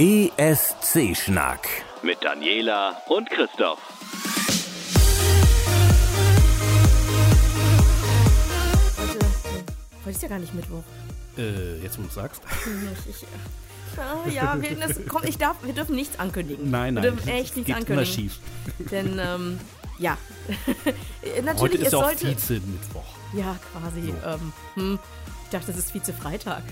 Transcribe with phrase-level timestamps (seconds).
[0.00, 1.66] ESC-Schnack
[2.04, 3.80] mit Daniela und Christoph.
[8.96, 9.18] Heute,
[10.04, 10.84] heute ist ja gar nicht Mittwoch.
[11.36, 12.42] Äh, jetzt wo du sagst.
[13.08, 13.26] Ich, ich,
[13.98, 16.70] ah, ja, wir, das, komm, ich darf, wir dürfen nichts ankündigen.
[16.70, 17.02] Nein, nein.
[17.02, 17.94] Wir dürfen echt nichts geht ankündigen.
[17.94, 18.38] Immer schief.
[18.92, 19.58] Denn, ähm,
[19.98, 20.16] ja.
[21.42, 22.28] Natürlich, Heute ist es auch sollte.
[22.28, 23.16] Vize-Mittwoch.
[23.32, 24.02] Ja, quasi.
[24.06, 24.28] So.
[24.28, 24.98] Ähm, hm,
[25.42, 26.62] ich dachte, das ist Vize-Freitag.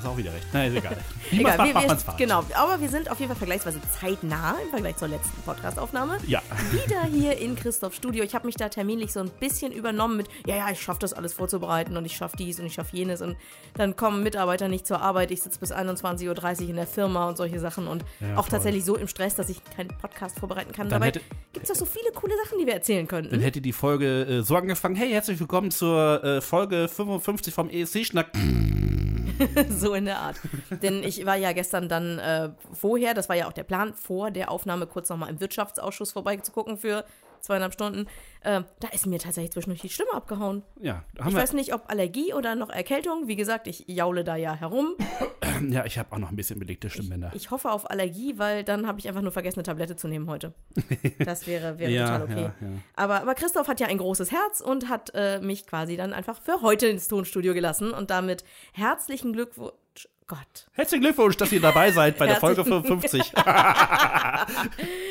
[0.00, 0.46] Hast auch wieder recht.
[0.54, 0.96] Na, ist egal.
[1.30, 2.16] Wie Egal, macht, wir, macht man's falsch.
[2.18, 2.42] genau.
[2.54, 6.16] Aber wir sind auf jeden Fall vergleichsweise zeitnah im Vergleich zur letzten Podcastaufnahme.
[6.26, 6.40] Ja.
[6.70, 8.24] Wieder hier in Christophs Studio.
[8.24, 11.12] Ich habe mich da terminlich so ein bisschen übernommen mit, ja, ja, ich schaffe das
[11.12, 13.36] alles vorzubereiten und ich schaffe dies und ich schaffe jenes und
[13.74, 15.30] dann kommen Mitarbeiter nicht zur Arbeit.
[15.32, 18.52] Ich sitze bis 21.30 Uhr in der Firma und solche Sachen und Ja, auch toll.
[18.52, 20.88] tatsächlich so im Stress, dass ich keinen Podcast vorbereiten kann.
[20.88, 21.24] Dann Dabei gibt
[21.62, 23.40] es doch so viele coole Sachen, die wir erzählen Dann könnten.
[23.40, 28.28] hätte die Folge äh, so angefangen: Hey, herzlich willkommen zur äh, Folge 55 vom ESC-Schnack.
[29.68, 30.36] so in der Art.
[30.82, 34.30] Denn ich war ja gestern dann äh, vorher, das war ja auch der Plan, vor
[34.30, 37.04] der Aufnahme kurz nochmal im Wirtschaftsausschuss vorbeizugucken für
[37.42, 38.06] zweieinhalb Stunden.
[38.42, 40.62] Äh, da ist mir tatsächlich zwischendurch die Stimme abgehauen.
[40.80, 43.28] Ja, haben Ich wir, weiß nicht, ob Allergie oder noch Erkältung.
[43.28, 44.94] Wie gesagt, ich jaule da ja herum.
[45.68, 47.30] ja, ich habe auch noch ein bisschen belegte Stimmbänder.
[47.34, 50.28] Ich hoffe auf Allergie, weil dann habe ich einfach nur vergessen, eine Tablette zu nehmen
[50.28, 50.54] heute.
[51.18, 52.42] Das wäre, wäre Ja, total okay.
[52.42, 52.68] ja, ja.
[52.96, 56.40] Aber, aber Christoph hat ja ein großes Herz und hat äh, mich quasi dann einfach
[56.40, 57.92] für heute ins Tonstudio gelassen.
[57.92, 59.72] Und damit herzlichen Glückwunsch.
[60.30, 60.68] Gott.
[60.74, 63.32] Herzlichen Glückwunsch, dass ihr dabei seid bei der Folge Herzlichen- 55.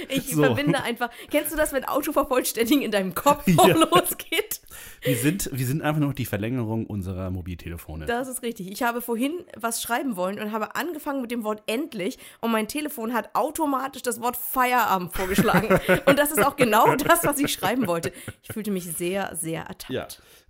[0.07, 0.43] Ich So.
[0.43, 1.09] verbinde einfach.
[1.29, 3.55] Kennst du das, wenn Autovervollständigen in deinem Kopf Ja.
[3.57, 4.61] auch losgeht?
[5.01, 8.05] wir, sind, wir sind einfach nur die Verlängerung unserer Mobiltelefone.
[8.05, 8.71] Das ist richtig.
[8.71, 12.67] Ich habe vorhin was schreiben wollen und habe angefangen mit dem Wort endlich und mein
[12.69, 15.67] Telefon hat automatisch das Wort Feierabend vorgeschlagen.
[16.05, 18.13] und das ist auch genau das, was ich schreiben wollte.
[18.43, 19.89] Ich fühlte mich sehr, sehr ertappt.
[19.89, 20.07] ja.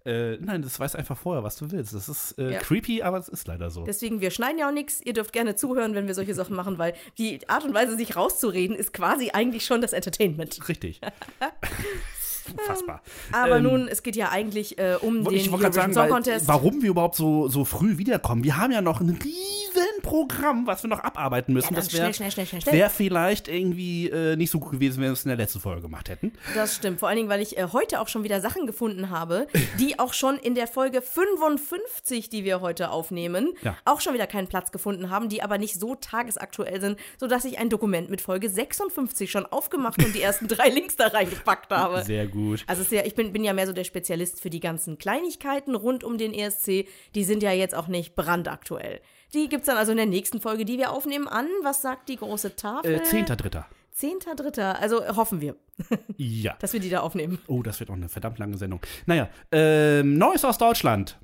[0.09, 1.94] Äh, nein, das weiß einfach vorher, was du willst.
[1.94, 2.59] Das ist äh, Ja.
[2.59, 3.84] creepy, aber es ist leider so.
[3.84, 5.02] Deswegen, wir schneiden ja auch nichts.
[5.03, 8.16] Ihr dürft gerne zuhören, wenn wir solche Sachen machen, weil die Art und Weise, sich
[8.16, 10.68] rauszureden, ist quasi eigentlich schon das Entertainment.
[10.68, 11.02] Richtig.
[12.58, 13.02] Unfassbar.
[13.32, 16.48] Aber Ähm, nun, es geht ja eigentlich äh, um den Eurovision sagen, Song weil, Contest.
[16.48, 18.44] warum wir überhaupt so, so früh wiederkommen.
[18.44, 21.74] Wir haben ja noch ein riesen Programm, was wir noch abarbeiten müssen.
[21.74, 22.74] Ja, das wäre schnell, schnell, schnell, schnell.
[22.76, 25.82] wär vielleicht irgendwie äh, nicht so gut gewesen, wenn wir es in der letzten Folge
[25.82, 26.34] gemacht hätten.
[26.56, 27.00] Das stimmt.
[27.00, 30.14] Vor allen Dingen, weil ich äh, heute auch schon wieder Sachen gefunden habe, die auch
[30.14, 33.76] schon in der Folge 55, die wir heute aufnehmen, Ja.
[33.86, 37.60] auch schon wieder keinen Platz gefunden haben, die aber nicht so tagesaktuell sind, sodass ich
[37.60, 42.04] ein Dokument mit Folge 56 schon aufgemacht und die ersten drei Links da reingepackt habe.
[42.04, 42.38] Sehr gut.
[42.67, 44.97] Also es ist ja, ich bin, bin ja mehr so der Spezialist für die ganzen
[44.97, 46.88] Kleinigkeiten rund um den ESC.
[47.16, 49.01] Die sind ja jetzt auch nicht brandaktuell.
[49.33, 51.47] Die gibt es dann also in der nächsten Folge, die wir aufnehmen, an.
[51.63, 52.95] Was sagt die große Tafel?
[52.95, 53.67] Äh, Zehnter, Dritter.
[53.91, 54.79] Zehnter, Dritter.
[54.79, 55.55] Also hoffen wir,
[56.17, 56.55] Ja.
[56.59, 57.39] dass wir die da aufnehmen.
[57.47, 58.79] Oh, das wird auch eine verdammt lange Sendung.
[59.06, 61.17] Naja, ähm, Neues aus Deutschland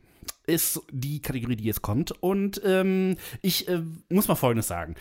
[0.45, 2.11] ist die Kategorie, die jetzt kommt.
[2.21, 4.95] Und ähm, ich äh, muss mal Folgendes sagen.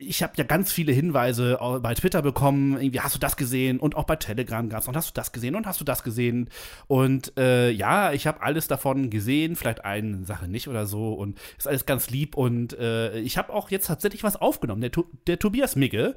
[0.00, 3.96] Ich habe ja ganz viele Hinweise bei Twitter bekommen, irgendwie hast du das gesehen und
[3.96, 6.50] auch bei Telegram gab's und hast du das gesehen und hast du das gesehen
[6.86, 11.36] und äh, ja, ich habe alles davon gesehen, vielleicht eine Sache nicht oder so und
[11.58, 14.82] ist alles ganz lieb und äh, ich habe auch jetzt tatsächlich was aufgenommen.
[14.82, 14.92] Der,
[15.26, 16.14] der Tobias Migge,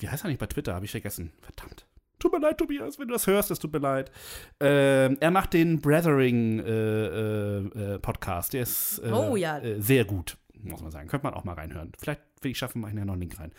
[0.00, 1.86] wie heißt er nicht bei Twitter, habe ich vergessen, verdammt.
[2.18, 4.10] Tut mir leid, Tobias, wenn du das hörst, es tut mir leid.
[4.58, 8.52] Ähm, er macht den Brethering äh, äh, äh, Podcast.
[8.52, 9.58] Der ist äh, Oh, ja.
[9.58, 11.08] äh, sehr gut, muss man sagen.
[11.08, 11.92] Könnte man auch mal reinhören.
[11.98, 13.52] Vielleicht will ich schaffen, mache ich ja noch einen Link rein.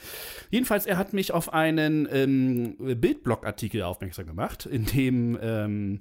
[0.50, 6.00] Jedenfalls, er hat mich auf einen ähm, Bildblog-Artikel aufmerksam gemacht, in dem ähm,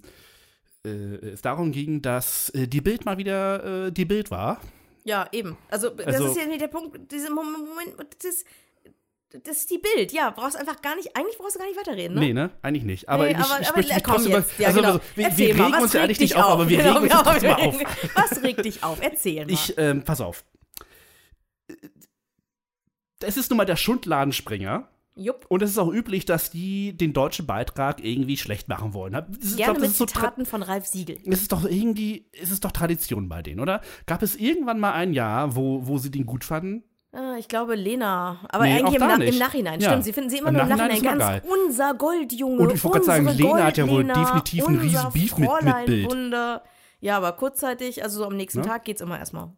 [0.85, 4.61] äh, es darum ging, dass äh, die Bild mal wieder äh, die Bild war.
[5.05, 5.57] Ja, eben.
[5.71, 8.47] Also, das Also- ist ja nicht der Punkt, dieser Moment, das, ist-
[9.45, 10.13] das ist die Bild.
[10.13, 12.21] Ja, brauchst einfach gar nicht, eigentlich brauchst du gar nicht weiterreden, ne?
[12.21, 12.51] Nee, ne?
[12.63, 13.09] Eigentlich nicht.
[13.09, 14.45] Aber Nee, ich, aber- ich aber möchte mich trotzdem über.
[14.59, 14.93] Ja, also, genau.
[14.95, 17.03] also, wir, wir mal, regen was uns ja eigentlich nicht auf, aber wir Genau, regen
[17.05, 17.79] uns genau, trotzdem mal auf.
[17.79, 18.99] regen- Was regt dich auf?
[19.01, 19.51] Erzähl mal.
[19.53, 20.45] Ich, ähm, pass auf.
[23.23, 24.89] Es ist nun mal der Schundladenspringer.
[25.17, 25.45] Jupp.
[25.49, 29.13] Und es ist auch üblich, dass die den deutschen Beitrag irgendwie schlecht machen wollen.
[29.15, 31.19] Ist, Gerne glaub, das mit ist so Zitaten von Ralf Siegel.
[31.27, 33.83] es ist doch irgendwie, es ist doch Tradition bei denen, oder?
[34.07, 36.85] Gab es irgendwann mal ein Jahr, wo, wo sie den gut fanden?
[37.13, 38.39] Ah, ich glaube, Lena.
[38.51, 39.33] Aber Nee, eigentlich im, Na nicht.
[39.35, 39.81] im Nachhinein.
[39.81, 39.91] Ja.
[39.91, 42.59] Stimmt, sie finden sie immer Im nur im Nachhinein Ganz immer unser Goldjunge.
[42.63, 45.87] Und ich wollte gerade sagen, Lena hat ja wohl definitiv einen riesen Beef mit- mit
[45.87, 46.11] Bild.
[46.11, 46.63] Wunder.
[47.01, 48.67] Ja, aber kurzzeitig, also so am nächsten Ne?
[48.67, 49.51] Tag geht's immer erstmal.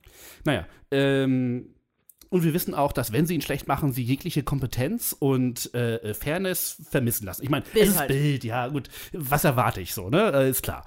[0.45, 1.75] Naja, ähm,
[2.33, 6.15] und wir wissen auch, dass wenn sie ihn schlecht machen, sie jegliche Kompetenz und äh,
[6.15, 7.43] Fairness vermissen lassen.
[7.45, 8.09] Ich meine, es ist halt.
[8.09, 8.89] Bild, ja gut.
[9.13, 10.33] Was erwarte ich so, ne?
[10.33, 10.85] Äh, ist klar.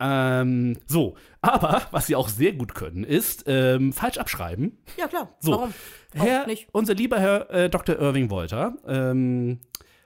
[0.00, 4.78] Ähm, so, aber was sie auch sehr gut können, ist ähm, falsch abschreiben.
[4.96, 5.36] Ja, klar.
[5.40, 5.74] So, Warum?
[6.14, 7.98] Herr, unser lieber Herr äh, Dr.
[7.98, 9.58] Irving Wolter ähm,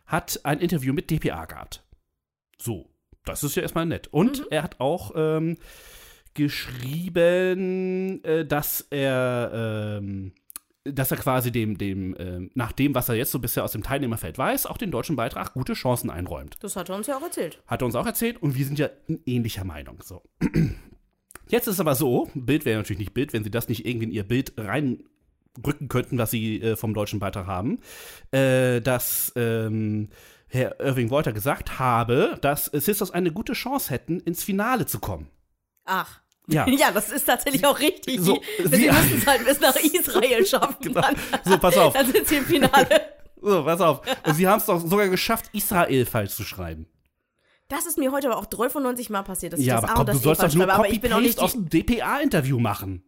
[0.06, 1.84] hat ein Interview mit DPA gehabt.
[2.58, 2.88] So,
[3.24, 4.08] das ist ja erstmal nett.
[4.08, 4.46] Und Mhm.
[4.50, 5.56] er hat auch ähm,
[6.34, 10.32] geschrieben, äh, dass er ähm,
[10.92, 13.82] dass er quasi dem, dem, ähm, nach dem, was er jetzt so bisher aus dem
[13.82, 16.56] Teilnehmerfeld weiß, auch den deutschen Beitrag gute Chancen einräumt.
[16.60, 17.62] Das hat er uns ja auch erzählt.
[17.66, 20.00] Hat er uns auch erzählt und wir sind ja in ähnlicher Meinung.
[20.02, 20.22] So.
[21.48, 24.06] Jetzt ist es aber so, Bild wäre natürlich nicht Bild, wenn sie das nicht irgendwie
[24.06, 27.80] in ihr Bild reinrücken könnten, was sie äh, vom deutschen Beitrag haben,
[28.30, 30.08] äh, dass ähm,
[30.48, 35.28] Herr Irving Wolter gesagt habe, dass Sisters eine gute Chance hätten, ins Finale zu kommen.
[35.84, 36.20] Ach.
[36.48, 36.66] Ja.
[36.78, 38.20] Ja, das ist tatsächlich auch richtig.
[38.20, 40.76] So, Sie, sie- müssen es halt bis nach Israel schaffen.
[40.80, 41.00] Genau.
[41.02, 41.92] Dann, So, pass auf.
[41.92, 42.88] dann sind sie im Finale.
[43.40, 44.00] So, pass auf.
[44.26, 46.88] Und sie haben es doch sogar geschafft, Israel falsch zu schreiben.
[47.68, 50.00] Das ist mir heute aber auch 93 Mal passiert, dass ich Ja, das aber komm,
[50.00, 50.74] und das du sollst E doch nur schreibe.
[50.74, 53.04] Aber ich bin auch nicht aus dem DPA-Interview machen.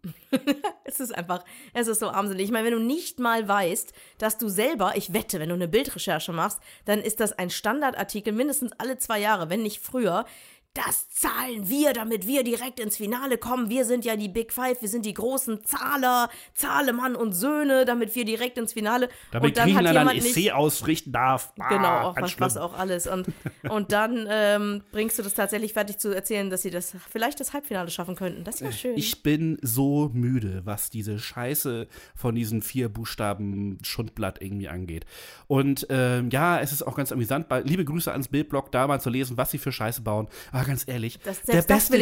[0.85, 2.45] Es ist einfach, es ist so armselig.
[2.45, 5.67] Ich meine, wenn du nicht mal weißt, dass du selber, ich wette, wenn du eine
[5.67, 10.27] Bildrecherche machst, dann ist das ein Standardartikel mindestens alle zwei Jahre, wenn nicht früher.
[10.75, 13.71] Das zahlen wir, damit wir direkt ins Finale kommen.
[13.71, 18.15] Wir sind ja die Big Five, wir sind die großen Zahler, Zahlemann und Söhne, damit
[18.15, 19.09] wir direkt ins Finale.
[19.33, 21.53] Damit und dann hat Griechenland ein jemand nicht, Essay ausrichten darf.
[21.59, 23.09] Ah, Genau, auch was, was auch alles.
[23.09, 23.27] Und,
[23.69, 27.53] und dann ähm, bringst du das tatsächlich fertig zu erzählen, dass sie das vielleicht das
[27.53, 28.45] Halbfinale schaffen könnten.
[28.45, 28.97] Das wäre schön.
[28.97, 35.05] Ich bin so müde, was diese Scheiße von diesen vier Buchstaben Schundblatt irgendwie angeht.
[35.49, 37.47] Und ähm, ja, es ist auch ganz amüsant.
[37.65, 40.29] Liebe Grüße ans Bildblog, da mal zu lesen, was sie für Scheiße bauen.
[40.61, 41.43] Aber ganz ehrlich, Das-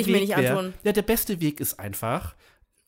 [0.00, 0.75] ich mir nicht wär- antun.
[0.82, 2.34] Ja, der beste Weg ist einfach,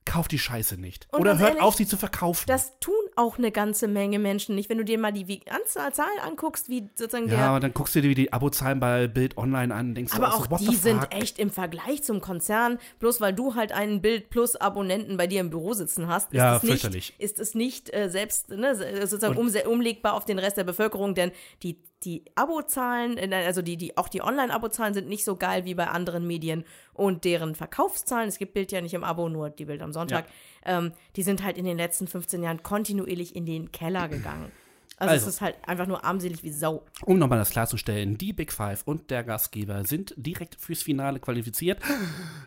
[0.05, 1.07] kauft die Scheiße nicht.
[1.13, 2.45] Und Oder hört ehrlich, auf, sie zu verkaufen.
[2.49, 4.69] Das tun auch eine ganze Menge Menschen nicht.
[4.71, 7.45] Wenn du dir mal die Anzahl Zahlen anguckst, wie sozusagen ja, der.
[7.47, 10.33] aber dann guckst du dir die Abozahlen bei Bild Online an und denkst Aber du
[10.33, 14.01] auch so, what die sind echt im Vergleich zum Konzern, bloß weil du halt einen
[14.03, 17.55] Bild plus Abonnenten bei dir im Büro sitzen hast, ist Ja, es nicht, ist es
[17.55, 18.75] nicht äh, selbst ne,
[19.07, 21.33] sozusagen umse- umlegbar auf den Rest der Bevölkerung, denn
[21.63, 25.75] die, die Abozahlen, äh, also die, die, auch die Online-Abozahlen sind nicht so geil wie
[25.75, 26.65] bei anderen Medien
[26.95, 30.27] und deren Verkaufszahlen, es gibt Bild ja nicht im Abo, nur die Bild am Sonntag,
[30.65, 34.51] ähm, die sind halt in den letzten 15 Jahren kontinuierlich in den Keller gegangen.
[34.97, 35.29] Also, Also.
[35.29, 36.85] es ist halt einfach nur armselig wie Sau.
[37.07, 41.81] Um nochmal das klarzustellen, die Big Five und der Gastgeber sind direkt fürs Finale qualifiziert.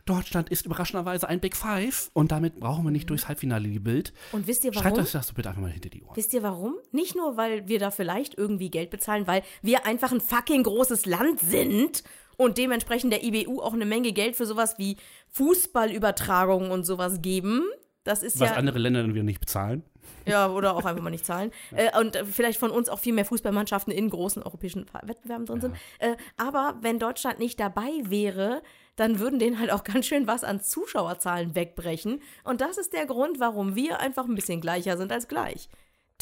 [0.05, 4.13] Deutschland ist überraschenderweise ein Big Five und damit brauchen wir nicht durchs Halbfinale die Bild.
[4.33, 4.83] Und wisst ihr warum?
[4.83, 6.15] Schreibt euch das doch bitte einfach mal hinter die Ohren.
[6.15, 6.75] Wisst ihr warum?
[6.91, 11.07] Nicht nur, weil wir da vielleicht irgendwie Geld bezahlen, weil wir einfach ein fucking großes
[11.07, 12.03] Land sind
[12.37, 14.97] und dementsprechend der IBU auch eine Menge Geld für sowas wie
[15.29, 17.63] Fußballübertragungen und sowas geben.
[18.03, 18.55] Das ist Was ja.
[18.55, 19.83] andere Länder dann wieder nicht bezahlen.
[20.25, 21.51] Ja, oder auch einfach mal nicht zahlen.
[21.75, 25.75] Äh, und vielleicht von uns auch viel mehr Fußballmannschaften in großen europäischen Wettbewerben drin sind.
[25.99, 28.61] Äh, aber wenn Deutschland nicht dabei wäre,
[28.95, 32.21] dann würden denen halt auch ganz schön was an Zuschauerzahlen wegbrechen.
[32.43, 35.69] Und das ist der Grund, warum wir einfach ein bisschen gleicher sind als gleich.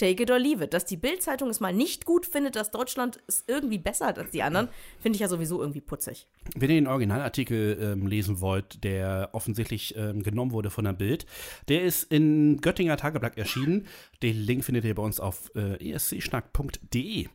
[0.02, 0.74] Take it or leave it.
[0.74, 4.32] Dass die Bild-Zeitung es mal nicht gut findet, dass Deutschland es irgendwie besser hat als
[4.32, 4.68] die anderen,
[5.00, 6.28] finde ich ja sowieso irgendwie putzig.
[6.56, 11.28] Wenn ihr den Originalartikel ähm, lesen wollt, der offensichtlich ähm, genommen wurde von der Bild,
[11.68, 13.86] der ist in Göttinger Tageblatt erschienen.
[14.24, 17.28] Den Link findet ihr bei uns auf äh, escschnack.de.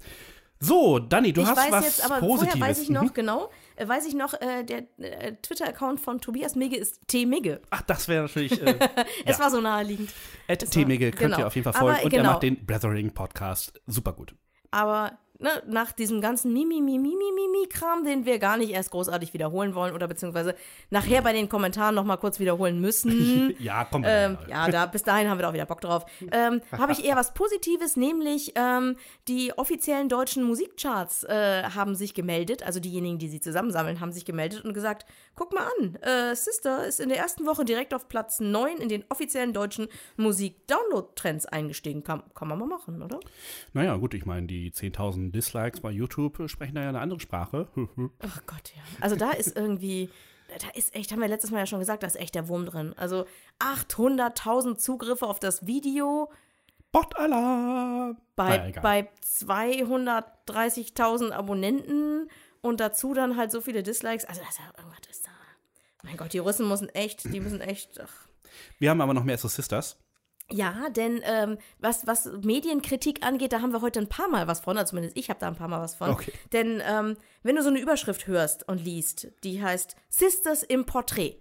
[0.59, 2.53] So, Dani, du ich hast weiß was jetzt, aber Positives.
[2.59, 3.11] vorher weiß ich noch Mhm.
[3.15, 7.61] genau, äh, weiß ich noch, äh, der äh, Twitter-Account von Tobias Migge ist T-Migge.
[7.71, 8.79] Ach, das wäre natürlich äh,
[9.25, 9.45] Es Ja.
[9.45, 10.11] war so naheliegend.
[10.49, 11.39] At T-Migge könnt genau.
[11.39, 12.07] ihr auf jeden Fall Aber folgen.
[12.07, 12.33] Und er genau.
[12.33, 13.81] macht den Blethering Podcast.
[13.87, 14.35] Super gut.
[14.71, 18.91] Aber ne, nach diesem ganzen Mimi, Mimi, Mimi, Mimi Kram, den wir gar nicht erst
[18.91, 20.55] großartig wiederholen wollen oder beziehungsweise
[20.91, 23.55] nachher bei den Kommentaren noch mal kurz wiederholen müssen.
[23.67, 24.05] Ja, komm.
[24.07, 24.49] Ähm, mal.
[24.49, 26.05] ja, da, bis dahin haben wir da auch wieder Bock drauf.
[26.31, 28.97] Ähm, Habe ich eher was Positives, nämlich ähm,
[29.29, 34.25] die offiziellen deutschen Musikcharts äh, haben sich gemeldet, also diejenigen, die sie zusammensammeln, haben sich
[34.25, 38.09] gemeldet und gesagt, guck mal an, äh, Sister ist in der ersten Woche direkt auf
[38.09, 42.05] Platz 9 in den offiziellen deutschen Musik-Download-Trends eingestiegen.
[42.05, 43.21] Kann, kann man mal machen, oder?
[43.73, 47.21] Naja, gut, ich meine, die 10.000 Dislikes bei YouTube äh, sprechen da ja eine andere
[47.21, 47.69] Sprache.
[47.75, 47.77] Ach
[48.47, 48.83] Gott, ja.
[49.01, 50.11] Also da ist irgendwie,
[50.59, 52.65] da ist echt, haben wir letztes Mal ja schon gesagt, da ist echt der Wurm
[52.67, 52.95] drin.
[52.97, 53.27] Also
[53.61, 56.31] 800.000 Zugriffe auf das Video
[56.93, 58.17] Bot-Alarm!
[58.37, 58.83] bei, egal.
[58.83, 62.31] bei 230.000 Abonnenten
[62.63, 64.25] und dazu dann halt so viele Dislikes.
[64.25, 65.33] Also das ist ja, irgendwas ist da.
[66.03, 68.29] Mein Gott, die Russen müssen echt, die müssen echt, ach.
[68.79, 69.99] Wir haben aber noch mehr Sisters.
[70.51, 74.61] Ja, denn ähm, was, was Medienkritik angeht, da haben wir heute ein paar Mal was
[74.61, 76.11] von, also zumindest ich habe da ein paar Mal was von.
[76.11, 76.33] Okay.
[76.53, 81.41] Denn ähm, wenn du so eine Überschrift hörst und liest, die heißt Sisters im Porträt,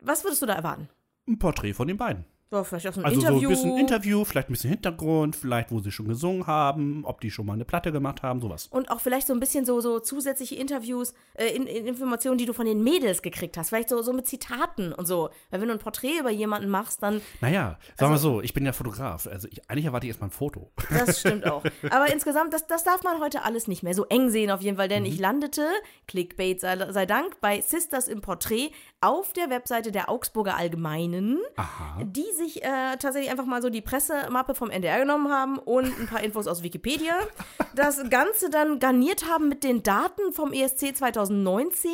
[0.00, 0.88] was würdest du da erwarten?
[1.26, 2.24] Ein Porträt von den beiden.
[2.50, 3.40] So, vielleicht auch so ein Also Interview.
[3.40, 7.20] so ein bisschen Interview, vielleicht ein bisschen Hintergrund, vielleicht wo sie schon gesungen haben, ob
[7.20, 8.68] die schon mal eine Platte gemacht haben, sowas.
[8.68, 12.46] und auch vielleicht so ein bisschen so, so zusätzliche Interviews, äh, in, in Informationen, die
[12.46, 13.68] du von den Mädels gekriegt hast.
[13.68, 15.28] Vielleicht so, so mit Zitaten und so.
[15.50, 18.54] Weil wenn du ein Porträt über jemanden machst, dann, Naja, sagen Also wir so, ich
[18.54, 19.26] bin ja Fotograf.
[19.26, 20.70] Also ich, eigentlich erwarte ich erstmal ein Foto.
[20.90, 21.62] das stimmt auch.
[21.90, 24.78] Aber insgesamt, das, das darf man heute alles nicht mehr so eng sehen auf jeden
[24.78, 25.08] Fall, denn Mhm.
[25.10, 25.66] ich landete,
[26.06, 32.02] Clickbait sei, sei Dank, bei Sisters im Porträt auf der Webseite der Augsburger Allgemeinen, Aha.
[32.02, 36.06] die sich äh, tatsächlich einfach mal so die Pressemappe vom NDR genommen haben und ein
[36.08, 37.14] paar Infos aus Wikipedia.
[37.74, 41.90] Das Ganze dann garniert haben mit den Daten vom ESC 2019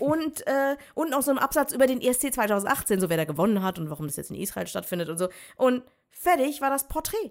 [0.00, 3.62] und, äh, und noch so einem Absatz über den ESC 2018, so wer da gewonnen
[3.62, 5.28] hat und warum das jetzt in Israel stattfindet und so.
[5.54, 7.30] Und fertig war das Porträt.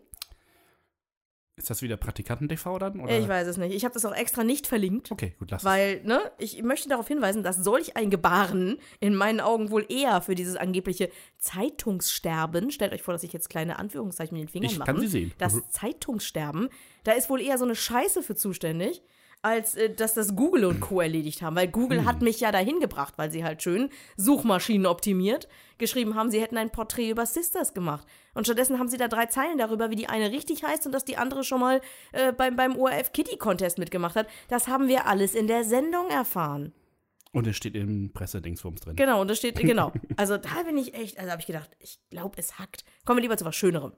[1.62, 3.00] Ist das wieder Praktikanten-TV dann?
[3.02, 3.20] Oder?
[3.20, 3.76] Ich weiß es nicht.
[3.76, 5.12] Ich habe das auch extra nicht verlinkt.
[5.12, 5.66] Okay, gut, lass es.
[5.66, 10.22] Weil, ne, ich möchte darauf hinweisen, dass solch ein Gebaren in meinen Augen wohl eher
[10.24, 14.72] für dieses angebliche Zeitungssterben, stellt euch vor, dass ich jetzt kleine Anführungszeichen mit den Fingern
[14.72, 14.92] Ich mache.
[14.92, 15.34] kann sie sehen.
[15.38, 15.64] Das Mhm.
[15.70, 16.70] Zeitungssterben,
[17.04, 19.04] da ist wohl eher so eine Scheiße für zuständig,
[19.42, 21.02] als äh, dass das Google und Co.
[21.02, 21.56] erledigt haben.
[21.56, 22.06] Weil Google Hm.
[22.06, 26.58] hat mich ja dahin gebracht, weil sie halt schön Suchmaschinen optimiert geschrieben haben, sie hätten
[26.58, 28.06] ein Porträt über Sisters gemacht.
[28.36, 31.06] Und stattdessen haben sie da drei Zeilen darüber, wie die eine richtig heißt und dass
[31.06, 31.82] die andere schon mal
[32.12, 34.28] äh, beim, beim ORF Kitty Contest mitgemacht hat.
[34.48, 36.72] Das haben wir alles in der Sendung erfahren.
[37.34, 38.96] Und es steht im Pressedingswurms drin.
[38.96, 39.92] Genau, und da steht, genau.
[40.18, 42.84] Also da bin ich echt, also habe ich gedacht, ich glaube, es hackt.
[43.06, 43.94] Kommen wir lieber zu was Schönerem.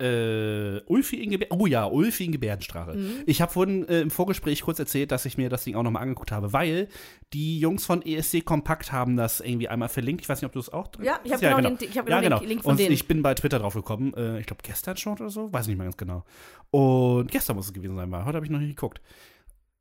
[0.00, 1.58] Äh, Ulfi in Gebärden.
[1.60, 2.94] Oh ja, Ulfi in Gebärdensprache.
[2.94, 3.22] Mhm.
[3.26, 6.02] Ich habe vorhin äh, im Vorgespräch kurz erzählt, dass ich mir das Ding auch nochmal
[6.02, 6.88] angeguckt habe, weil
[7.32, 10.22] die Jungs von ESC Kompakt haben das irgendwie einmal verlinkt.
[10.22, 11.98] Ich weiß nicht, ob du es auch drin Ja, ich habe Ja, genau, Den, ich
[11.98, 12.38] hab genau, ja, genau.
[12.40, 12.92] den Link von und denen.
[12.92, 14.12] ich bin bei Twitter drauf gekommen.
[14.14, 15.52] Äh, ich glaube, gestern schon oder so.
[15.52, 16.24] Weiß nicht mehr ganz genau.
[16.70, 19.00] Und gestern muss es gewesen sein, weil heute habe ich noch nicht geguckt.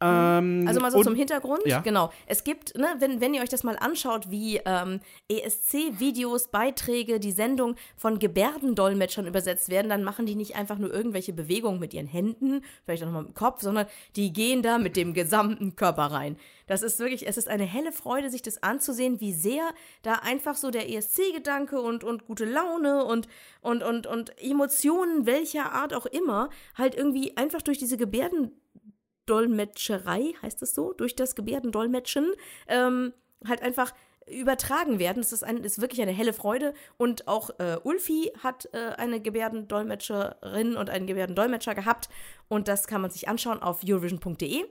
[0.02, 1.62] Ähm, Also mal so und, zum Hintergrund.
[1.66, 1.80] Ja.
[1.80, 2.12] Genau.
[2.26, 7.32] Es gibt, ne, wenn, wenn ihr euch das mal anschaut, wie ähm, ESC-Videos, Beiträge, die
[7.32, 12.08] Sendung von Gebärdendolmetschern übersetzt werden, dann machen die nicht einfach nur irgendwelche Bewegungen mit ihren
[12.08, 16.06] Händen, vielleicht auch nochmal mit dem Kopf, sondern die gehen da mit dem gesamten Körper
[16.06, 16.38] rein.
[16.68, 19.72] Das ist wirklich, es ist eine helle Freude, sich das anzusehen, wie sehr
[20.04, 23.28] da einfach so der ESC-Gedanke und, und gute Laune und,
[23.62, 28.52] und, und, und Emotionen welcher Art auch immer halt irgendwie einfach durch diese Gebärden
[29.32, 32.34] Dolmetscherei, heißt es so, durch das Gebärdendolmetschen,
[32.68, 33.14] ähm,
[33.48, 33.94] halt einfach
[34.28, 35.22] übertragen werden.
[35.22, 36.74] Es ist, ein, ist wirklich eine helle Freude.
[36.98, 42.10] Und auch äh, Ulfi hat äh, eine Gebärdendolmetscherin und einen Gebärdendolmetscher gehabt.
[42.50, 44.66] Und das kann man sich anschauen auf eurovision.de.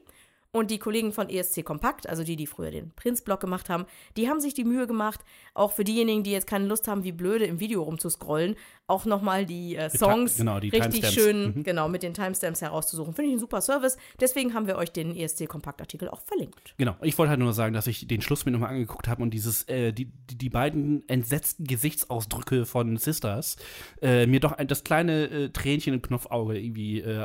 [0.52, 4.28] Und die Kollegen von ESC Kompakt, also die, die früher den Prinz-Blog gemacht haben, die
[4.28, 5.21] haben sich die Mühe gemacht,
[5.54, 8.57] auch für diejenigen, die jetzt keine Lust haben, wie blöde im Video rumzuscrollen,
[8.88, 11.14] auch nochmal die äh, Die Songs Ti- genau, die richtig Timestamps.
[11.14, 11.62] schön, Mhm.
[11.62, 13.14] genau, mit den Timestamps herauszusuchen.
[13.14, 13.97] Finde ich ein super Service.
[14.19, 16.75] Deswegen haben wir euch den ESC Kompakt-Artikel auch verlinkt.
[16.78, 19.30] Genau, ich wollte halt nur sagen, dass ich den Schluss mir nochmal angeguckt habe und
[19.30, 23.57] dieses, äh, die, die, die beiden entsetzten Gesichtsausdrücke von Sisters
[24.02, 27.25] äh, mir doch ein, das kleine äh, Tränchen im Knopfauge irgendwie äh,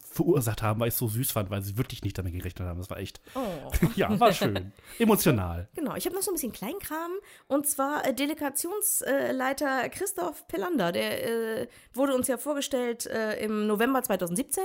[0.00, 2.78] verursacht haben, weil ich es so süß fand, weil sie wirklich nicht damit gerechnet haben.
[2.78, 3.40] Das war echt, Oh.
[3.96, 4.72] ja, war schön.
[4.98, 5.68] Emotional.
[5.74, 7.12] Genau, ich habe noch so ein bisschen Kleinkram
[7.48, 14.02] und zwar äh, Delegationsleiter Christoph Pelander, der äh, wurde uns ja vorgestellt äh, im November
[14.02, 14.62] 2017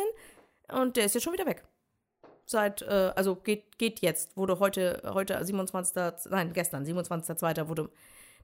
[0.72, 1.64] und der ist jetzt schon wieder weg.
[2.46, 6.32] Seit, äh, also geht, geht jetzt, wurde heute, heute 27.
[6.32, 7.68] Nein, gestern, 27.02.
[7.68, 7.90] wurde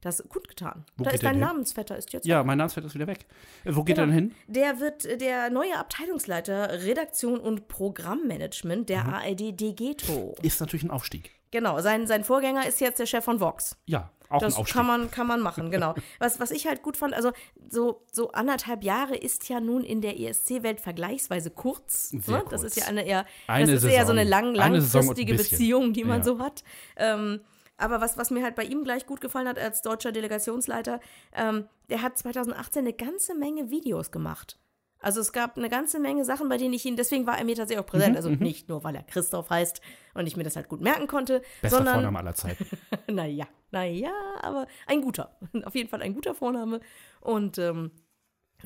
[0.01, 0.85] das kundgetan.
[0.97, 1.39] Wo da ist dein?
[1.39, 3.25] Namensvetter, ist jetzt Ja, mein Namensfeld ist wieder weg.
[3.63, 4.07] Äh, wo geht Genau.
[4.07, 4.35] er denn hin?
[4.47, 9.13] Der wird äh, der neue Abteilungsleiter Redaktion und Programmmanagement der Mhm.
[9.13, 10.35] ARD Degeto.
[10.41, 11.31] Ist natürlich ein Aufstieg.
[11.51, 13.77] Genau, sein, sein Vorgänger ist jetzt der Chef von Vox.
[13.85, 14.75] Ja, auch Das ein Aufstieg.
[14.75, 15.93] kann man, kann man machen, genau.
[16.19, 17.31] Was, was ich halt gut fand, also
[17.69, 22.11] so, so anderthalb Jahre ist ja nun in der ESC-Welt vergleichsweise kurz.
[22.11, 22.21] Ne?
[22.49, 22.63] Das kurz.
[22.63, 25.57] ist ja eine eher, Eine das ist eher so eine lang, Eine langfristige bisschen.
[25.57, 26.23] Beziehung, die man Ja.
[26.25, 26.63] so hat.
[26.97, 27.39] Ähm,
[27.77, 31.00] aber was, was mir halt bei ihm gleich gut gefallen hat als deutscher Delegationsleiter,
[31.34, 34.58] ähm, der hat 2018 eine ganze Menge Videos gemacht.
[35.00, 37.55] Also es gab eine ganze Menge Sachen, bei denen ich ihn, deswegen war er mir
[37.55, 38.12] tatsächlich auch präsent.
[38.12, 39.82] Mhm, also nicht nur, weil er Christoph heißt
[40.15, 42.65] und ich mir das halt gut merken konnte, Bester sondern Vorname aller Zeiten.
[43.08, 45.38] naja, naja, aber ein guter.
[45.65, 46.79] Auf jeden Fall ein guter Vorname.
[47.22, 47.91] Und ähm,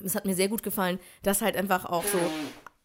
[0.01, 2.19] es hat mir sehr gut gefallen, dass halt einfach auch so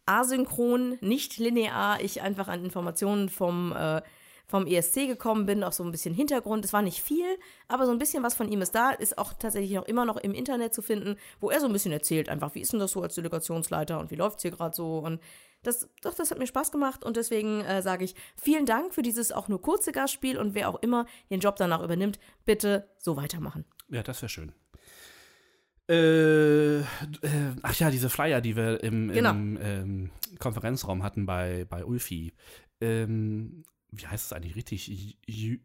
[0.05, 4.01] asynchron, nicht linear, ich einfach an Informationen vom, äh,
[4.47, 6.65] vom ESC gekommen bin, auch so ein bisschen Hintergrund.
[6.65, 7.25] Es war nicht viel,
[7.67, 10.17] aber so ein bisschen was von ihm ist da, ist auch tatsächlich noch immer noch
[10.17, 12.91] im Internet zu finden, wo er so ein bisschen erzählt, einfach, wie ist denn das
[12.91, 15.19] so als Delegationsleiter und wie läuft es hier gerade so und
[15.63, 19.01] das, doch, das hat mir Spaß gemacht und deswegen äh, sage ich vielen Dank für
[19.01, 23.17] dieses auch nur kurze Gastspiel und wer auch immer den Job danach übernimmt, bitte so
[23.17, 23.65] weitermachen.
[23.89, 24.51] Ja, das wäre schön.
[25.87, 26.83] Äh, äh,
[27.61, 29.31] ach ja, diese Flyer, die wir im, Genau.
[29.31, 32.33] im ähm, Konferenzraum hatten bei, bei Ulfi.
[32.81, 33.63] Ähm,
[33.97, 35.17] wie heißt es eigentlich richtig?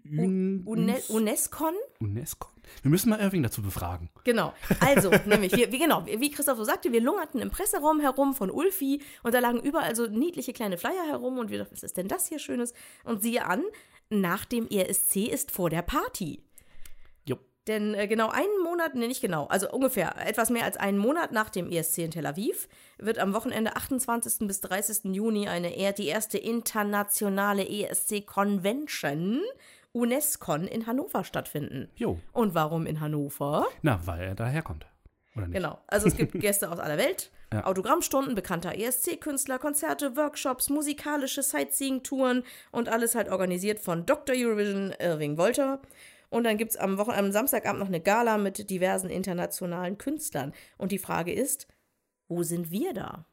[0.04, 1.74] Un- Une Unescon?
[2.00, 2.48] UNESCO?
[2.82, 4.10] Wir müssen mal Irving dazu befragen.
[4.24, 4.52] Genau.
[4.80, 8.50] Also, nämlich, wir, wie, genau, wie Christoph so sagte, wir lungerten im Presseraum herum von
[8.50, 11.96] Ulfi und da lagen überall so niedliche kleine Flyer herum und wir dachten, was ist
[11.96, 12.72] denn das hier Schönes?
[13.04, 13.62] Und siehe an,
[14.08, 16.42] nach dem ESC ist vor der Party.
[17.66, 21.32] Denn äh, genau einen Monat, nee, nicht genau, also ungefähr etwas mehr als einen Monat
[21.32, 24.46] nach dem ESC in Tel Aviv wird am Wochenende 28.
[24.46, 25.14] bis 30.
[25.14, 29.42] Juni eine, eher die erste internationale ESC-Convention
[29.92, 31.90] UNESCON in Hannover stattfinden.
[31.96, 32.18] Jo.
[32.32, 33.66] Und warum in Hannover?
[33.82, 34.86] Na, weil er daherkommt.
[35.36, 35.56] Oder nicht?
[35.56, 35.78] Genau.
[35.86, 37.64] Also es gibt Gäste aus aller Welt, Ja.
[37.64, 44.36] Autogrammstunden bekannter ESC-Künstler, Konzerte, Workshops, musikalische Sightseeing-Touren und alles halt organisiert von Dr.
[44.36, 45.80] Eurovision Irving Wolter.
[46.30, 50.52] Und dann gibt es am, Wochen am Samstagabend noch eine Gala mit diversen internationalen Künstlern.
[50.78, 51.66] Und die Frage ist,
[52.28, 53.26] wo sind wir da?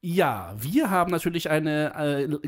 [0.00, 2.38] Ja, wir haben natürlich eine, äh,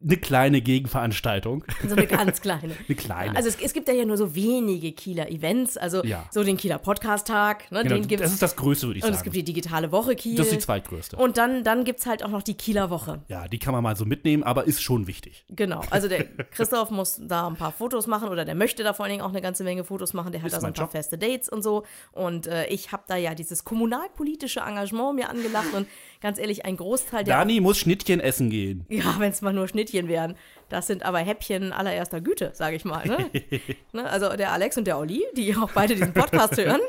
[0.00, 1.64] eine kleine Gegenveranstaltung.
[1.86, 2.74] So eine ganz kleine.
[2.86, 3.36] Eine kleine.
[3.36, 6.24] Also es, es gibt ja hier nur so wenige Kieler Events, also Ja.
[6.30, 8.22] so den Kieler Podcast-Tag, ne, genau, den gibt's.
[8.22, 9.16] das ist das Größte, würde ich und sagen.
[9.18, 10.36] es gibt die digitale Woche Kiel.
[10.36, 11.16] das ist die zweitgrößte.
[11.16, 13.22] Und dann, dann gibt es halt auch noch die Kieler Woche.
[13.28, 15.44] ja, die kann man mal so mitnehmen, aber ist schon wichtig.
[15.50, 15.80] Genau.
[15.90, 19.12] Also der Christoph muss da ein paar Fotos machen oder der möchte da vor allen
[19.12, 20.30] Dingen auch eine ganze Menge Fotos machen.
[20.32, 20.92] Der hat da so ein paar Job.
[20.92, 21.84] feste Dates und so.
[22.12, 25.86] Und äh, ich habe da ja dieses kommunalpolitische Engagement mir angelacht und
[26.20, 27.38] ganz ehrlich, ein Großteil der.
[27.38, 28.84] Dani muss Schnittchen essen gehen.
[28.88, 30.34] Ja, wenn es mal nur Schnittchen wären.
[30.68, 33.06] Das sind aber Häppchen allererster Güte, sage ich mal.
[33.06, 33.30] Ne?
[33.92, 34.08] ne?
[34.10, 36.80] Also der Alex und der Olli, die auch beide diesen Podcast hören,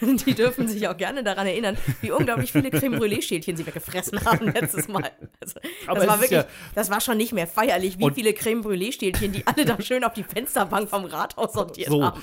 [0.00, 4.52] die dürfen sich auch gerne daran erinnern, wie unglaublich viele Creme Brûlée-Schälchen sie weggefressen haben
[4.52, 5.10] letztes Mal.
[5.40, 8.62] Also, Aber das war wirklich, ja- das war schon nicht mehr feierlich, wie viele Creme
[8.62, 12.04] Brûlée-Stählchen, die alle da schön auf die Fensterbank vom Rathaus sortiert So.
[12.04, 12.22] haben.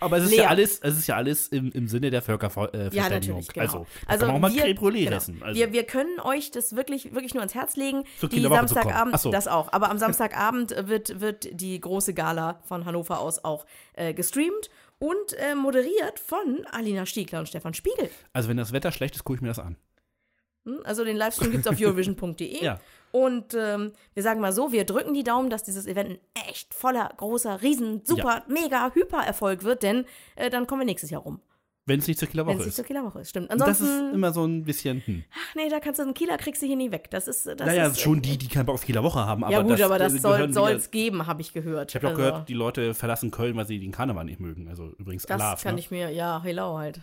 [0.00, 0.44] Aber es ist Leer.
[0.44, 2.92] ja alles, es ist ja alles im, im Sinne der Völkerverständigung.
[2.92, 3.64] Ja, natürlich, genau.
[3.64, 5.16] Also, da kann man auch mal Creme Brûlée genau.
[5.16, 5.42] essen.
[5.42, 8.04] Also, wir, wir können euch das wirklich, wirklich nur ans Herz legen.
[8.18, 8.40] Zur die.
[8.42, 9.30] Samstagabend, so.
[9.30, 9.72] das auch.
[9.72, 15.32] Aber am Samstagabend wird, wird die große Gala von Hannover aus auch äh, gestreamt und
[15.38, 18.10] äh, moderiert von Alina Stiegler und Stefan Spiegel.
[18.34, 19.76] also wenn das Wetter schlecht ist, gucke ich mir das an.
[20.66, 20.80] Hm?
[20.84, 22.62] Also den Livestream gibt es auf eurovision.de.
[22.62, 22.80] Ja.
[23.12, 26.18] Und ähm, wir sagen mal so, wir drücken die Daumen, dass dieses Event ein
[26.50, 30.04] echt voller, großer, riesen, super, mega, hyper Erfolg wird, denn
[30.36, 31.40] äh, dann kommen wir nächstes Jahr rum.
[31.90, 32.76] Wenn es nicht zur Wenn Killerwoche es nicht ist.
[32.76, 33.52] zur Killerwoche ist, stimmt.
[33.52, 35.24] Und das ist Ansonsten, immer so ein bisschen, hm.
[35.32, 37.08] ach nee, da kannst du einen Kieler kriegst du hier nie weg.
[37.10, 39.44] Das ist, das Naja, ist, schon die, die keinen Bock auf Killerwoche haben.
[39.44, 41.90] Aber ja gut, das, aber das äh, soll die ja- es geben, habe ich gehört.
[41.90, 44.68] Ich habe auch Also, gehört, die Leute verlassen Köln, weil sie den Karneval nicht mögen.
[44.68, 45.80] Also übrigens Das Alarv, kann ne?
[45.80, 47.00] ich mir, ja, hello halt.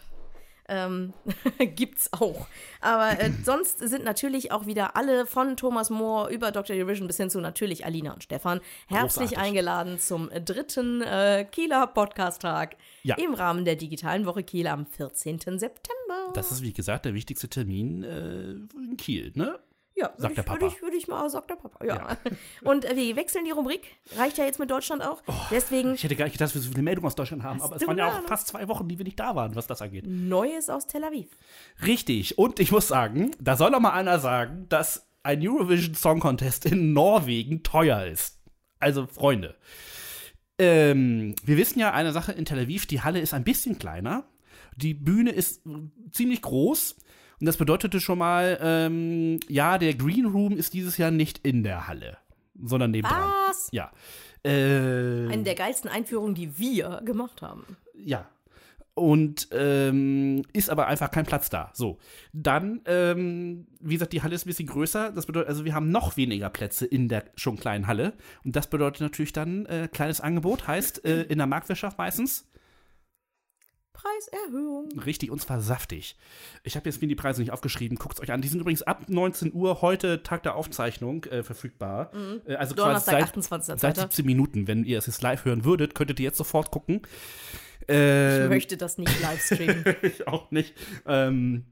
[0.69, 1.13] Ähm,
[1.75, 2.47] gibt's auch.
[2.81, 6.75] Aber äh, sonst sind natürlich auch wieder alle von Thomas Mohr über Dr.
[6.75, 9.37] Eurovision bis hin zu natürlich Alina und Stefan herzlich Großartig.
[9.37, 13.15] eingeladen zum dritten äh, Kieler Podcast-Tag Ja.
[13.15, 15.39] im Rahmen der digitalen Woche Kiel am 14.
[15.39, 16.31] September.
[16.33, 19.57] Das ist, wie gesagt, der wichtigste Termin äh, in Kiel, ne?
[19.97, 20.61] Ja, sagt würde der ich, Papa.
[20.61, 22.17] Würde ich, würde ich mal, sagt der Papa, ja.
[22.63, 23.81] Und äh, wir wechseln die Rubrik.
[24.15, 25.21] Reicht ja jetzt mit Deutschland auch.
[25.49, 27.75] Deswegen Ich hätte gar nicht gedacht, dass wir so viele Meldungen aus Deutschland haben, aber
[27.75, 30.05] es waren ja auch fast zwei Wochen, die wir nicht da waren, was das angeht.
[30.07, 31.27] Neues aus Tel Aviv.
[31.85, 32.37] Richtig.
[32.37, 36.65] Und ich muss sagen, da soll doch mal einer sagen, dass ein Eurovision Song Contest
[36.65, 38.39] in Norwegen teuer ist.
[38.79, 39.55] Also, Freunde.
[40.59, 44.25] Ähm, wir wissen ja eine Sache in Tel Aviv, die Halle ist ein bisschen kleiner.
[44.75, 45.63] Die Bühne ist
[46.11, 46.97] ziemlich groß.
[47.39, 51.63] Und das bedeutete schon mal, ähm, ja, der Green Room ist dieses Jahr nicht in
[51.63, 52.17] der Halle,
[52.61, 53.31] sondern nebendran.
[53.47, 53.69] Was?
[53.71, 53.91] Ja.
[54.43, 54.49] Äh,
[55.29, 57.65] Eine der geilsten Einführungen, die wir gemacht haben.
[57.95, 58.27] ja.
[58.93, 61.69] Und ähm, ist aber einfach kein Platz da.
[61.75, 61.99] So.
[62.33, 65.11] Dann, ähm, wie gesagt, die Halle ist ein bisschen größer.
[65.11, 68.13] Das bedeutet, also wir haben noch weniger Plätze in der schon kleinen Halle.
[68.43, 72.49] Und das bedeutet natürlich dann äh, kleines Angebot, heißt äh, in der Marktwirtschaft meistens
[73.97, 74.99] Preiserhöhung.
[74.99, 76.15] richtig und zwar saftig.
[76.63, 77.97] Ich habe jetzt mir die Preise nicht aufgeschrieben.
[77.97, 78.41] Guckt es euch an.
[78.41, 82.11] Die sind übrigens ab 19 Uhr heute Tag der Aufzeichnung äh, verfügbar.
[82.45, 83.79] Äh, also quasi Donnerstag, seit, 28.
[83.79, 84.67] seit 17 Minuten.
[84.67, 87.01] Wenn ihr es jetzt live hören würdet, könntet ihr jetzt sofort gucken.
[87.87, 89.83] Ähm, Ich möchte das nicht live streamen.
[90.01, 90.73] ich auch nicht.
[91.05, 91.65] Ähm,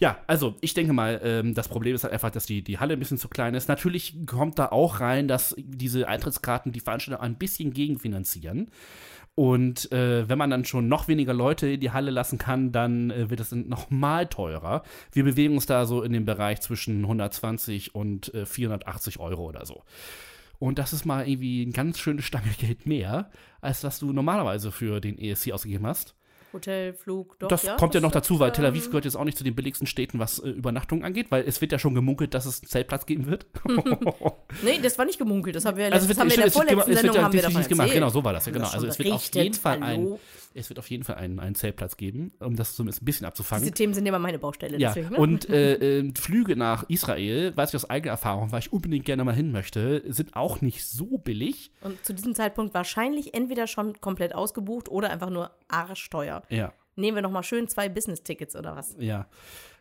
[0.00, 2.94] ja, also ich denke mal, ähm, das Problem ist halt einfach, dass die, die Halle
[2.94, 3.68] ein bisschen zu klein ist.
[3.68, 8.70] Natürlich kommt da auch rein, dass diese Eintrittskarten die Veranstalter ein bisschen gegenfinanzieren.
[9.34, 13.10] Und äh, wenn man dann schon noch weniger Leute in die Halle lassen kann, dann
[13.10, 14.82] äh, wird es dann noch mal teurer.
[15.12, 19.64] Wir bewegen uns da so in dem Bereich zwischen 120 und äh, 480 Euro oder
[19.64, 19.82] so.
[20.58, 24.70] Und das ist mal irgendwie ein ganz schönes Stange Geld mehr, als was du normalerweise
[24.72, 26.14] für den ESC ausgegeben hast.
[26.52, 29.04] Hotel, Flug, doch, Das ja, kommt ja das noch dazu, weil Tel Aviv ähm, gehört
[29.04, 31.78] jetzt auch nicht zu den billigsten Städten, was äh, Übernachtung angeht, weil es wird ja
[31.78, 33.46] schon gemunkelt, dass es einen Zeltplatz geben wird.
[34.62, 35.56] Nee, das war nicht gemunkelt.
[35.56, 37.42] Das haben wir, Also das es haben wir in der vorletzten Sendung ja haben wir
[37.42, 37.92] davon gemacht.
[37.92, 38.66] Genau, so war das ja, genau.
[38.66, 40.18] wir Also es wird auf jeden Fall ein?
[40.54, 43.62] Es wird auf jeden Fall einen, einen Zeltplatz geben, um das zumindest ein bisschen abzufangen.
[43.62, 44.78] Diese Themen sind immer meine Baustelle.
[44.78, 45.18] Ja, deswegen, ne?
[45.18, 49.24] und äh, äh, Flüge nach Israel, weiß ich aus eigener Erfahrung, weil ich unbedingt gerne
[49.24, 51.70] mal hin möchte, sind auch nicht so billig.
[51.82, 56.42] und zu diesem Zeitpunkt wahrscheinlich entweder schon komplett ausgebucht oder einfach nur arschteuer.
[56.48, 58.96] Ja, Nehmen wir noch mal schön zwei Business-Tickets oder was?
[58.98, 59.26] ja.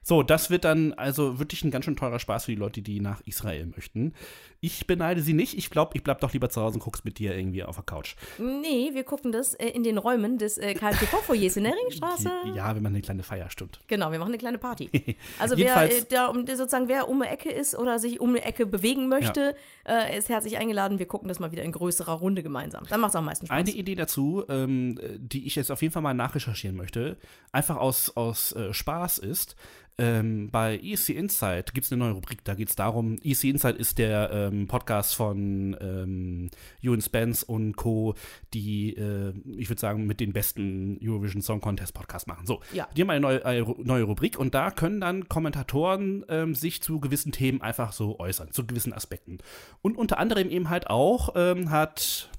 [0.01, 2.99] So, das wird dann also wirklich ein ganz schön teurer Spaß für die Leute, die
[2.99, 4.13] nach Israel möchten.
[4.61, 5.57] Ich beneide sie nicht.
[5.57, 7.85] Ich glaube, ich bleib doch lieber zu Hause und guck's mit dir irgendwie auf der
[7.85, 8.15] Couch.
[8.37, 12.29] Nee, wir gucken das äh, in den Räumen des äh, KMTV-Foyers in der Ringstraße.
[12.55, 13.79] Ja, wenn man eine kleine Feierstunde.
[13.87, 14.89] Genau, wir machen eine kleine Party.
[15.39, 18.43] Also wer äh, da um, sozusagen wer um eine Ecke ist oder sich um eine
[18.43, 19.55] Ecke bewegen möchte,
[19.87, 20.99] äh, ist herzlich eingeladen.
[20.99, 22.83] Wir gucken das mal wieder in größerer Runde gemeinsam.
[22.89, 23.57] Dann macht es am meisten Spaß.
[23.57, 27.17] Eine Idee dazu, ähm, die ich jetzt auf jeden Fall mal nachrecherchieren möchte,
[27.51, 29.55] einfach aus, aus äh, Spaß ist,
[29.99, 33.77] ähm, bei ESC Insight gibt es eine neue Rubrik, da geht es darum, ESC Insight
[33.77, 36.49] ist der ähm, Podcast von ähm,
[36.81, 38.15] Ewan Spence und Co.,
[38.53, 42.45] die, äh, ich würde sagen, mit den besten Eurovision Song Contest Podcast machen.
[42.47, 42.87] So, Ja.
[42.95, 46.99] die haben eine neue, eine neue Rubrik und da können dann Kommentatoren ähm, sich zu
[46.99, 49.37] gewissen Themen einfach so äußern, zu gewissen Aspekten.
[49.81, 52.29] Und unter anderem eben halt auch ähm, hat,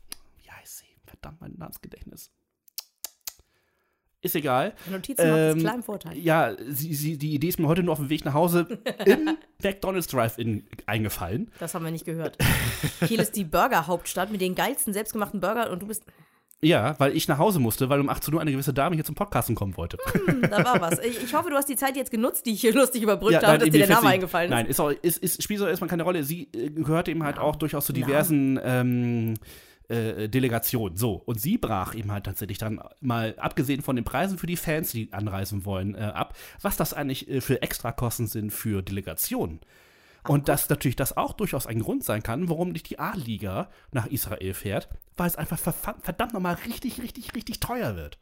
[0.42, 0.86] wie heißt sie?
[1.04, 2.30] Verdammt, mein Namensgedächtnis.
[4.22, 4.74] Ist egal.
[4.90, 6.18] Notizen macht es Ähm, klar im Vorteil.
[6.18, 8.66] Ja, sie, sie, die Idee ist mir heute nur auf dem Weg nach Hause
[9.06, 11.50] im McDonald's Drive-In eingefallen.
[11.58, 12.36] Das haben wir nicht gehört.
[13.06, 16.02] Kiel ist die Burger-Hauptstadt mit den geilsten selbstgemachten Burgern und du bist.
[16.62, 19.14] Ja, weil ich nach Hause musste, weil um 18 Uhr eine gewisse Dame hier zum
[19.14, 19.96] Podcasten kommen wollte.
[20.26, 20.98] Hm, da war was.
[20.98, 23.56] Ich, hoffe, du hast die Zeit jetzt genutzt, die ich hier lustig überbrückt Ja, habe,
[23.60, 24.54] dass dir der Name sie- eingefallen ist.
[24.54, 26.22] Nein, ist auch, ist, ist, spielt so erstmal keine Rolle.
[26.22, 29.34] Sie äh, gehört eben halt auch durchaus zu diversen ähm,
[29.90, 30.96] äh, Delegationen.
[30.96, 34.56] So, und sie brach eben halt tatsächlich dann mal, abgesehen von den Preisen für die
[34.56, 39.60] Fans, die anreisen wollen, äh, ab, was das eigentlich äh, für Extrakosten sind für Delegationen.
[40.28, 44.06] Und dass natürlich das auch durchaus ein Grund sein kann, warum nicht die A-Liga nach
[44.06, 48.18] Israel fährt, weil es einfach verdammt nochmal richtig, richtig, richtig teuer wird.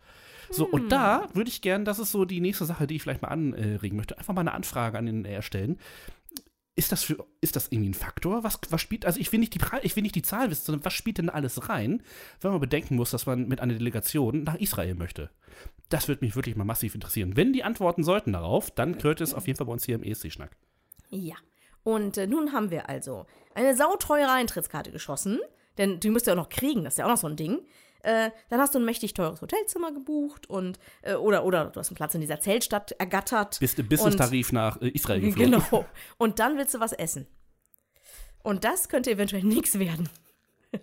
[0.50, 3.22] So, und da würde ich gern, das ist so die nächste Sache, die ich vielleicht
[3.22, 5.78] mal anregen möchte, einfach mal eine Anfrage an den R stellen.
[6.78, 8.44] Ist das, für, ist das irgendwie ein Faktor?
[8.44, 10.84] Was, was spielt, also ich will, nicht die, ich will nicht die Zahl wissen, sondern
[10.84, 12.04] was spielt denn alles rein,
[12.40, 15.28] wenn man bedenken muss, dass man mit einer Delegation nach Israel möchte?
[15.88, 17.34] Das würde mich wirklich mal massiv interessieren.
[17.34, 20.04] Wenn die antworten sollten darauf, dann gehört es auf jeden Fall bei uns hier im
[20.04, 20.56] ESC-Schnack.
[21.10, 21.34] Ja.
[21.82, 25.40] Und äh, nun haben wir also eine sauteure Eintrittskarte geschossen,
[25.78, 27.58] denn die müsst ihr auch noch kriegen, das ist ja auch noch so ein Ding.
[28.02, 31.90] Äh, dann hast du ein mächtig teures Hotelzimmer gebucht und äh, oder oder du hast
[31.90, 33.58] einen Platz in dieser Zeltstadt ergattert.
[33.60, 35.52] Bist im Business-Tarif nach äh, Israel geflogen.
[35.52, 35.84] genau.
[36.16, 37.26] Und dann willst du was essen.
[38.42, 40.08] Und das könnte eventuell nichts werden.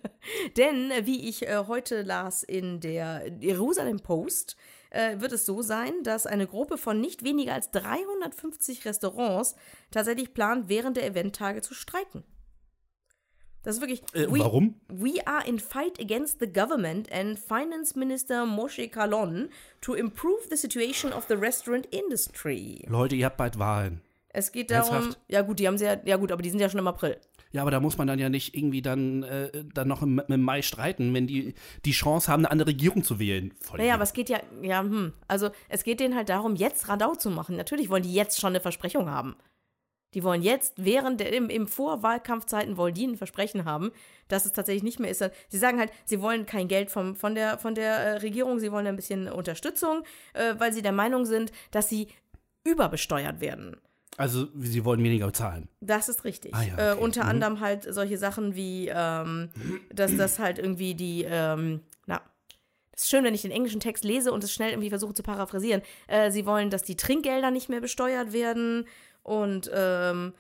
[0.58, 4.56] Denn, äh, wie ich äh, heute las in der Jerusalem Post,
[4.90, 9.56] äh, wird es so sein, dass eine Gruppe von nicht weniger als 350 Restaurants
[9.92, 12.24] tatsächlich plant, während der Eventtage zu streiken.
[13.66, 14.04] Das ist wirklich.
[14.14, 14.76] Äh, we, warum?
[14.88, 19.50] We are in fight against the government and Finance Minister Moshe Kalon
[19.82, 22.86] to improve the situation of the restaurant industry.
[22.88, 24.02] Leute, ihr habt bald Wahlen.
[24.30, 25.20] Es geht darum, Ernsthaft?
[25.30, 27.18] ja gut, die haben sie ja, ja gut, aber die sind ja schon im April.
[27.52, 30.42] Ja, aber da muss man dann ja nicht irgendwie dann, äh, dann noch im, im
[30.42, 31.54] Mai streiten, wenn die
[31.86, 33.54] die Chance haben, eine andere Regierung zu wählen.
[33.62, 36.90] Voll Naja, aber es geht ja, ja, hm, also es geht denen halt darum, jetzt
[36.90, 37.56] Radau zu machen.
[37.56, 39.38] Natürlich wollen die jetzt schon eine Versprechung haben.
[40.14, 43.92] Die wollen jetzt, während der, im, im Vorwahlkampfzeiten wollen die ein Versprechen haben,
[44.30, 45.24] dass es tatsächlich nicht mehr ist.
[45.50, 48.72] Sie sagen halt, sie wollen kein Geld vom, von der, von der äh, Regierung, sie
[48.72, 52.08] wollen ein bisschen Unterstützung, äh, weil sie der Meinung sind, dass sie
[52.64, 53.76] überbesteuert werden.
[54.18, 55.68] Also, sie wollen weniger bezahlen.
[55.82, 56.56] Das ist richtig.
[56.56, 57.04] Ah ja, äh, okay.
[57.04, 57.30] unter Mhm.
[57.32, 59.50] anderem halt solche Sachen wie, ähm,
[59.94, 62.22] dass das halt irgendwie die, ähm, na,
[62.94, 65.22] das ist schön, wenn ich den englischen Text lese und es schnell irgendwie versuche zu
[65.22, 65.82] paraphrasieren.
[66.08, 68.86] Äh, sie wollen, dass die Trinkgelder nicht mehr besteuert werden
[69.26, 70.34] und ähm,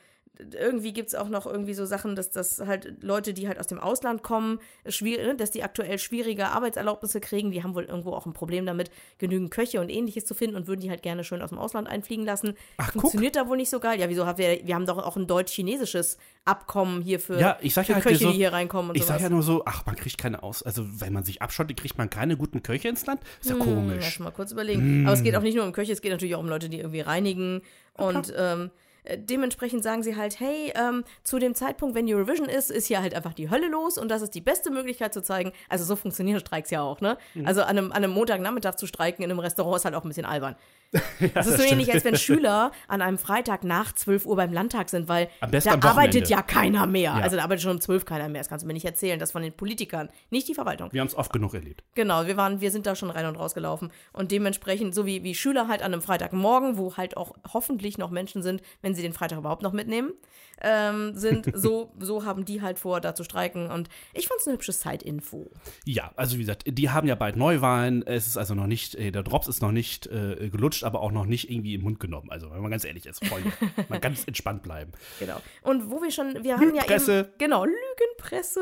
[0.60, 3.68] irgendwie gibt es auch noch irgendwie so Sachen, dass das halt Leute, die halt aus
[3.68, 7.52] dem Ausland kommen, schwierig, dass die aktuell schwierige Arbeitserlaubnisse kriegen.
[7.52, 10.68] Die haben wohl irgendwo auch ein Problem damit, genügend Köche und ähnliches zu finden und
[10.68, 12.54] würden die halt gerne schön aus dem Ausland einfliegen lassen.
[12.78, 13.02] Ach, guck.
[13.02, 14.00] Funktioniert da wohl nicht so geil.
[14.00, 17.74] Ja, wieso haben wir, wir haben doch auch ein deutsch-chinesisches Abkommen hier für, Ja, ich
[17.74, 19.16] sag für ja halt Köche, so, die hier reinkommen und Ich sowas.
[19.18, 20.62] sag ja nur so, ach, man kriegt keine aus.
[20.64, 23.22] Also, wenn man sich abschottet, kriegt man keine guten Köche ins Land.
[23.42, 24.04] Ist ja Hm, komisch.
[24.04, 25.06] Lass mal kurz überlegen.
[25.06, 26.78] Aber es geht auch nicht nur um Köche, es geht natürlich auch um Leute, die
[26.80, 27.62] irgendwie reinigen.
[27.94, 28.85] Und ähm, äh,
[29.18, 33.14] dementsprechend sagen sie halt, hey, ähm, zu dem Zeitpunkt, wenn Eurovision ist, ist hier halt
[33.14, 35.52] einfach die Hölle los und das ist die beste Möglichkeit zu zeigen.
[35.70, 37.18] Also so funktionieren Streiks ja auch, ne?
[37.34, 37.46] Mhm.
[37.46, 40.08] Also an einem, an einem Montagnachmittag zu streiken in einem Restaurant ist halt auch ein
[40.08, 40.56] bisschen albern.
[41.34, 44.90] das ist so ähnlich, als wenn Schüler an einem Freitag nach 12 Uhr beim Landtag
[44.90, 47.16] sind, weil da arbeitet ja keiner mehr.
[47.16, 47.16] Ja.
[47.16, 48.42] Also da arbeitet schon um 12 keiner mehr.
[48.42, 49.20] Das kannst du mir nicht erzählen.
[49.20, 50.92] Das von den Politikern, nicht die Verwaltung.
[50.92, 51.84] Wir haben es oft genug erlebt.
[51.96, 53.92] Genau, wir waren, wir sind da schon rein und raus gelaufen.
[54.14, 58.12] Und dementsprechend, so wie, wie Schüler halt an einem Freitagmorgen, wo halt auch hoffentlich noch
[58.12, 60.14] Menschen sind, wenn wenn sie den Freitag überhaupt noch mitnehmen,
[60.62, 61.52] ähm, sind.
[61.66, 63.72] So, so haben die halt vor, da zu streiken.
[63.72, 65.50] Und ich fand es eine hübsche Side-Info.
[65.86, 68.06] Ja, also wie gesagt, die haben ja bald Neuwahlen.
[68.06, 71.12] Es ist also noch nicht, äh, der Drops ist noch nicht äh, gelutscht, aber auch
[71.12, 72.30] noch nicht irgendwie im Mund genommen.
[72.30, 73.52] Also, wenn man ganz ehrlich ist, Freunde,
[73.90, 74.92] mal ganz entspannt bleiben.
[75.20, 75.42] Genau.
[75.64, 78.62] Und wo wir schon, wir haben ja eben, genau, Lügenpresse.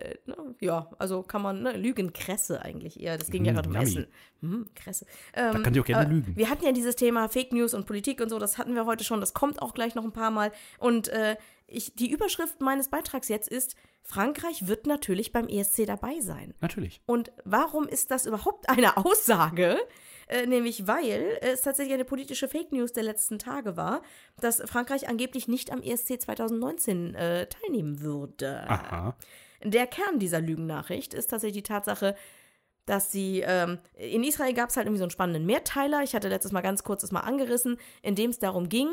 [0.00, 3.16] äh, ne, Ja, also kann man, ne, Lügenkresse eigentlich eher.
[3.18, 3.86] Das ging ja Mm, gerade um yummy.
[3.86, 4.06] Essen.
[4.40, 5.06] Hm, Kresse.
[5.34, 6.36] Ähm, Da kann ich auch gerne äh, lügen.
[6.36, 9.04] Wir hatten ja dieses Thema Fake News und Politik und so, das hatten wir heute
[9.04, 10.52] schon, das kommt auch gleich noch ein paar Mal.
[10.78, 16.20] Und äh, ich, die Überschrift meines Beitrags jetzt ist, Frankreich wird natürlich beim ESC dabei
[16.20, 16.54] sein.
[16.60, 17.00] Natürlich.
[17.06, 19.78] Und warum ist das überhaupt eine Aussage?
[20.28, 24.02] Äh, nämlich weil es tatsächlich eine politische Fake News der letzten Tage war,
[24.40, 28.64] dass Frankreich angeblich nicht am ESC 2019 äh, teilnehmen würde.
[28.68, 29.16] Aha.
[29.64, 32.16] Der Kern dieser Lügennachricht ist tatsächlich die Tatsache,
[32.86, 36.28] dass sie, ähm, in Israel gab es halt irgendwie so einen spannenden Mehrteiler, ich hatte
[36.28, 38.88] letztes Mal ganz kurz das mal angerissen, in dem es darum ging,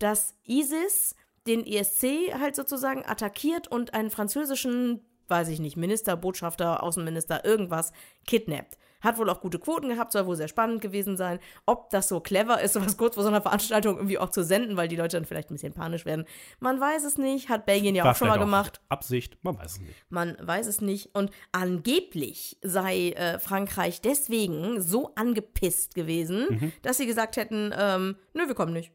[0.00, 1.14] dass ISIS
[1.46, 7.92] den ESC halt sozusagen attackiert und einen französischen, weiß ich nicht, Minister, Botschafter, Außenminister, irgendwas
[8.26, 8.76] kidnappt.
[9.00, 11.38] Hat wohl auch gute Quoten gehabt, soll wohl sehr spannend gewesen sein.
[11.64, 14.76] Ob das so clever ist, sowas kurz vor so einer Veranstaltung irgendwie auch zu senden,
[14.76, 16.26] weil die Leute dann vielleicht ein bisschen panisch werden.
[16.58, 18.82] Man weiß es nicht, hat Belgien ja War auch schon mal gemacht.
[18.90, 19.94] Absicht, man weiß es nicht.
[20.10, 21.14] Man weiß es nicht.
[21.14, 26.72] Und angeblich sei äh, Frankreich deswegen so angepisst gewesen, Mhm.
[26.82, 28.92] dass sie gesagt hätten, ähm, nö, wir kommen nicht.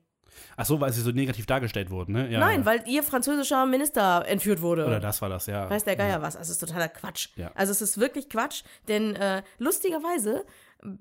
[0.58, 2.30] Ach so, weil sie so negativ dargestellt wurden, ne?
[2.30, 2.65] Ja, Nein, ja.
[2.65, 4.86] weil ihr französischer Minister entführt wurde.
[4.86, 5.69] Oder das war das, ja.
[5.69, 6.36] Weiß der Geier was.
[6.36, 7.30] Also es ist totaler Quatsch.
[7.36, 7.52] Ja.
[7.56, 10.45] Also es ist wirklich Quatsch, denn äh, lustigerweise,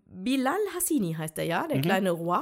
[0.07, 1.51] Bilal Hassini heißt er Mhm.
[1.51, 2.38] ja, der kleine Roi.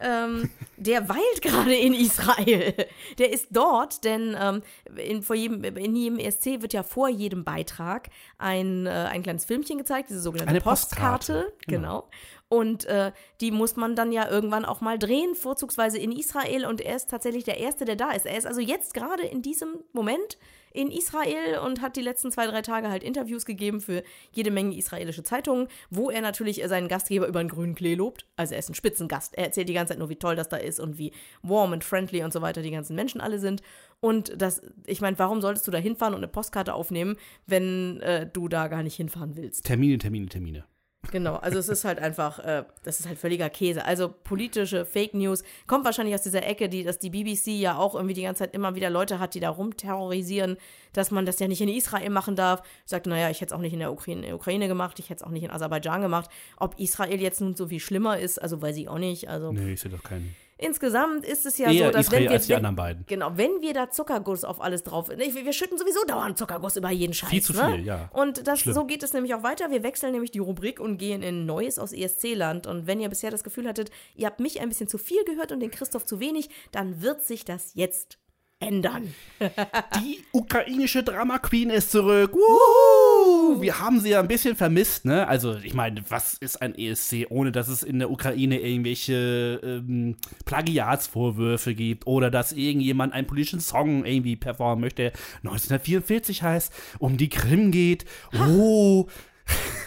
[0.00, 2.74] Ähm, der weilt gerade in Israel.
[3.18, 4.62] Der ist dort, denn ähm,
[4.96, 9.44] in, vor jedem, in jedem ESC wird ja vor jedem Beitrag ein, äh, ein kleines
[9.44, 11.32] Filmchen gezeigt, diese sogenannte Eine Postkarte.
[11.34, 12.08] Postkarte, Genau.
[12.08, 12.10] genau.
[12.48, 16.66] Und äh, die muss man dann ja irgendwann auch mal drehen, vorzugsweise in Israel.
[16.66, 18.26] Und er ist tatsächlich der Erste, der da ist.
[18.26, 20.36] Er ist also jetzt gerade in diesem Moment
[20.74, 24.76] in Israel und hat die letzten zwei, drei Tage halt Interviews gegeben für jede Menge
[24.76, 28.26] israelische Zeitungen, wo er natürlich seinen Gastgeber über einen grünen Klee lobt.
[28.36, 29.36] Also er ist ein Spitzengast.
[29.36, 31.84] Er erzählt die ganze Zeit nur, wie toll das da ist und wie warm und
[31.84, 33.62] friendly und so weiter die ganzen Menschen alle sind.
[34.00, 38.28] Und das, ich meine, warum solltest du da hinfahren und eine Postkarte aufnehmen, wenn äh,
[38.30, 39.64] du da gar nicht hinfahren willst?
[39.64, 40.64] Termine, Termine, Termine.
[41.10, 43.84] Genau, also es ist halt einfach, äh, das ist halt völliger Käse.
[43.84, 47.94] Also politische Fake News kommt wahrscheinlich aus dieser Ecke, die, dass die BBC ja auch
[47.94, 50.56] irgendwie die ganze Zeit immer wieder Leute hat, die da rumterrorisieren,
[50.92, 52.62] dass man das ja nicht in Israel machen darf.
[52.84, 55.26] Sagt, naja, ich hätte es auch nicht in der Ukraine, Ukraine gemacht, ich hätte es
[55.26, 56.30] auch nicht in Aserbaidschan gemacht.
[56.56, 59.28] Ob Israel jetzt nun so viel schlimmer ist, also weiß ich auch nicht.
[59.28, 60.34] Also Nee, ich sehe doch keinen.
[60.62, 63.06] Insgesamt ist es ja Eher so, dass Israel wenn wir, als die wenn, anderen beiden.
[63.06, 65.08] Genau, wenn wir da Zuckerguss auf alles drauf.
[65.08, 67.30] Nee, wir, schütten sowieso dauernd Zuckerguss über jeden Scheiß.
[67.30, 67.74] Viel zu ne?
[67.74, 68.10] viel, ja.
[68.12, 68.74] Und das, Schlimm.
[68.74, 69.70] so geht es nämlich auch weiter.
[69.70, 72.66] Wir wechseln nämlich die Rubrik und gehen in Neues aus ESC-Land.
[72.66, 75.52] Und wenn ihr bisher das Gefühl hattet, ihr habt mich ein bisschen zu viel gehört
[75.52, 78.18] und den Christoph zu wenig, dann wird sich das jetzt
[78.62, 79.14] ändern.
[80.00, 82.32] Die ukrainische Drama Queen ist zurück.
[82.32, 83.60] Wuhu!
[83.60, 85.26] Wir haben sie ja ein bisschen vermisst, ne?
[85.26, 90.16] Also, ich meine, was ist ein ESC, ohne dass es in der Ukraine irgendwelche ähm,
[90.44, 97.16] Plagiatsvorwürfe gibt oder dass irgendjemand einen politischen Song irgendwie performen möchte, der 1944 heißt, um
[97.16, 98.04] die Krim geht.
[98.38, 99.08] Oh,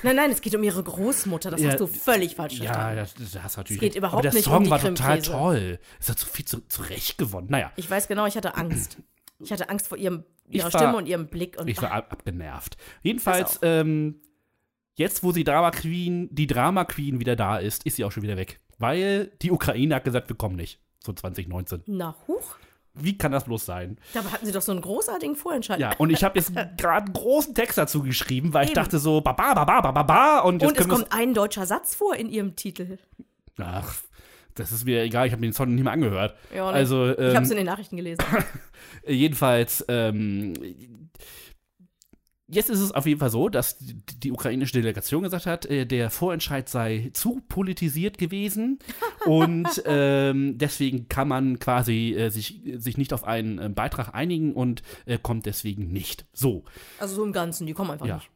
[0.04, 1.50] Nein, nein, es geht um ihre Großmutter.
[1.52, 2.96] Das Ja, hast du völlig falsch ja, verstanden.
[2.98, 3.80] das, das hast du natürlich.
[3.80, 3.98] geht recht.
[3.98, 5.80] überhaupt Aber der nicht um Song die war total toll.
[6.00, 7.48] Es hat so viel zu, zurecht gewonnen.
[7.50, 8.98] Naja, Ich weiß genau, ich hatte Angst.
[9.40, 11.58] Ich hatte Angst vor ihrem, ihrer war- Stimme und ihrem Blick.
[11.60, 12.78] Und Ich war ab, abgenervt.
[13.02, 14.22] Jedenfalls, ähm,
[14.94, 18.24] jetzt, wo sie Drama Queen, die Drama Queen wieder da ist, ist sie auch schon
[18.24, 18.60] wieder weg.
[18.78, 20.80] Weil die Ukraine hat gesagt, wir kommen nicht.
[21.04, 21.84] So 2019.
[21.88, 22.58] na, huch.
[22.98, 23.98] Wie kann das bloß sein?
[24.14, 25.80] Dabei hatten sie doch so einen großartigen Vorentscheid.
[25.80, 28.76] Ja, und ich habe jetzt gerade einen großen Text dazu geschrieben, weil ich Eben.
[28.76, 30.40] dachte so, baba, baba, baba, baba.
[30.40, 32.98] Und jetzt Und es kommt ein deutscher Satz vor in ihrem Titel.
[33.58, 33.96] Ach,
[34.56, 36.36] das ist mir egal, ich habe den Song nicht mehr angehört.
[36.54, 36.78] Ja, ne?
[36.78, 38.24] also, ähm, ich habe es in den Nachrichten gelesen.
[39.08, 40.54] Jedenfalls, ähm,
[42.48, 46.10] jetzt ist es auf jeden Fall so, dass die, ukrainische Delegation gesagt hat, äh, der
[46.10, 48.80] Vorentscheid sei zu politisiert gewesen
[49.26, 54.54] und ähm, deswegen kann man quasi äh, sich, sich nicht auf einen äh, Beitrag einigen
[54.54, 56.26] und äh, kommt deswegen nicht.
[56.34, 56.64] So,
[57.00, 58.16] Also so im Ganzen, die kommen einfach ja.
[58.16, 58.30] nicht.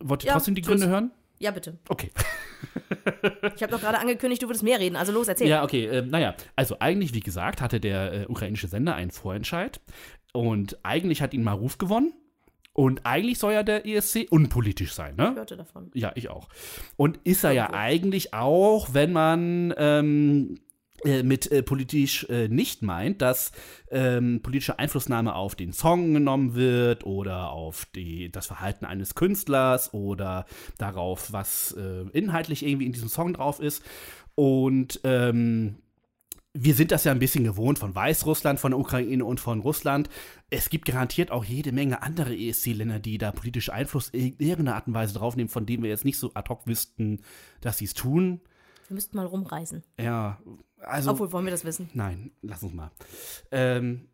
[0.00, 0.80] Wollt ihr Ja, trotzdem die tschüss.
[0.80, 1.10] Gründe hören?
[1.38, 1.78] Ja, bitte.
[1.88, 2.10] Okay.
[3.56, 4.96] Ich habe doch gerade angekündigt, du würdest mehr reden.
[4.96, 5.48] Also los, erzähl.
[5.48, 5.86] Ja, okay.
[5.86, 9.80] Ähm, naja, also eigentlich, wie gesagt, hatte der äh, ukrainische Sender einen Vorentscheid
[10.32, 12.14] und eigentlich hat ihn Maruf gewonnen
[12.74, 15.34] und eigentlich soll ja der ESC unpolitisch sein, Ich ne?
[15.34, 15.90] hörte davon.
[15.94, 16.48] Ja, ich auch.
[16.96, 17.78] Und ist er ja Irgendwo.
[17.78, 20.58] eigentlich auch, wenn man ähm,
[21.04, 23.52] äh, mit äh, politisch äh, nicht meint, dass
[23.90, 29.94] ähm, politische Einflussnahme auf den Song genommen wird oder auf die, das Verhalten eines Künstlers
[29.94, 30.44] oder
[30.76, 33.84] darauf, was äh, inhaltlich irgendwie in diesem Song drauf ist.
[34.34, 35.76] Und ähm,
[36.56, 40.08] wir sind das ja ein bisschen gewohnt von Weißrussland, von der Ukraine und von Russland.
[40.50, 44.86] Es gibt garantiert auch jede Menge andere ESC-Länder, die da politisch Einfluss in irgendeiner Art
[44.86, 47.22] und Weise draufnehmen, von denen wir jetzt nicht so ad hoc wüssten,
[47.60, 48.40] dass sie es tun.
[48.86, 49.82] Wir müssten mal rumreisen.
[49.98, 50.40] Ja,
[50.78, 51.10] also.
[51.10, 51.90] Obwohl, wollen wir das wissen?
[51.92, 52.92] Nein, lass uns mal.
[53.50, 54.08] Ähm,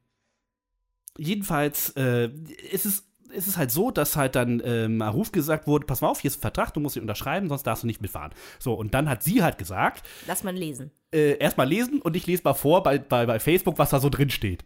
[1.19, 2.31] jedenfalls äh,
[2.73, 6.09] ist es ist es halt so, dass halt dann ähm, Maruf gesagt wurde, pass mal
[6.09, 8.33] auf, hier ist ein Vertrag, du musst ihn unterschreiben, sonst darfst du nicht mitfahren.
[8.59, 10.91] So, und dann hat sie halt gesagt, Lass mal lesen.
[11.13, 14.09] äh, erstmal lesen und ich lese mal vor bei, bei, bei Facebook, was da so
[14.09, 14.65] drin steht.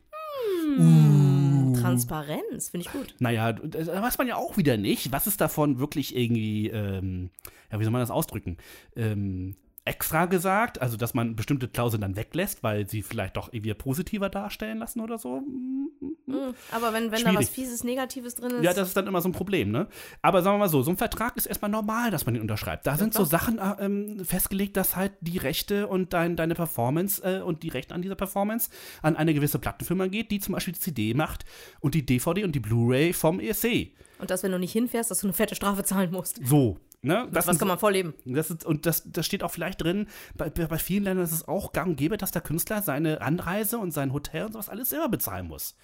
[1.81, 3.15] Transparenz, finde ich gut.
[3.19, 5.13] Naja, das weiß man ja auch wieder nicht.
[5.13, 7.31] Was ist davon wirklich irgendwie, ähm,
[7.71, 8.57] ja, wie soll man das ausdrücken?
[8.97, 13.75] Ähm, extra gesagt, also dass man bestimmte Klauseln dann weglässt, weil sie vielleicht doch irgendwie
[13.75, 15.41] positiver darstellen lassen oder so.
[15.41, 16.55] Mhm.
[16.71, 18.65] Aber wenn, wenn da was Fieses, Negatives drin ist.
[18.65, 19.87] Ja, das ist dann immer so ein Problem, ne?
[20.23, 22.87] Aber sagen wir mal so, so ein Vertrag ist erstmal normal, dass man den unterschreibt.
[22.87, 27.23] Da sind so Sachen äh, ähm, festgelegt, dass halt die Rechte und dein, deine Performance
[27.23, 28.71] äh, und die Rechte an dieser Performance
[29.03, 31.45] an eine gewisse Plattenfirma geht, die zum Beispiel die CD macht
[31.81, 33.93] und die DVD und die Blu-ray vom ESC.
[34.19, 36.41] Und dass, wenn du nicht hinfährst, dass du eine fette Strafe zahlen musst.
[36.43, 37.29] So, ne?
[37.31, 38.15] Das Was kann man vorleben?
[38.25, 41.47] Das ist, und das, das steht auch vielleicht drin, bei, bei vielen Ländern ist es
[41.47, 44.91] auch gang und gäbe, dass der Künstler seine Anreise und sein Hotel und sowas alles
[44.91, 45.77] selber bezahlen muss.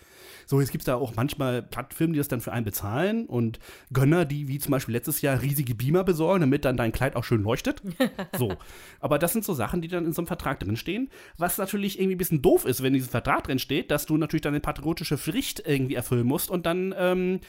[0.47, 3.59] So, jetzt gibt es da auch manchmal Plattfirmen, die das dann für einen bezahlen und
[3.93, 7.25] Gönner, die wie zum Beispiel letztes Jahr riesige Beamer besorgen, damit dann dein Kleid auch
[7.25, 7.83] schön leuchtet.
[8.39, 8.55] So.
[9.01, 12.15] Aber das sind so Sachen, die dann in so einem Vertrag drinstehen, was natürlich irgendwie
[12.15, 15.19] ein bisschen doof ist, wenn in diesem Vertrag drin steht, dass du natürlich deine patriotische
[15.19, 17.41] Pflicht irgendwie erfüllen musst und dann ähm,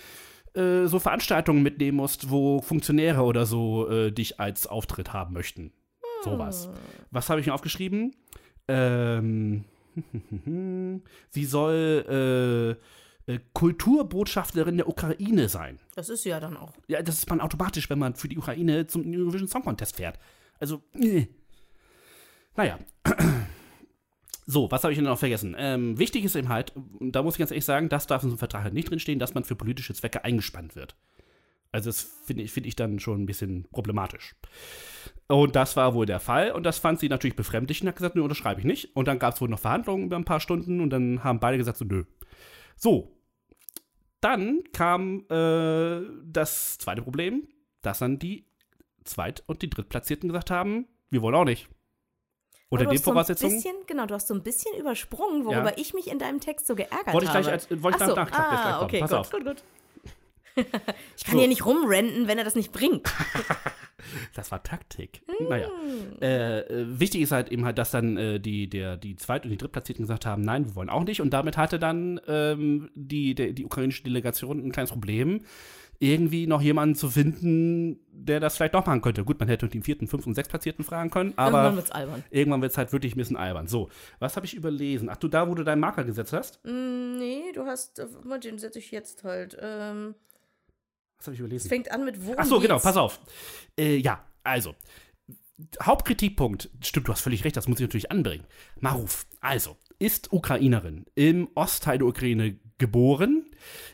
[0.55, 5.71] äh, so Veranstaltungen mitnehmen musst, wo Funktionäre oder so äh, dich als Auftritt haben möchten.
[6.23, 6.69] Sowas.
[7.09, 8.15] Was habe ich mir aufgeschrieben?
[8.67, 9.65] Ähm,
[11.29, 12.77] sie soll
[13.27, 15.79] äh, äh, Kulturbotschafterin der Ukraine sein.
[15.95, 16.73] Das ist sie ja dann auch.
[16.87, 20.19] Ja, das ist man automatisch, wenn man für die Ukraine zum Eurovision Song Contest fährt.
[20.59, 21.27] Also, äh.
[22.55, 22.79] naja.
[24.45, 25.55] So, was habe ich denn noch vergessen?
[25.57, 28.33] Ähm, wichtig ist eben halt, da muss ich ganz ehrlich sagen, das darf in so
[28.33, 30.95] einem Vertrag halt nicht drinstehen, dass man für politische Zwecke eingespannt wird.
[31.71, 34.35] Also das finde ich, find ich dann schon ein bisschen problematisch.
[35.27, 38.15] Und das war wohl der Fall und das fand sie natürlich befremdlich und hat gesagt,
[38.15, 38.95] nö, unterschreibe ich nicht.
[38.95, 41.57] Und dann gab es wohl noch Verhandlungen über ein paar Stunden und dann haben beide
[41.57, 42.03] gesagt, so, nö.
[42.75, 43.15] So,
[44.19, 47.47] dann kam äh, das zweite Problem,
[47.81, 48.45] dass dann die
[49.03, 51.69] Zweit- und die Drittplatzierten gesagt haben, wir wollen auch nicht.
[52.71, 53.55] Unter den du hast so ein Voraussetzungen.
[53.55, 55.77] bisschen, genau, du hast so ein bisschen übersprungen, worüber Ja.
[55.77, 57.41] ich mich in deinem Text so geärgert Wollte ich habe.
[57.43, 59.29] gleich als- wollte ich so, nach- ah, okay, Pass gut, auf.
[59.31, 59.63] gut, gut.
[61.17, 61.39] ich kann So.
[61.39, 63.07] hier nicht rumrenten, wenn er das nicht bringt.
[64.33, 65.21] Das war Taktik.
[65.27, 65.43] Mm.
[65.47, 65.67] Naja.
[66.21, 69.51] Äh, äh, wichtig ist halt eben halt, dass dann äh, die, der, die Zweit- und
[69.51, 71.21] die Drittplatzierten gesagt haben, nein, wir wollen auch nicht.
[71.21, 75.41] Und damit hatte dann ähm, die, der, die ukrainische Delegation ein kleines Problem,
[76.01, 79.23] irgendwie noch jemanden zu finden, der das vielleicht doch machen könnte.
[79.23, 82.23] Gut, man hätte den vierten, fünften und sechstplatzierten fragen können, aber Irgendwann wird's albern.
[82.31, 83.67] irgendwann wird es halt wirklich ein bisschen albern.
[83.67, 85.09] So, was habe ich überlesen?
[85.09, 86.59] Ach du, da, wo du deinen Marker gesetzt hast?
[86.65, 88.07] Mm, nee, du hast, äh,
[88.43, 89.55] den setze ich jetzt halt.
[89.61, 90.15] Ähm,
[91.19, 91.69] Was habe ich es überlesen?
[91.69, 92.33] fängt an mit wo.
[92.35, 93.19] Ach so, genau, pass auf.
[93.77, 94.73] Äh, ja, also.
[95.83, 98.45] Hauptkritikpunkt, stimmt, du hast völlig recht, das muss ich natürlich anbringen.
[98.79, 103.45] Maruf, also, ist Ukrainerin im Ostteil der Ukraine geboren,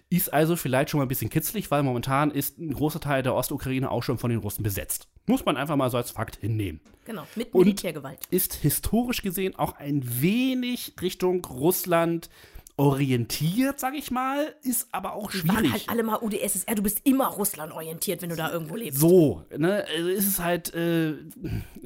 [0.10, 3.36] ist also vielleicht schon mal ein bisschen kitzlig, weil momentan ist ein großer Teil der
[3.36, 5.08] Ostukraine auch schon von den Russen besetzt.
[5.26, 6.80] Muss man einfach mal so als Fakt hinnehmen.
[7.06, 8.20] Genau, mit Und- Militärgewalt.
[8.30, 12.30] Ist historisch gesehen auch ein wenig Richtung Russland
[12.78, 15.72] orientiert, sag ich mal, ist aber auch Die waren schwierig.
[15.72, 19.00] halt alle mal UdSSR, du bist immer Russland orientiert, wenn du da irgendwo lebst.
[19.00, 21.16] So, ne, also ist es halt äh,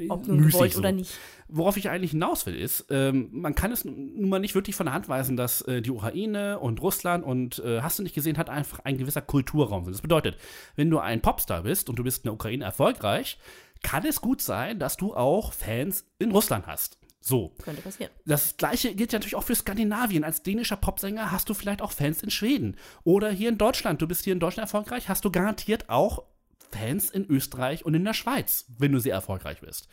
[0.09, 0.79] Ob nun gewollt so.
[0.79, 1.13] oder nicht.
[1.47, 4.85] Worauf ich eigentlich hinaus will, ist, ähm, man kann es nun mal nicht wirklich von
[4.85, 8.37] der Hand weisen, dass äh, die Ukraine und Russland und äh, hast du nicht gesehen,
[8.37, 9.85] hat einfach ein gewisser Kulturraum.
[9.85, 10.37] Das bedeutet,
[10.75, 13.37] wenn du ein Popstar bist und du bist in der Ukraine erfolgreich,
[13.81, 16.97] kann es gut sein, dass du auch Fans in Russland hast.
[17.21, 17.53] So.
[17.63, 18.11] Könnte passieren.
[18.25, 20.23] Das gleiche gilt ja natürlich auch für Skandinavien.
[20.23, 22.75] Als dänischer Popsänger hast du vielleicht auch Fans in Schweden.
[23.03, 24.01] Oder hier in Deutschland.
[24.01, 26.23] Du bist hier in Deutschland erfolgreich, hast du garantiert auch
[26.71, 29.87] Fans in Österreich und in der Schweiz, wenn du sehr erfolgreich bist.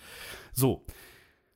[0.54, 0.86] So.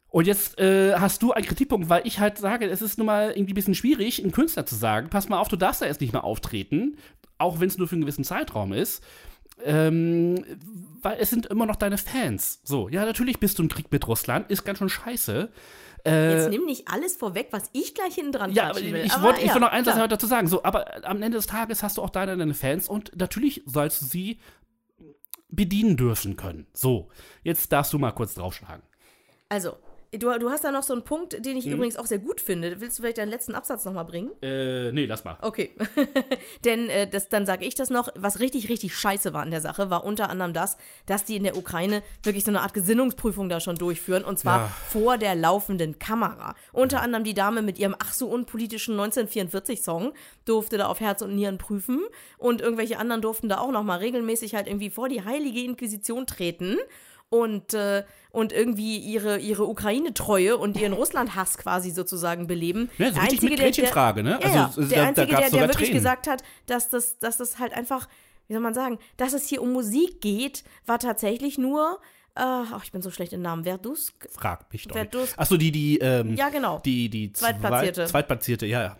[0.08, 3.30] Und jetzt äh, hast du einen Kritikpunkt, weil ich halt sage, es ist nun mal
[3.30, 6.02] irgendwie ein bisschen schwierig, einem Künstler zu sagen, pass mal auf, du darfst da jetzt
[6.02, 6.98] nicht mehr auftreten,
[7.38, 9.02] auch wenn es nur für einen gewissen Zeitraum ist.
[9.64, 10.44] Ähm,
[11.02, 12.60] weil es sind immer noch deine Fans.
[12.64, 15.50] So, ja, natürlich bist du im Krieg mit Russland, ist ganz schön scheiße.
[16.04, 18.96] Jetzt nimm nicht alles vorweg, was ich gleich hinten dran Äh, Ja, aber will.
[18.96, 20.48] ich Aber wollte ich ja, wollte noch eins dazu sagen.
[20.48, 24.02] So, aber am Ende des Tages hast du auch deine, deine Fans und natürlich sollst
[24.02, 24.40] du sie
[25.48, 26.66] bedienen dürfen können.
[26.72, 27.08] So,
[27.44, 28.82] jetzt darfst du mal kurz draufschlagen.
[29.48, 29.76] Also,
[30.12, 32.80] du, du hast da noch so einen Punkt, den ich übrigens auch sehr gut finde.
[32.80, 34.30] Willst du vielleicht deinen letzten Absatz nochmal bringen?
[34.42, 35.36] Äh, nee, lass mal.
[35.40, 35.70] Okay.
[36.64, 39.60] Denn äh, das, dann sage ich das noch, was richtig, richtig scheiße war an der
[39.60, 40.76] Sache, war unter anderem das,
[41.06, 44.58] dass die in der Ukraine wirklich so eine Art Gesinnungsprüfung da schon durchführen und zwar
[44.60, 44.72] Ja.
[44.88, 46.54] vor der laufenden Kamera.
[46.72, 50.12] Unter anderem die Dame mit ihrem ach so unpolitischen 1944-Song
[50.44, 52.00] durfte da auf Herz und Nieren prüfen
[52.38, 56.76] und irgendwelche anderen durften da auch nochmal regelmäßig halt irgendwie vor die heilige Inquisition treten
[57.32, 62.90] und, äh, und irgendwie ihre, ihre Ukraine-Treue und ihren Russland-Hass quasi sozusagen beleben.
[62.98, 64.38] Ja, so Der richtig mit der- der- Gretchenfrage, ne?
[64.42, 64.86] Ja, Also, ja.
[64.86, 65.94] da- der da Einzige, gab's der, der wirklich Tränen.
[66.02, 68.08] gesagt hat, dass das, dass das halt einfach,
[68.48, 71.98] wie soll man sagen, dass es hier um Musik geht, war tatsächlich nur,
[72.34, 74.28] äh, ach, ich bin so schlecht im Namen, Verdusk.
[74.30, 74.96] Frag mich doch.
[75.06, 76.80] Durst- Achso, die, die, ähm, Ja, genau.
[76.84, 78.00] die, die Zweitplatzierte.
[78.02, 78.96] Zweit, Zweitplatzierte, ja, ja.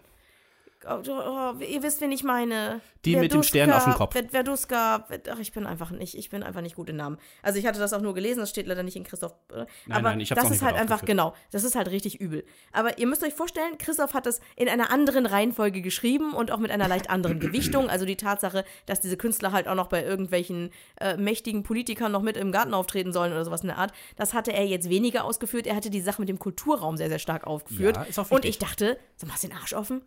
[0.89, 2.80] Oh, oh, ihr wisst, wen ich meine.
[3.05, 4.12] Die mit dem Stern auf dem Kopf.
[4.14, 7.18] Ver- Verduska, Ver- ach, ich bin einfach nicht, ich bin einfach nicht gut in Namen.
[7.43, 9.33] Also ich hatte das auch nur gelesen, das steht leider nicht in Christoph.
[9.53, 12.45] Äh, Nein, aber nein, ich das ist halt einfach, genau, das ist halt richtig übel.
[12.72, 16.59] Aber ihr müsst euch vorstellen, Christoph hat das in einer anderen Reihenfolge geschrieben und auch
[16.59, 17.89] mit einer leicht anderen Gewichtung.
[17.91, 20.70] Also die Tatsache, dass diese Künstler halt auch noch bei irgendwelchen
[21.01, 24.33] äh, mächtigen Politikern noch mit im Garten auftreten sollen oder sowas in der Art, das
[24.35, 25.66] hatte er jetzt weniger ausgeführt.
[25.66, 27.97] Er hatte die Sache mit dem Kulturraum sehr, sehr stark aufgeführt.
[27.97, 30.03] Ja, und ich dachte, so machst du den Arsch offen?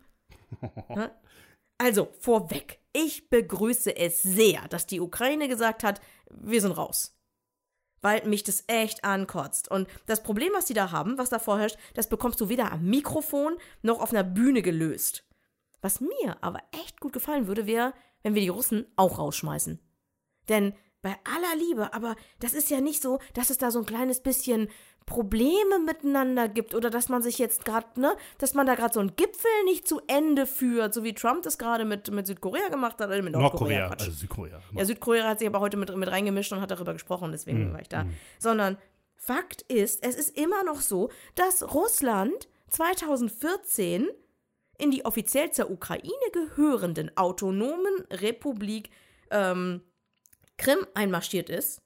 [0.88, 1.08] Hä?
[1.78, 7.14] Also, vorweg, ich begrüße es sehr, dass die Ukraine gesagt hat, wir sind raus.
[8.00, 9.70] Weil mich das echt ankotzt.
[9.70, 12.86] Und das Problem, was die da haben, was da vorherrscht, das bekommst du weder am
[12.86, 15.26] Mikrofon noch auf einer Bühne gelöst.
[15.82, 17.92] Was mir aber echt gut gefallen würde, wäre,
[18.22, 19.78] wenn wir die Russen auch rausschmeißen.
[20.48, 23.86] Denn bei aller Liebe, aber das ist ja nicht so, dass es da so ein
[23.86, 24.68] kleines bisschen
[25.06, 29.00] Probleme miteinander gibt oder dass man sich jetzt gerade, ne, dass man da gerade so
[29.00, 33.00] einen Gipfel nicht zu Ende führt, so wie Trump das gerade mit, mit Südkorea gemacht
[33.00, 33.88] hat oder mit Nordkorea.
[33.88, 34.60] Nordkorea, also Südkorea.
[34.74, 37.80] Ja, Südkorea hat sich aber heute mit, mit reingemischt und hat darüber gesprochen, deswegen war
[37.80, 38.06] ich da.
[38.38, 38.78] Sondern
[39.14, 44.08] Fakt ist, es ist immer noch so, dass Russland 2014
[44.78, 48.90] in die offiziell zur Ukraine gehörenden autonomen Republik
[49.30, 49.82] ähm,
[50.58, 51.82] Krim einmarschiert ist.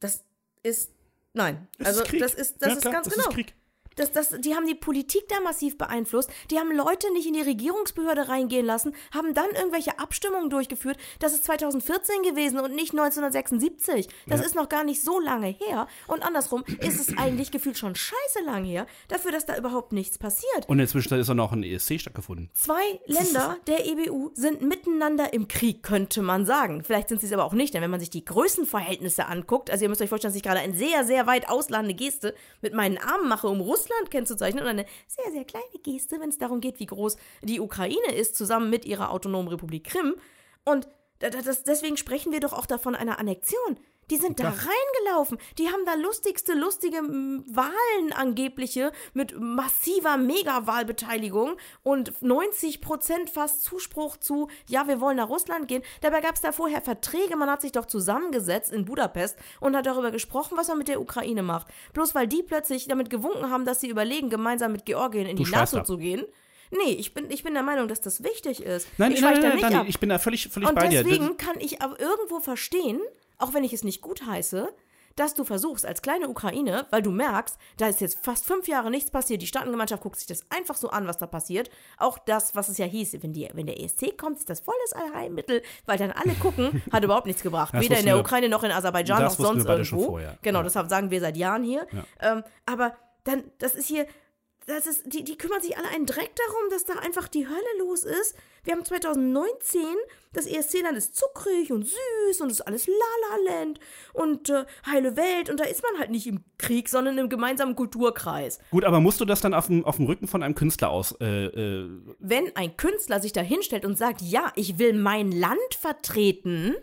[0.00, 0.24] Das
[0.62, 0.93] ist.
[1.34, 1.68] Nein.
[1.78, 3.28] Es also, ist das ist, das Ja, ist klar, ganz das genau.
[3.28, 3.54] Ist Krieg.
[3.96, 6.30] Das, das, die haben die Politik da massiv beeinflusst.
[6.50, 10.96] Die haben Leute nicht in die Regierungsbehörde reingehen lassen, haben dann irgendwelche Abstimmungen durchgeführt.
[11.20, 14.08] Das ist 2014 gewesen und nicht 1976.
[14.26, 14.46] Das Ja.
[14.46, 15.86] ist noch gar nicht so lange her.
[16.06, 20.18] Und andersrum ist es eigentlich gefühlt schon scheiße lang her, dafür, dass da überhaupt nichts
[20.18, 20.66] passiert.
[20.66, 22.50] Und in der Zwischenzeit ist auch noch ein ESC stattgefunden.
[22.54, 26.82] Zwei Länder der EBU sind miteinander im Krieg, könnte man sagen.
[26.84, 29.84] Vielleicht sind sie es aber auch nicht, denn wenn man sich die Größenverhältnisse anguckt, also
[29.84, 32.98] ihr müsst euch vorstellen, dass ich gerade eine sehr, sehr weit ausladende Geste mit meinen
[32.98, 36.80] Armen mache, um Russland kennzuzeichnen und eine sehr, sehr kleine Geste, wenn es darum geht,
[36.80, 40.14] wie groß die Ukraine ist, zusammen mit ihrer autonomen Republik Krim.
[40.64, 40.88] Und
[41.20, 43.78] da- da- das, deswegen sprechen wir doch auch davon einer Annexion.
[44.10, 45.38] Die sind da reingelaufen.
[45.58, 54.16] Die haben da lustigste, lustige Wahlen angebliche mit massiver Megawahlbeteiligung und 90 Prozent fast Zuspruch
[54.16, 55.82] zu, ja, wir wollen nach Russland gehen.
[56.00, 57.36] Dabei gab es da vorher Verträge.
[57.36, 61.00] Man hat sich doch zusammengesetzt in Budapest und hat darüber gesprochen, was man mit der
[61.00, 61.68] Ukraine macht.
[61.92, 65.44] Bloß weil die plötzlich damit gewunken haben, dass sie überlegen, gemeinsam mit Georgien in Du
[65.44, 65.86] die NATO ab.
[65.86, 66.24] zu gehen.
[66.70, 68.88] Nee, ich bin, ich bin der Meinung, dass das wichtig ist.
[68.98, 69.86] Nein, ich nein, nein, nicht nein, ab.
[69.88, 71.04] ich bin da völlig, völlig Und bei dir.
[71.04, 73.00] deswegen kann ich aber irgendwo verstehen,
[73.44, 74.72] auch wenn ich es nicht gut heiße,
[75.16, 78.90] dass du versuchst als kleine Ukraine, weil du merkst, da ist jetzt fast fünf Jahre
[78.90, 81.70] nichts passiert, die Staatengemeinschaft guckt sich das einfach so an, was da passiert.
[81.98, 84.92] Auch das, was es ja hieß, wenn, die, wenn der ESC kommt, ist das volles
[84.92, 87.72] Allheilmittel, weil dann alle gucken, hat überhaupt nichts gebracht.
[87.74, 90.18] Das Weder in der wir- Ukraine noch in Aserbaidschan noch sonst irgendwo.
[90.42, 90.62] Genau, Ja.
[90.64, 91.86] deshalb sagen wir seit Jahren hier.
[91.92, 92.32] Ja.
[92.32, 94.06] Ähm, aber dann, das ist hier,
[94.66, 97.78] das ist, die, die kümmern sich alle einen Dreck darum, dass da einfach die Hölle
[97.78, 98.34] los ist.
[98.64, 99.80] Wir haben 2019,
[100.32, 103.78] das ESC-Land ist zuckrig und süß und ist alles Lala-Land
[104.14, 107.76] und äh, heile Welt und da ist man halt nicht im Krieg, sondern im gemeinsamen
[107.76, 108.58] Kulturkreis.
[108.70, 111.14] Gut, aber musst du das dann auf dem, auf dem Rücken von einem Künstler aus?
[111.20, 115.74] Äh, äh, Wenn ein Künstler sich da hinstellt und sagt, ja, ich will mein Land
[115.78, 116.74] vertreten,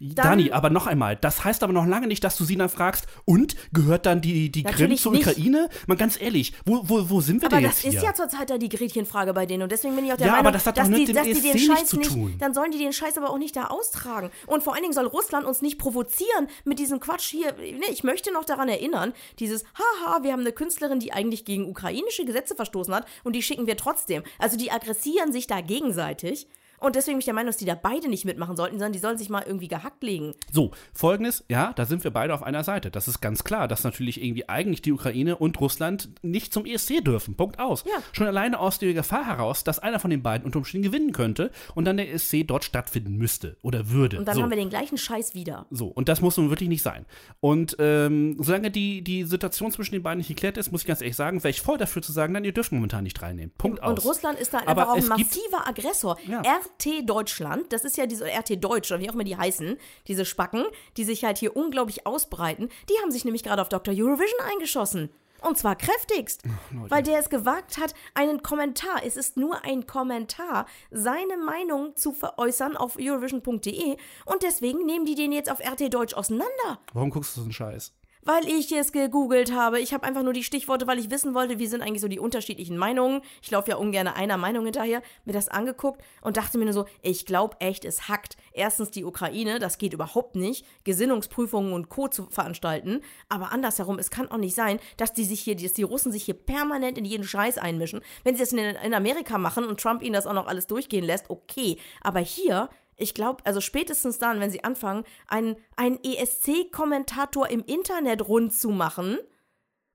[0.00, 3.06] Dani, aber noch einmal, das heißt aber noch lange nicht, dass du sie dann fragst,
[3.24, 5.26] und gehört dann die, die Krim zur nicht.
[5.26, 5.68] Ukraine?
[5.86, 8.00] Mal ganz ehrlich, wo, wo, wo sind wir Aber denn das jetzt hier?
[8.00, 10.32] ist ja zurzeit da die Gretchenfrage bei denen und deswegen bin ich auch der Ja,
[10.34, 12.34] aber Meinung, das hat doch dass, die, dass die den Scheiß zu nicht, tun.
[12.38, 14.30] dann sollen die den Scheiß aber auch nicht da austragen.
[14.46, 17.54] Und vor allen Dingen soll Russland uns nicht provozieren mit diesem Quatsch hier.
[17.90, 22.24] Ich möchte noch daran erinnern, dieses Haha, wir haben eine Künstlerin, die eigentlich gegen ukrainische
[22.24, 24.22] Gesetze verstoßen hat und die schicken wir trotzdem.
[24.38, 26.46] Also die aggressieren sich da gegenseitig.
[26.78, 28.98] Und deswegen bin ich der Meinung, dass die da beide nicht mitmachen sollten, sondern die
[28.98, 30.34] sollen sich mal irgendwie gehackt legen.
[30.52, 32.90] So, folgendes, ja, da sind wir beide auf einer Seite.
[32.90, 37.04] Das ist ganz klar, dass natürlich irgendwie eigentlich die Ukraine und Russland nicht zum ESC
[37.04, 37.36] dürfen.
[37.36, 37.84] Punkt aus.
[37.86, 38.02] Ja.
[38.12, 41.50] Schon alleine aus der Gefahr heraus, dass einer von den beiden unter Umständen gewinnen könnte
[41.74, 44.18] und dann der ESC dort stattfinden müsste oder würde.
[44.18, 44.42] Und dann so.
[44.42, 45.66] haben wir den gleichen Scheiß wieder.
[45.70, 47.06] So, und das muss nun wirklich nicht sein.
[47.40, 51.00] Und ähm, solange die, die Situation zwischen den beiden nicht geklärt ist, muss ich ganz
[51.00, 53.52] ehrlich sagen, wäre ich voll dafür zu sagen, nein, ihr dürft momentan nicht reinnehmen.
[53.56, 53.90] Punkt aus.
[53.98, 56.18] Und Russland ist da einfach auch ein es gibt- massiver Aggressor.
[56.26, 56.42] Ja.
[56.66, 60.24] RT Deutschland, das ist ja diese RT Deutsch oder wie auch immer die heißen, diese
[60.24, 60.64] Spacken,
[60.96, 63.94] die sich halt hier unglaublich ausbreiten, die haben sich nämlich gerade auf Dr.
[63.94, 65.10] Eurovision eingeschossen.
[65.42, 66.42] Und zwar kräftigst,
[66.88, 72.12] weil der es gewagt hat, einen Kommentar, es ist nur ein Kommentar, seine Meinung zu
[72.12, 76.80] veräußern auf Eurovision.de und deswegen nehmen die den jetzt auf RT Deutsch auseinander.
[76.94, 77.92] Warum guckst du so einen Scheiß?
[78.26, 79.78] Weil ich es gegoogelt habe.
[79.78, 82.18] Ich habe einfach nur die Stichworte, weil ich wissen wollte, wie sind eigentlich so die
[82.18, 83.20] unterschiedlichen Meinungen.
[83.40, 86.86] Ich laufe ja ungern einer Meinung hinterher, mir das angeguckt und dachte mir nur so,
[87.02, 88.36] ich glaube echt, es hackt.
[88.52, 92.08] Erstens die Ukraine, das geht überhaupt nicht, Gesinnungsprüfungen und Co.
[92.08, 93.00] zu veranstalten.
[93.28, 96.24] Aber andersherum, es kann auch nicht sein, dass die sich hier, dass die Russen sich
[96.24, 98.00] hier permanent in jeden Scheiß einmischen.
[98.24, 101.04] Wenn sie das in, in Amerika machen und Trump ihnen das auch noch alles durchgehen
[101.04, 101.78] lässt, okay.
[102.02, 108.26] Aber hier ich glaube, also spätestens dann, wenn sie anfangen, einen, einen ESC-Kommentator im Internet
[108.26, 109.18] rund zu machen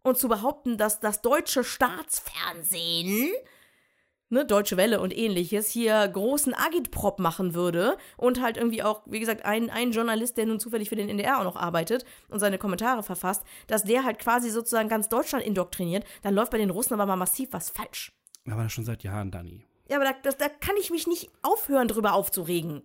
[0.04, 3.32] und zu behaupten, dass das deutsche Staatsfernsehen,
[4.30, 9.20] ne, Deutsche Welle und ähnliches, hier großen Agitprop machen würde und halt irgendwie auch, wie
[9.20, 12.58] gesagt, ein, ein Journalist, der nun zufällig für den NDR auch noch arbeitet und seine
[12.58, 16.94] Kommentare verfasst, dass der halt quasi sozusagen ganz Deutschland indoktriniert, dann läuft bei den Russen
[16.94, 18.12] aber mal massiv was falsch.
[18.50, 19.66] Aber das schon seit Jahren, Dani.
[19.88, 22.82] Ja, aber da, das, da kann ich mich nicht aufhören, drüber aufzuregen.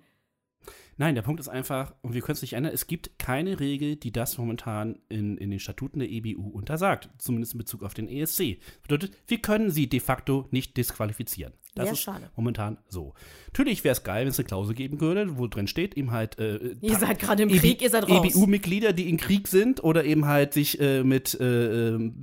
[0.98, 3.96] Nein, der Punkt ist einfach, und wir können es nicht ändern, es gibt keine Regel,
[3.96, 7.10] die das momentan in, in den Statuten der EBU untersagt.
[7.18, 8.58] Zumindest in Bezug auf den ESC.
[8.58, 11.52] Das bedeutet, wir können sie de facto nicht disqualifizieren.
[11.74, 12.30] Das Sehr ist schade.
[12.36, 13.12] momentan so.
[13.48, 16.38] Natürlich wäre es geil, wenn es eine Klausel geben würde, wo drin steht, eben halt.
[16.38, 18.26] Äh, Ihr seid gerade im EB Krieg, ihr seid raus.
[18.26, 22.14] EBU-Mitglieder, die in Krieg sind oder eben halt sich äh, mit äh, ähm,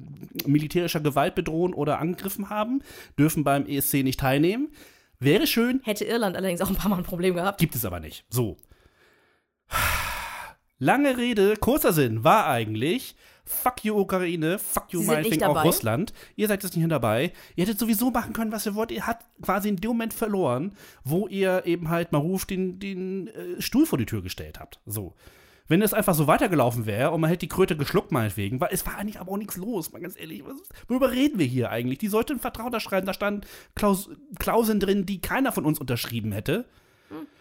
[0.48, 2.82] militärischer Gewalt bedrohen oder angegriffen haben,
[3.20, 4.70] dürfen beim ESC nicht teilnehmen.
[5.20, 7.60] Wäre schön, Hätte Irland allerdings auch ein paar Mal ein Problem gehabt.
[7.60, 8.26] Gibt es aber nicht.
[8.30, 8.58] So.
[10.80, 15.64] Lange Rede, kurzer Sinn war eigentlich, fuck you Ukraine, fuck you nicht auch?
[15.64, 16.14] Russland.
[16.36, 17.32] Ihr seid jetzt nicht dabei.
[17.56, 18.92] Ihr hättet sowieso machen können, was ihr wollt.
[18.92, 23.62] Ihr habt quasi in dem Moment verloren, wo ihr eben halt Maruf den, den äh,
[23.62, 24.80] Stuhl vor die Tür gestellt habt.
[24.86, 25.14] So.
[25.68, 28.86] Wenn es einfach so weitergelaufen wäre und man hätte die Kröte geschluckt, meinetwegen, weil es
[28.86, 30.44] war eigentlich aber auch nichts los, mal ganz ehrlich.
[30.46, 30.58] Was,
[30.88, 32.00] worüber reden wir hier eigentlich?
[32.00, 34.10] Die sollte einen Vertrag unterschreiben, da standen Klaus,
[34.40, 36.66] Klauseln drin, die keiner von uns unterschrieben hätte.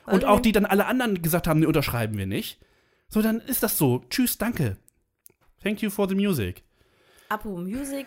[0.07, 2.61] Und auch die dann alle anderen gesagt haben, nee, unterschreiben wir nicht.
[3.09, 4.03] So, dann ist das so.
[4.11, 4.77] Tschüss, danke.
[5.63, 6.63] Thank you for the music.
[7.29, 8.07] Apo Music.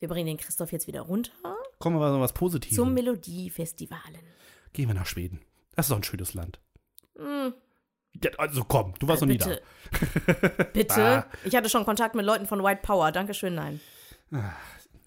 [0.00, 1.30] Wir bringen den Christoph jetzt wieder runter
[1.78, 2.76] Kommen wir mal so was Positives.
[2.76, 4.20] zum Melodiefestivalen.
[4.72, 5.40] Gehen wir nach Schweden.
[5.76, 6.58] Das ist doch ein schönes Land.
[7.18, 7.52] Ja,
[8.38, 9.56] also komm, du warst noch nie da.
[10.72, 11.02] Bitte.
[11.02, 11.26] Ah.
[11.44, 13.12] Ich hatte schon Kontakt mit Leuten von White Power.
[13.12, 13.80] Dankeschön, nein.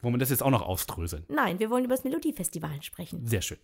[0.06, 1.24] Wollen wir das jetzt auch noch ausdröseln?
[1.30, 3.26] Nein, wir wollen über das Melodiefestival sprechen.
[3.26, 3.58] Sehr schön.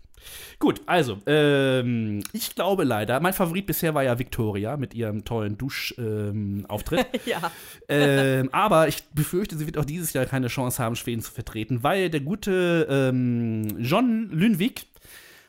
[0.58, 5.60] Gut, also, ähm, ich glaube leider, mein Favorit bisher war ja Victoria mit ihrem tollen
[5.60, 7.06] Duschauftritt.
[7.14, 7.20] Ähm.
[7.28, 7.52] Ja.
[7.90, 11.84] ähm, aber ich befürchte, sie wird auch dieses Jahr keine Chance haben, Schweden zu vertreten,
[11.84, 14.88] weil der gute ähm, John Lynvik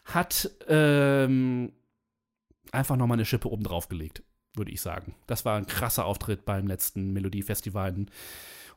[0.05, 1.72] hat ähm,
[2.73, 4.23] einfach nochmal eine Schippe oben drauf gelegt,
[4.55, 5.14] würde ich sagen.
[5.27, 8.07] Das war ein krasser Auftritt beim letzten Melodiefestival.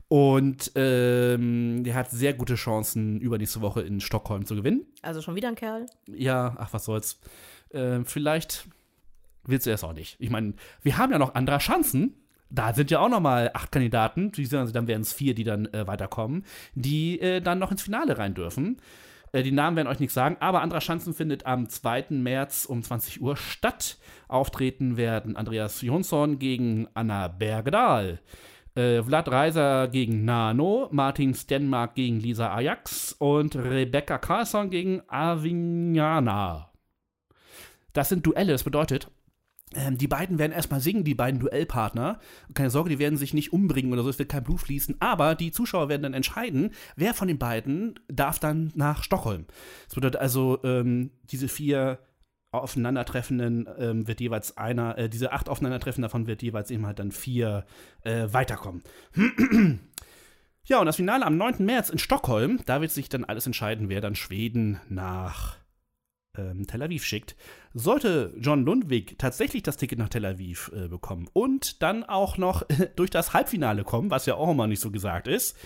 [0.08, 4.86] Und ähm, der hat sehr gute Chancen, übernächste Woche in Stockholm zu gewinnen.
[5.02, 5.86] Also schon wieder ein Kerl.
[6.06, 7.18] Ja, ach, was soll's.
[7.72, 8.68] Ähm, vielleicht
[9.44, 10.16] willst du es auch nicht.
[10.20, 12.14] Ich meine, wir haben ja noch andere Chancen.
[12.50, 15.42] Da sind ja auch noch mal acht Kandidaten, die sagen, dann wären es vier, die
[15.42, 16.44] dann äh, weiterkommen,
[16.74, 18.76] die äh, dann noch ins Finale rein dürfen.
[19.36, 22.06] Äh, die Namen werden euch nichts sagen, aber Andra Schanzen findet am 2.
[22.08, 23.98] März um 20 Uhr statt.
[24.28, 28.20] Auftreten werden Andreas Jonsson gegen Anna Bergdahl,
[28.76, 36.72] äh, Vlad Reiser gegen Nano, Martin Stenmark gegen Lisa Ajax und Rebecca Carlson gegen Avignana.
[37.92, 39.10] Das sind Duelle, das bedeutet,
[39.74, 42.20] ähm, die beiden werden erstmal singen, die beiden Duellpartner.
[42.54, 45.34] Keine Sorge, die werden sich nicht umbringen oder so, es wird kein Blut fließen, aber
[45.34, 49.46] die Zuschauer werden dann entscheiden, wer von den beiden darf dann nach Stockholm.
[49.86, 51.98] Das bedeutet also, ähm, diese vier
[52.52, 57.10] Aufeinandertreffenden ähm, wird jeweils einer, äh, diese acht Aufeinandertreffen davon wird jeweils eben halt dann
[57.10, 57.66] vier
[58.02, 58.82] äh, weiterkommen.
[60.64, 61.64] ja, und das Finale am 9.
[61.64, 65.56] März in Stockholm, da wird sich dann alles entscheiden, wer dann Schweden nach
[66.38, 67.36] ähm, Tel Aviv schickt.
[67.74, 72.62] Sollte John Lundwig tatsächlich das Ticket nach Tel Aviv äh, bekommen und dann auch noch
[72.96, 75.56] durch das Halbfinale kommen, was ja auch immer nicht so gesagt ist,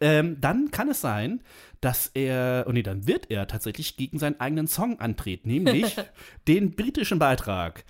[0.00, 1.40] ähm, dann kann es sein,
[1.80, 5.96] dass er, oh nee, dann wird er tatsächlich gegen seinen eigenen Song antreten, nämlich
[6.48, 7.84] den britischen Beitrag.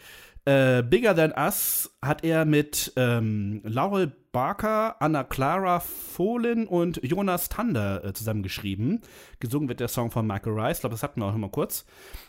[0.46, 7.48] Äh, Bigger Than Us hat er mit ähm, Laurel Barker, Anna Clara Fohlen und Jonas
[7.48, 9.00] Tander äh, zusammengeschrieben.
[9.40, 11.50] Gesungen wird der Song von Michael Rice, ich glaube, das hatten wir auch noch mal
[11.50, 11.86] kurz.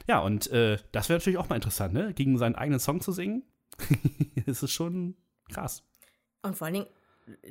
[0.08, 2.14] Ja, und äh, das wäre natürlich auch mal interessant, ne?
[2.14, 3.44] Gegen seinen eigenen Song zu singen.
[4.46, 5.16] das ist schon
[5.52, 5.84] krass.
[6.42, 6.88] Und vor allen Dingen,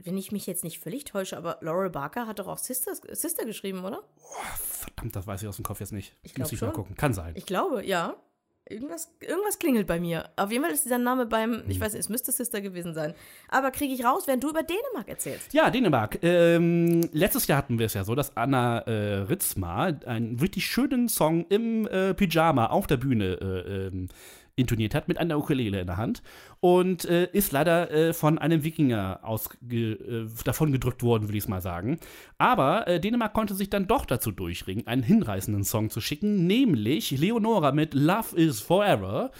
[0.04, 3.44] wenn ich mich jetzt nicht völlig täusche, aber Laurel Barker hat doch auch Sisters, Sister
[3.44, 4.02] geschrieben, oder?
[4.56, 6.16] Verdammt, das weiß ich aus dem Kopf jetzt nicht.
[6.22, 6.74] Ich Muss ich mal schon.
[6.74, 6.96] gucken.
[6.96, 7.34] Kann sein.
[7.36, 8.14] Ich glaube, ja.
[8.66, 10.30] Irgendwas, irgendwas klingelt bei mir.
[10.36, 13.12] Auf jeden Fall ist dieser Name beim, ich weiß nicht, es müsste Sister gewesen sein.
[13.48, 15.52] Aber kriege ich raus, während du über Dänemark erzählst.
[15.52, 16.18] Ja, Dänemark.
[16.22, 21.10] Ähm, letztes Jahr hatten wir es ja so, dass Anna äh, Ritzma einen wirklich schönen
[21.10, 24.08] Song im äh, Pyjama auf der Bühne äh, ähm,
[24.56, 26.22] intoniert hat, mit einer Ukulele in der Hand.
[26.60, 31.44] Und äh, ist leider äh, von einem Wikinger ausge, äh, davon gedrückt worden, würde ich
[31.44, 31.98] es mal sagen.
[32.38, 37.10] Aber äh, Dänemark konnte sich dann doch dazu durchringen, einen hinreißenden Song zu schicken, nämlich
[37.10, 39.30] Leonora mit Love is Forever.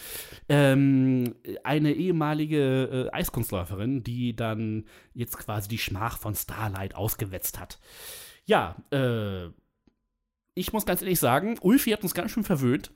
[0.49, 7.79] Ähm, eine ehemalige äh, Eiskunstläuferin, die dann jetzt quasi die Schmach von Starlight ausgewetzt hat.
[8.45, 9.47] Ja, äh,
[10.53, 12.91] ich muss ganz ehrlich sagen, Ulfi hat uns ganz schön verwöhnt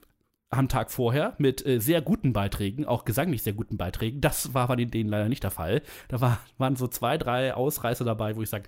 [0.50, 4.20] am Tag vorher mit äh, sehr guten Beiträgen, auch gesanglich sehr guten Beiträgen.
[4.22, 5.82] Das war bei den denen leider nicht der Fall.
[6.08, 8.68] Da war, waren so zwei, drei Ausreißer dabei, wo ich sage,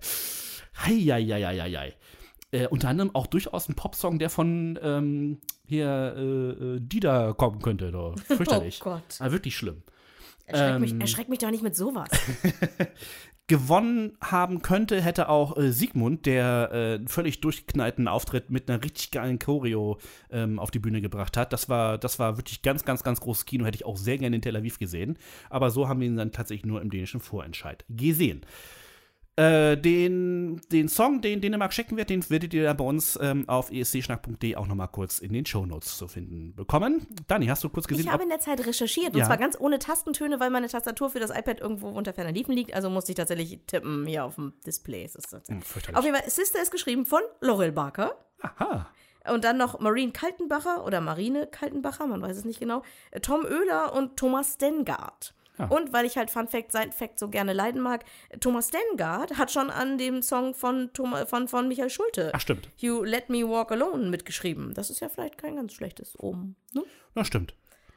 [0.78, 1.94] hei, hei, hei, hei, hei.
[2.52, 7.62] Äh, unter anderem auch durchaus ein Popsong, der von ähm, hier äh, äh, Dida kommen
[7.62, 7.92] könnte.
[7.92, 8.16] Doch.
[8.28, 8.80] Fürchterlich.
[8.82, 9.04] Oh Gott.
[9.20, 9.84] Aber wirklich schlimm.
[10.46, 11.02] Erschreck, mich, Ähm.
[11.02, 12.10] erschreck mich doch nicht mit sowas.
[13.52, 19.12] gewonnen haben könnte, hätte auch äh, Sigmund, der äh, völlig durchgeknallten Auftritt mit einer richtig
[19.12, 19.98] geilen Choreo
[20.30, 21.52] ähm, auf die Bühne gebracht hat.
[21.52, 24.38] Das war, das war wirklich ganz, ganz, ganz großes Kino, hätte ich auch sehr gerne
[24.38, 25.18] in Tel Aviv gesehen.
[25.50, 28.46] Aber so haben wir ihn dann tatsächlich nur im dänischen Vorentscheid gesehen.
[29.38, 33.48] Äh, den, den Song, den Dänemark schicken wird, den werdet ihr dann bei uns ähm,
[33.48, 37.08] auf escschnack.de auch nochmal kurz in den Shownotes zu finden bekommen.
[37.28, 38.06] Dani, hast du kurz gesehen?
[38.06, 39.22] Ich habe in der Zeit recherchiert, Ja.
[39.22, 42.54] und zwar ganz ohne Tastentöne, weil meine Tastatur für das iPad irgendwo unter ferner Liefen
[42.54, 42.74] liegt.
[42.74, 45.06] Also musste ich tatsächlich tippen hier auf dem Display.
[45.06, 45.98] Es ist Hm, fürchterlich.
[45.98, 48.14] Auf jeden Fall, Sister ist geschrieben von Laurel Barker.
[48.42, 48.88] Aha.
[49.30, 52.84] Und dann noch Marine Kaltenbacher oder Marine Kaltenbacher, man weiß es nicht genau,
[53.22, 55.34] Tom Oehler und Thomas Stengard.
[55.58, 55.68] Ja.
[55.68, 58.06] Und weil ich halt Fun Fact, Side Fact so gerne leiden mag,
[58.40, 62.70] Thomas Stengard hat schon an dem Song von, Thoma, von, von Michael Schulte, Ach, stimmt.
[62.78, 64.74] You Let Me Walk Alone, mitgeschrieben.
[64.74, 66.56] Das ist ja vielleicht kein ganz schlechtes Omen.
[66.74, 66.84] Ne?
[67.16, 67.54] Das stimmt.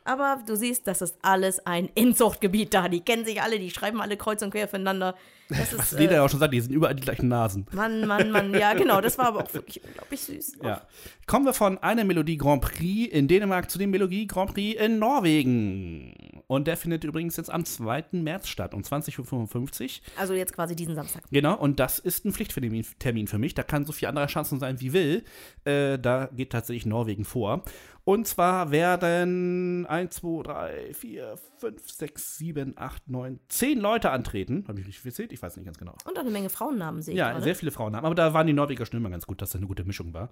[0.07, 2.89] Aber du siehst, das ist alles ein Inzuchtgebiet da.
[2.89, 5.15] Die kennen sich alle, die schreiben alle kreuz und quer füreinander.
[5.49, 7.67] Das Was ist, Lena äh, ja auch schon sagt, die sind überall die gleichen Nasen.
[7.73, 8.53] Mann, Mann, Mann.
[8.53, 10.59] Ja, genau, das war aber auch wirklich unglaublich süß.
[10.63, 10.83] Ja.
[11.27, 14.99] Kommen wir von einer Melodie Grand Prix in Dänemark zu dem Melodie Grand Prix in
[14.99, 16.34] Norwegen.
[16.47, 18.05] Und der findet übrigens jetzt am 2.
[18.13, 19.89] März statt, um 20.55 Uhr.
[20.19, 21.23] Also jetzt quasi diesen Samstag.
[21.31, 23.55] Genau, und das ist ein Pflichttermin Termin für mich.
[23.55, 25.25] Da kann so viel anderer Chancen sein, wie will.
[25.65, 27.63] Äh, da geht tatsächlich Norwegen vor.
[28.07, 34.65] Und zwar werden 1, 2, 3, 4, 5, 6, 7, 8, 9, 10 Leute antreten.
[34.69, 35.33] Habe ich richtig gezählt?
[35.33, 35.95] Ich weiß nicht ganz genau.
[36.05, 37.43] Und auch eine Menge Frauennamen sehe ich Ja, gerade.
[37.45, 38.05] sehr viele Frauennamen.
[38.05, 40.31] Aber da waren die Norweger schon immer ganz gut, dass das eine gute Mischung war,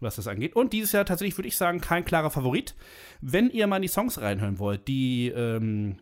[0.00, 0.56] was das angeht.
[0.56, 2.74] Und dieses Jahr tatsächlich, würde ich sagen, kein klarer Favorit.
[3.20, 5.96] Wenn ihr mal in die Songs reinhören wollt, die ähm,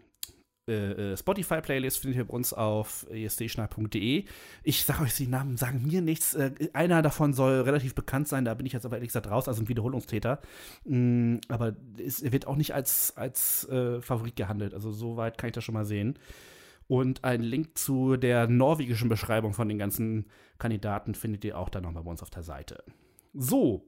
[0.70, 4.24] äh, äh, Spotify-Playlist findet ihr bei uns auf esdschnall.de.
[4.62, 6.34] Ich sage euch, die Namen sagen mir nichts.
[6.34, 9.48] Äh, einer davon soll relativ bekannt sein, da bin ich jetzt aber ehrlich gesagt raus,
[9.48, 10.40] also ein Wiederholungstäter.
[10.84, 14.72] Mm, aber es wird auch nicht als, als äh, Favorit gehandelt.
[14.72, 16.18] Also so weit kann ich das schon mal sehen.
[16.86, 20.26] Und einen Link zu der norwegischen Beschreibung von den ganzen
[20.58, 22.82] Kandidaten findet ihr auch dann nochmal bei uns auf der Seite.
[23.34, 23.86] So.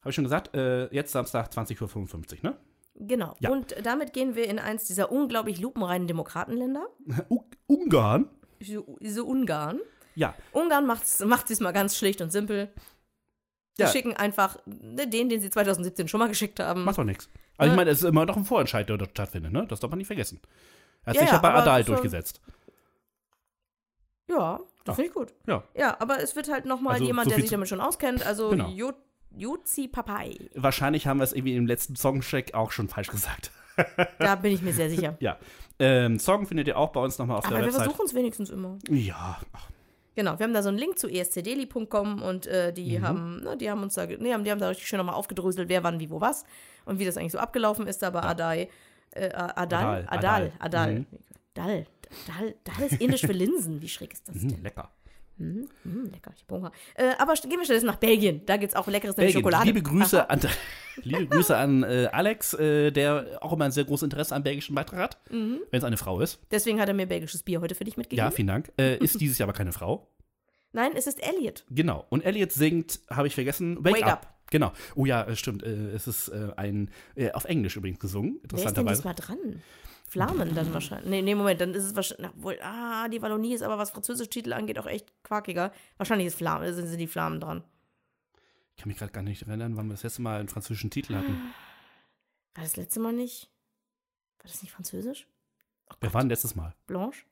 [0.00, 2.56] Habe ich schon gesagt, äh, jetzt Samstag 20.55 Uhr, ne?
[3.02, 3.34] Genau.
[3.40, 3.50] Ja.
[3.50, 6.86] Und damit gehen wir in eins dieser unglaublich lupenreinen Demokratenländer.
[7.30, 8.28] U Ungarn?
[8.62, 9.80] So, so Ungarn.
[10.14, 10.34] Ja.
[10.52, 12.70] Ungarn macht's, macht es mal ganz schlicht und simpel.
[13.76, 13.88] Sie Ja.
[13.88, 16.84] schicken einfach den, den sie 2017 schon mal geschickt haben.
[16.84, 17.30] Macht doch nichts.
[17.56, 17.76] Also ich Ja.
[17.76, 19.66] meine, es ist immer noch ein Vorentscheid, der dort stattfindet, ne?
[19.66, 20.40] Das darf man nicht vergessen.
[21.04, 22.40] Er hat Ja, sich ja, ja bei Adal durchgesetzt.
[24.28, 24.94] Ja, das Ja.
[24.94, 25.34] finde ich gut.
[25.46, 25.64] Ja.
[25.74, 28.24] Ja, aber es wird halt nochmal Also, jemand, so der sich damit schon auskennt.
[28.26, 28.68] Also Genau.
[29.36, 30.36] Jozi Papai.
[30.54, 33.50] Wahrscheinlich haben wir es irgendwie im letzten Songcheck auch schon falsch gesagt.
[34.18, 35.16] Da bin ich mir sehr sicher.
[35.20, 35.38] Ja.
[35.78, 37.84] Ähm, Song findet ihr auch bei uns nochmal auf Aber der wir Website.
[37.84, 38.78] versuchen es wenigstens immer.
[38.90, 39.38] Ja.
[40.16, 43.02] Genau, wir haben da so einen Link zu E escdaily.com und äh, die Mhm.
[43.06, 45.68] haben, ne, die haben uns da, nee, haben, die haben da richtig schön nochmal aufgedröselt,
[45.70, 46.44] wer wann, wie, wo, was
[46.84, 48.68] und wie das eigentlich so abgelaufen ist da bei Adai,
[49.12, 50.52] äh, Adal, Adal, Adal, Adal.
[50.58, 51.06] Adal, Mhm.
[51.54, 51.86] Dal,
[52.26, 54.62] Dal, Dal ist indisch für Linsen, wie schräg ist das mhm, denn?
[54.64, 54.90] lecker.
[55.40, 56.70] Mm, lecker, ich hab Hunger.
[56.94, 59.38] Äh, aber gehen wir stattdessen nach Belgien, da gibt's auch leckeres Belgien.
[59.38, 59.64] Schokolade.
[59.66, 60.26] Liebe Grüße Aha.
[60.34, 60.40] an,
[61.02, 64.74] liebe Grüße an äh, Alex, äh, der auch immer ein sehr großes Interesse am belgischen
[64.74, 65.60] Beitrag hat, Mhm.
[65.70, 66.40] wenn es eine Frau ist.
[66.50, 68.26] Deswegen hat er mir belgisches Bier heute für dich mitgegeben.
[68.26, 68.70] Ja, vielen Dank.
[68.78, 70.06] Äh, ist dieses Jahr aber keine Frau.
[70.72, 71.64] Nein, es ist Elliot.
[71.70, 72.04] Genau.
[72.10, 74.12] Und Elliot singt, habe ich vergessen, Wake, Wake up.
[74.12, 74.34] Up.
[74.50, 74.72] Genau.
[74.94, 75.62] Oh ja, äh, stimmt.
[75.62, 76.90] äh, Es ist ein,
[77.32, 78.98] auf Englisch übrigens gesungen, Wer ist denn interessanterweise.
[79.02, 79.62] diesmal dran?
[80.10, 81.08] Flamen dann wahrscheinlich.
[81.08, 82.32] Nee, nee, Moment, dann ist es wahrscheinlich.
[82.34, 85.70] Na, wohl, ah, die Wallonie ist aber, was französische Titel angeht, auch echt quakiger.
[85.98, 87.62] Wahrscheinlich ist Flamen, sind, sind die Flamen dran.
[88.74, 91.14] Ich kann mich gerade gar nicht erinnern, wann wir das letzte Mal einen französischen Titel
[91.14, 91.52] hatten.
[92.54, 93.52] War das letzte Mal nicht?
[94.38, 95.28] War das nicht französisch?
[96.00, 96.74] Wir waren letztes Mal.
[96.88, 97.24] Blanche?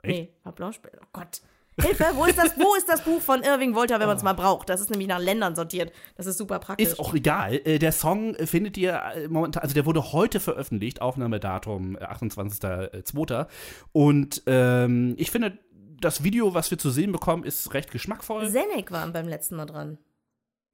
[0.00, 0.18] Echt?
[0.18, 0.80] Nee, war Blanche.
[1.02, 1.42] Oh Gott.
[1.80, 4.32] Hilfe, wo ist das, wo ist das Buch von Irving Wolter, wenn man es mal
[4.34, 4.68] braucht?
[4.68, 5.92] Das ist nämlich nach Ländern sortiert.
[6.16, 6.88] Das ist super praktisch.
[6.88, 7.54] Ist auch egal.
[7.64, 12.04] Äh, Der Song äh, findet ihr äh, momentan, also der wurde heute veröffentlicht, Aufnahmedatum äh,
[12.04, 13.46] 28.02.
[13.92, 15.58] Und ähm, ich finde,
[16.00, 18.50] das Video, was wir zu sehen bekommen, ist recht geschmackvoll.
[18.50, 19.98] Zenek waren beim letzten Mal dran.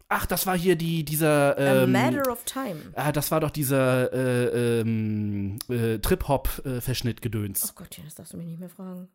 [0.09, 1.59] Ach, das war hier die, dieser.
[1.59, 2.77] A Ähm, Matter of Time.
[2.95, 7.71] ah, das war doch dieser äh, ähm, äh, Trip-Hop-Verschnitt-Gedöns.
[7.71, 9.09] Oh Gott, das darfst du mich nicht mehr fragen.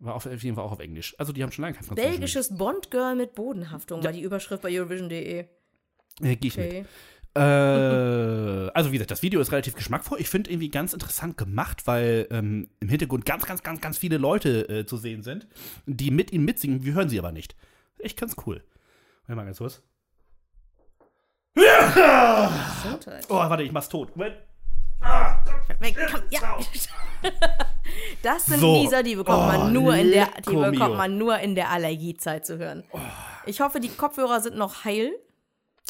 [0.00, 1.14] War auf jeden Fall auch auf Englisch.
[1.18, 2.10] Also die haben schon lange kein Französisch.
[2.10, 5.40] Belgisches Bond-Girl mit Bodenhaftung war die Überschrift bei Eurovision.de.
[5.40, 5.46] Äh,
[6.36, 6.86] Gehe ich mit.
[7.36, 10.18] Äh, also wie gesagt, das Video ist relativ geschmackvoll.
[10.20, 14.16] Ich finde irgendwie ganz interessant gemacht, weil ähm, im Hintergrund ganz, ganz, ganz, ganz viele
[14.16, 15.46] Leute äh, zu sehen sind,
[15.86, 16.82] die mit ihm mitsingen.
[16.84, 17.54] Wir hören sie aber nicht.
[17.98, 18.64] Echt ganz cool.
[19.26, 19.82] Warte mal ganz kurz.
[23.28, 24.16] Oh, warte, ich mach's tot.
[24.16, 24.36] Moment.
[25.78, 26.58] Weg, komm, ja.
[28.22, 28.72] Das sind So.
[28.72, 30.94] Nieser, die bekommt Oh, man nur in der, die bekommt mio.
[30.94, 32.84] man nur in der Allergiezeit zu hören.
[33.46, 35.12] Ich hoffe, die Kopfhörer sind noch heil.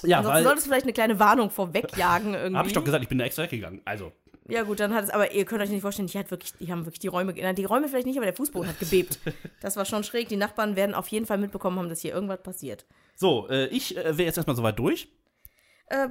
[0.03, 0.45] Ja, Ansonsten weil.
[0.45, 2.57] solltest du vielleicht eine kleine Warnung vorwegjagen irgendwie.
[2.59, 3.83] Hab ich doch gesagt, ich bin da extra weggegangen.
[3.85, 4.13] Also.
[4.49, 6.73] Ja gut, dann hat es, aber ihr könnt euch nicht vorstellen, die hat wirklich, die
[6.73, 9.19] haben wirklich die Räume, na, die Räume vielleicht nicht, aber der Fußboden hat gebebt.
[9.61, 10.29] Das war schon schräg.
[10.29, 12.87] Die Nachbarn werden auf jeden Fall mitbekommen haben, dass hier irgendwas passiert.
[13.15, 15.09] So, äh, ich äh, wäre jetzt erstmal soweit durch.
[15.91, 16.09] Äh,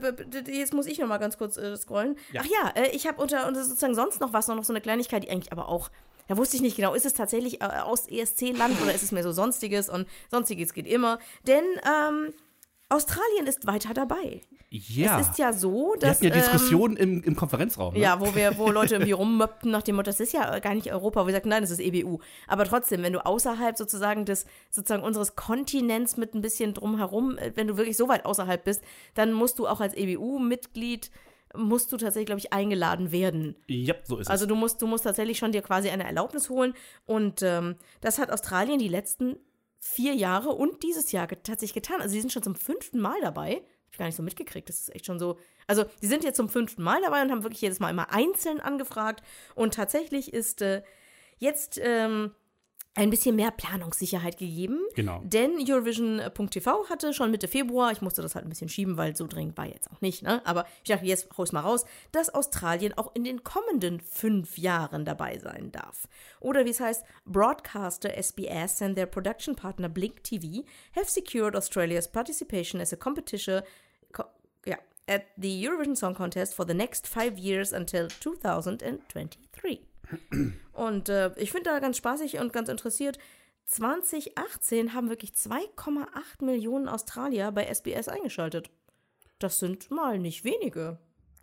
[0.51, 2.17] jetzt muss ich noch mal ganz kurz äh, scrollen.
[2.37, 5.23] Ach ja, äh, ich habe unter, unter sozusagen sonst noch was, noch so eine Kleinigkeit,
[5.23, 5.89] die eigentlich aber auch,
[6.27, 9.23] da wusste ich nicht genau, ist es tatsächlich äh, aus ESC-Land oder ist es mehr
[9.23, 11.17] so Sonstiges und Sonstiges geht immer.
[11.47, 12.33] Denn ähm,
[12.89, 14.41] Australien ist weiter dabei.
[14.71, 15.19] Ja.
[15.19, 16.17] Es ist ja so, wir dass.
[16.17, 17.93] hatten ja ähm, Diskussionen im, im Konferenzraum.
[17.93, 17.99] Ne?
[18.01, 20.91] Ja, wo wir, wo Leute irgendwie rummöppten nach dem Motto, das ist ja gar nicht
[20.91, 22.19] Europa, wo wir sagen, nein, das ist EBU.
[22.47, 27.51] Aber trotzdem, wenn du außerhalb sozusagen des, sozusagen unseres Kontinents mit ein bisschen drumherum, äh,
[27.55, 28.83] wenn du wirklich so weit außerhalb bist,
[29.15, 31.09] dann musst du auch als EBU-Mitglied,
[31.55, 33.55] musst du tatsächlich, glaube ich, eingeladen werden.
[33.67, 34.49] Ja, so ist Also es.
[34.49, 36.73] du musst, du musst tatsächlich schon dir quasi eine Erlaubnis holen.
[37.07, 39.35] Und ähm, das hat Australien die letzten
[39.79, 42.01] vier Jahre und dieses Jahr tatsächlich getan.
[42.01, 43.55] Also die sind schon zum fünften Mal dabei.
[43.55, 44.69] Hab ich gar nicht so mitgekriegt.
[44.69, 45.37] Das ist echt schon so.
[45.67, 48.59] Also die sind jetzt zum fünften Mal dabei und haben wirklich jedes Mal immer einzeln
[48.59, 49.23] angefragt.
[49.55, 50.83] Und tatsächlich ist äh,
[51.37, 52.35] jetzt ähm,
[52.95, 54.81] ein bisschen mehr Planungssicherheit gegeben.
[54.95, 55.21] Genau.
[55.23, 59.27] Denn Eurovision.tv hatte schon Mitte Februar, ich musste das halt ein bisschen schieben, weil so
[59.27, 60.45] dringend war jetzt auch nicht, ne?
[60.45, 64.57] Aber ich dachte, jetzt hau ich's mal raus, dass Australien auch in den kommenden fünf
[64.57, 66.07] Jahren dabei sein darf.
[66.39, 70.65] Oder wie es heißt, Broadcaster SBS and their production partner Blink TV
[70.95, 73.61] have secured Australia's participation as a competition
[74.11, 74.23] co
[74.67, 74.77] yeah,
[75.07, 79.88] at the Eurovision Song Contest for the next five years until 2023.
[80.73, 83.19] Und äh, ich finde da ganz spaßig und ganz interessiert.
[83.65, 88.71] 2018 haben wirklich 2,8 Millionen Australier bei SBS eingeschaltet.
[89.37, 90.97] Das sind mal nicht wenige.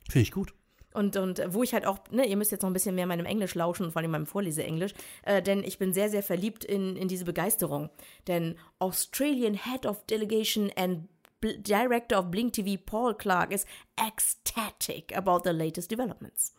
[0.08, 0.52] Finde ich gut.
[0.92, 3.26] Und, und wo ich halt auch, ne, ihr müsst jetzt noch ein bisschen mehr meinem
[3.26, 4.94] Englisch lauschen, vor allem meinem Vorleseenglisch,
[5.24, 7.90] äh, denn ich bin sehr, sehr verliebt in, in diese Begeisterung.
[8.26, 11.08] Denn Australian Head of Delegation and
[11.40, 13.66] Bl Director of Blink TV, Paul Clark, is
[13.98, 16.55] ecstatic about the latest developments.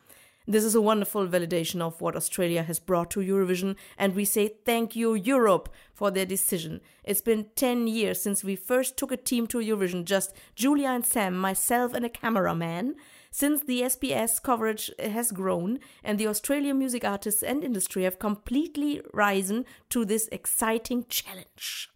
[0.49, 4.47] This is a wonderful validation of what Australia has brought to Eurovision, and we say
[4.47, 6.79] thank you, Europe, for their decision.
[7.03, 11.05] It's been 10 years since we first took a team to Eurovision, just Julia and
[11.05, 12.95] Sam, myself, and a cameraman.
[13.29, 19.01] Since the SBS coverage has grown, and the Australian music artists and industry have completely
[19.13, 21.89] risen to this exciting challenge.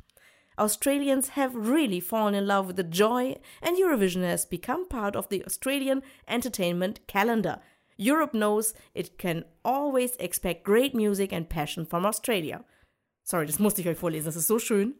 [0.59, 5.29] Australians have really fallen in love with the joy, and Eurovision has become part of
[5.29, 7.61] the Australian entertainment calendar.
[8.01, 12.63] Europe knows it can always expect great music and passion from Australia.
[13.23, 14.95] Sorry, das musste ich euch vorlesen, das ist so schön.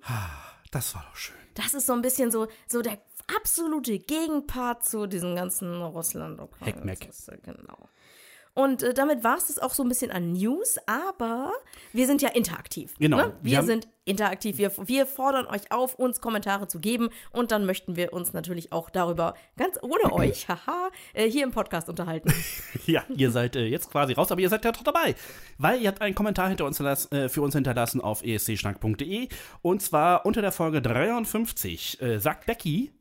[0.71, 1.35] Das war doch schön.
[1.55, 2.99] Das ist so ein bisschen so, so der
[3.35, 7.09] absolute Gegenpart zu diesem ganzen russland Heckmeck.
[7.27, 7.89] Äh, Genau.
[8.53, 11.53] Und äh, damit war es das auch so ein bisschen an News, aber
[11.93, 12.93] wir sind ja interaktiv.
[12.99, 13.17] Genau.
[13.17, 13.33] Ne?
[13.41, 14.57] Wir Wir sind interaktiv.
[14.57, 18.73] Wir, wir fordern euch auf, uns Kommentare zu geben und dann möchten wir uns natürlich
[18.73, 22.33] auch darüber ganz ohne euch, haha, äh, hier im Podcast unterhalten.
[22.87, 25.15] Ja, ihr seid äh, jetzt quasi raus, aber ihr seid ja doch dabei.
[25.57, 29.27] Weil ihr habt einen Kommentar hinter uns äh, für uns hinterlassen auf escschnack.de.
[29.61, 32.91] Und zwar unter der Folge 53 äh, sagt Becky,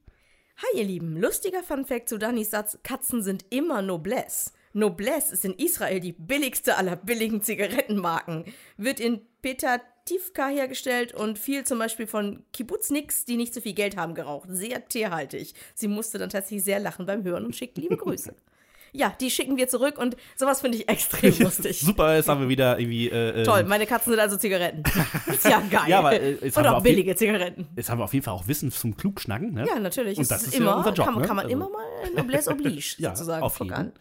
[0.59, 4.53] Hi ihr Lieben, lustiger Funfact zu Danis Satz, Katzen sind immer Noblesse.
[4.73, 8.45] Noblesse ist in Israel die billigste aller billigen Zigarettenmarken.
[8.77, 9.79] Wird in Petah
[10.11, 14.49] Nativka hergestellt und viel zum Beispiel von Kibbutzniks, die nicht so viel Geld haben, geraucht.
[14.51, 15.55] Sehr teerhaltig.
[15.75, 18.35] Sie musste dann tatsächlich sehr lachen beim Hören und schickt liebe Grüße.
[18.93, 21.79] Ja, die schicken wir zurück und sowas finde ich extrem lustig.
[21.79, 23.09] Super, jetzt haben wir wieder irgendwie.
[23.09, 24.83] Äh, Toll, meine Katzen sind also Zigaretten.
[25.33, 25.83] ist ja geil.
[25.87, 27.68] Ja, aber, äh, jetzt haben und wir auch billige Zigaretten.
[27.77, 29.64] Jetzt haben wir auf jeden Fall auch Wissen zum Klugschnacken, ne?
[29.68, 30.18] Ja, natürlich.
[30.18, 31.29] Und das ist ist ja immer, unser Job, kann, man- ne?
[31.29, 31.85] kann man Also- immer mal
[32.16, 33.93] Noblesse oblige Ja, sozusagen auf jeden.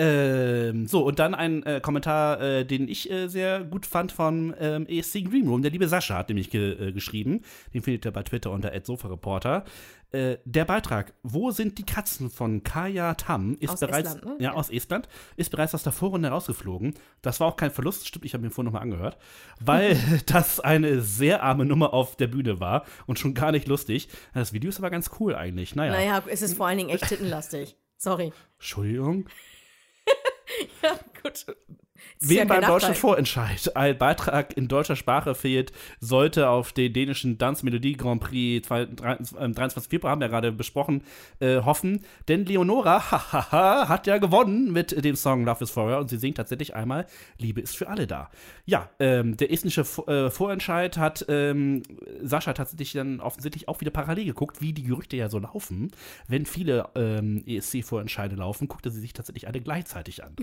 [0.00, 4.54] Ähm, so, und dann ein äh, Kommentar, äh, den ich äh, sehr gut fand von
[4.58, 5.60] ähm, ESC Green Room.
[5.60, 7.42] Der liebe Sascha hat nämlich ge äh, geschrieben.
[7.74, 9.64] Den findet ihr bei Twitter unter @sofareporter.
[10.12, 14.44] Äh, der Beitrag, wo sind die Katzen von Kaya Tam, ist Aus bereits, Estland, ne?
[14.44, 14.56] ja, Ja.
[14.56, 16.94] aus Estland, ist bereits aus der Vorrunde rausgeflogen.
[17.22, 19.18] Das war auch kein Verlust, stimmt, ich habe mir vorhin nochmal angehört,
[19.60, 19.96] weil
[20.26, 24.08] das eine sehr arme Nummer auf der Bühne war und schon gar nicht lustig.
[24.34, 25.76] Das Video ist aber ganz cool eigentlich.
[25.76, 27.76] Naja, Naja, es ist vor allen Dingen echt tittenlastig.
[27.98, 28.32] Sorry.
[28.56, 29.28] Entschuldigung.
[30.82, 31.46] Ja, gut.
[32.20, 32.94] Wem ja beim deutschen.
[32.94, 38.66] Vorentscheid ein Beitrag in deutscher Sprache fehlt, sollte auf den dänischen Dance Melodie Grand Prix
[38.66, 39.84] 23.
[39.84, 41.02] Februar, haben wir gerade besprochen,
[41.40, 42.04] äh, hoffen.
[42.28, 46.36] Denn Leonora hahaha, hat ja gewonnen mit dem Song Love is Forever und sie singt
[46.36, 47.06] tatsächlich einmal
[47.38, 48.30] Liebe ist für alle da.
[48.66, 51.82] Ja, ähm, der estnische äh, Vorentscheid hat ähm,
[52.22, 55.90] Sascha tatsächlich dann offensichtlich auch wieder parallel geguckt, wie die Gerüchte ja so laufen.
[56.28, 60.36] Wenn viele ähm, ESC-Vorentscheide laufen, guckte sie sich tatsächlich alle gleichzeitig an.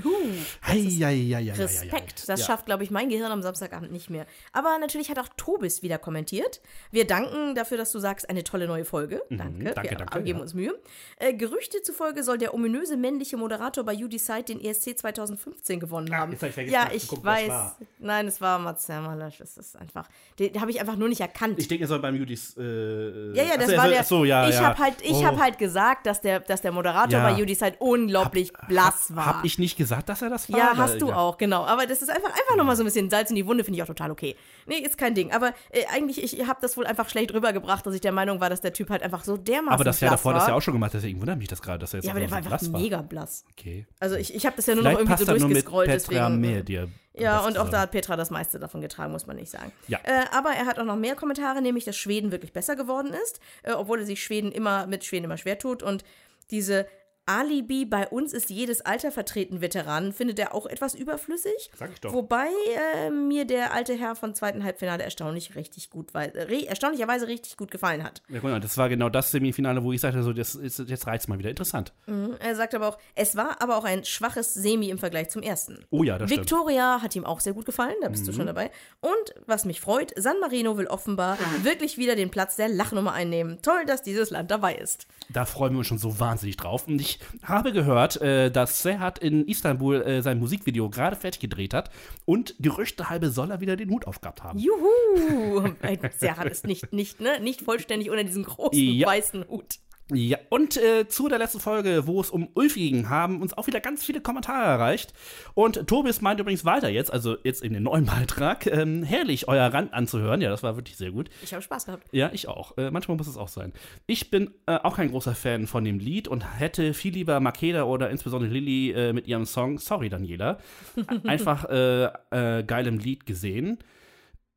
[0.66, 1.64] Hei, hei, hei, hei, hei.
[1.64, 2.28] Respekt.
[2.30, 2.46] Das Ja.
[2.48, 4.26] schafft, glaube ich, mein Gehirn am Samstagabend nicht mehr.
[4.54, 6.62] Aber natürlich hat auch Tobis wieder kommentiert.
[6.92, 9.22] Wir danken dafür, dass du sagst, eine tolle neue Folge.
[9.30, 9.46] Danke.
[9.60, 9.64] Mhm.
[9.76, 10.44] danke, Wir danke, geben ja.
[10.44, 10.74] uns Mühe.
[11.18, 16.14] Äh, Gerüchte zufolge soll der ominöse männliche Moderator bei You Decide den ESC 2015 gewonnen
[16.16, 16.32] haben.
[16.32, 17.52] jetzt hab ich vergessen ja, ich es weiß.
[18.00, 19.38] Nein, es war Mats Hermalasch.
[19.40, 20.08] Das ist einfach.
[20.40, 21.58] Den, habe ich einfach nur nicht erkannt.
[21.60, 22.56] Ich denke, er soll beim Judis.
[22.58, 24.00] Äh, ja, ja, das achso, war der.
[24.00, 24.62] achso, ja, ich ja.
[24.62, 25.26] habe halt, ich Oh.
[25.26, 27.30] hab halt gesagt, dass der, dass der Moderator Ja.
[27.32, 29.26] bei You Decide unglaublich blass war.
[29.26, 30.60] Hab ich nicht gesagt, dass er das war?
[30.60, 31.66] Ja, hast du auch, genau.
[31.66, 33.84] Aber das ist einfach, einfach nochmal so ein bisschen Salz in die Wunde, finde ich
[33.84, 34.36] auch total okay.
[34.66, 35.32] Nee, ist kein Ding.
[35.32, 38.50] Aber äh, eigentlich, ich habe das wohl einfach schlecht rübergebracht, dass ich der Meinung war,
[38.50, 40.62] dass der Typ halt einfach so dermaßen Aber das Jahr davor hat das ja auch
[40.62, 42.62] schon gemacht, deswegen wundert mich das gerade, dass er jetzt Ja, aber der war einfach
[42.62, 42.80] war.
[42.80, 43.46] mega blass.
[43.52, 43.86] Okay.
[44.00, 46.42] Also ich, ich habe das ja nur Vielleicht noch irgendwie so durchgescrollt, Petra deswegen.
[46.42, 46.90] mehr dir.
[47.20, 49.72] Ja, und auch da hat Petra das meiste davon getragen, muss man nicht sagen.
[49.88, 50.00] Ja.
[50.04, 53.40] Äh, aber er hat auch noch mehr Kommentare, nämlich, dass Schweden wirklich besser geworden ist,
[53.64, 55.82] äh, obwohl er sich Schweden immer mit Schweden immer schwer tut.
[55.82, 56.04] Und
[56.52, 56.86] diese
[57.28, 61.70] Alibi, bei uns ist jedes Alter vertreten, Veteranen, findet er auch etwas überflüssig.
[61.78, 62.14] Sag ich doch.
[62.14, 62.48] Wobei
[62.96, 67.28] äh, mir der alte Herr von zweiten Halbfinale erstaunlich richtig gut, weil, äh, re erstaunlicherweise
[67.28, 68.24] richtig gut gefallen hat.
[68.30, 71.06] Ja, guck mal, das war genau das Semifinale, wo ich sagte, so, das ist, jetzt
[71.06, 71.50] reizt mal wieder.
[71.50, 71.94] Interessant.
[72.40, 75.86] Er sagt aber auch, es war aber auch ein schwaches Semi im Vergleich zum ersten.
[75.90, 76.50] Oh ja, das stimmt.
[76.50, 76.50] Mhm.
[76.50, 78.72] Victoria hat ihm auch sehr gut gefallen, da bist du schon dabei.
[79.02, 83.60] Und was mich freut, San Marino will offenbar wirklich wieder den Platz der Lachnummer einnehmen.
[83.62, 85.08] Toll, dass dieses Land dabei ist.
[85.30, 86.88] Da freuen wir uns schon so wahnsinnig drauf.
[86.88, 91.74] Und ich habe gehört, äh, dass Serhat in Istanbul äh, sein Musikvideo gerade fertig gedreht
[91.74, 91.90] hat
[92.26, 94.60] und Gerüchte halbe soll er wieder den Hut aufgehabt haben.
[94.60, 95.70] Juhu!
[96.18, 99.08] Serhat ist nicht, nicht, ne, nicht vollständig ohne diesen großen Ja.
[99.08, 99.80] weißen Hut.
[100.14, 103.68] Ja, und äh, zu der letzten Folge, wo es um Ulfi ging, haben uns auch
[103.68, 105.14] wieder ganz viele Kommentare erreicht.
[105.54, 109.66] Und Tobis meint übrigens weiter jetzt, also jetzt in den neuen Beitrag, ähm, herrlich, euer
[109.74, 110.40] Rand anzuhören.
[110.40, 111.30] Ja, das war wirklich sehr gut.
[111.44, 112.08] Ich habe Spaß gehabt.
[112.14, 112.78] Ja, ich auch.
[112.78, 113.74] Äh, manchmal muss es auch sein.
[114.06, 117.84] Ich bin äh, auch kein großer Fan von dem Lied und hätte viel lieber Makeda
[117.84, 120.60] oder insbesondere Lilly äh, mit ihrem Song Sorry Daniela
[121.26, 123.80] einfach äh, äh, geilem Lied gesehen.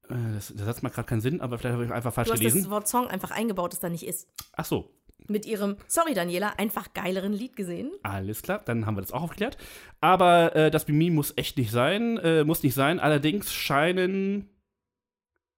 [0.08, 2.40] Das, das hat mal gerade keinen Sinn, aber vielleicht habe ich einfach falsch Du hast
[2.40, 2.62] gelesen.
[2.62, 4.26] das Wort Song einfach eingebaut, das da nicht ist.
[4.56, 4.90] Ach so,
[5.30, 7.92] Mit ihrem, sorry Daniela, einfach geileren Lied gesehen.
[8.02, 9.56] Alles klar, dann haben wir das auch aufgeklärt.
[10.00, 12.98] Aber äh, das Mimi muss echt nicht sein, äh, muss nicht sein.
[12.98, 14.50] Allerdings scheinen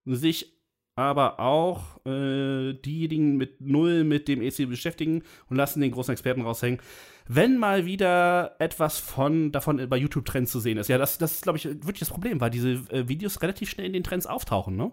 [0.05, 0.53] sich
[0.95, 6.41] aber auch äh, diejenigen mit Null mit dem EC beschäftigen und lassen den großen Experten
[6.41, 6.79] raushängen.
[7.27, 10.87] Wenn mal wieder etwas von davon bei YouTube-Trends zu sehen ist.
[10.87, 13.87] Ja, das, das ist, glaube ich, wirklich das Problem, weil diese äh, Videos relativ schnell
[13.87, 14.91] in den Trends auftauchen, ne?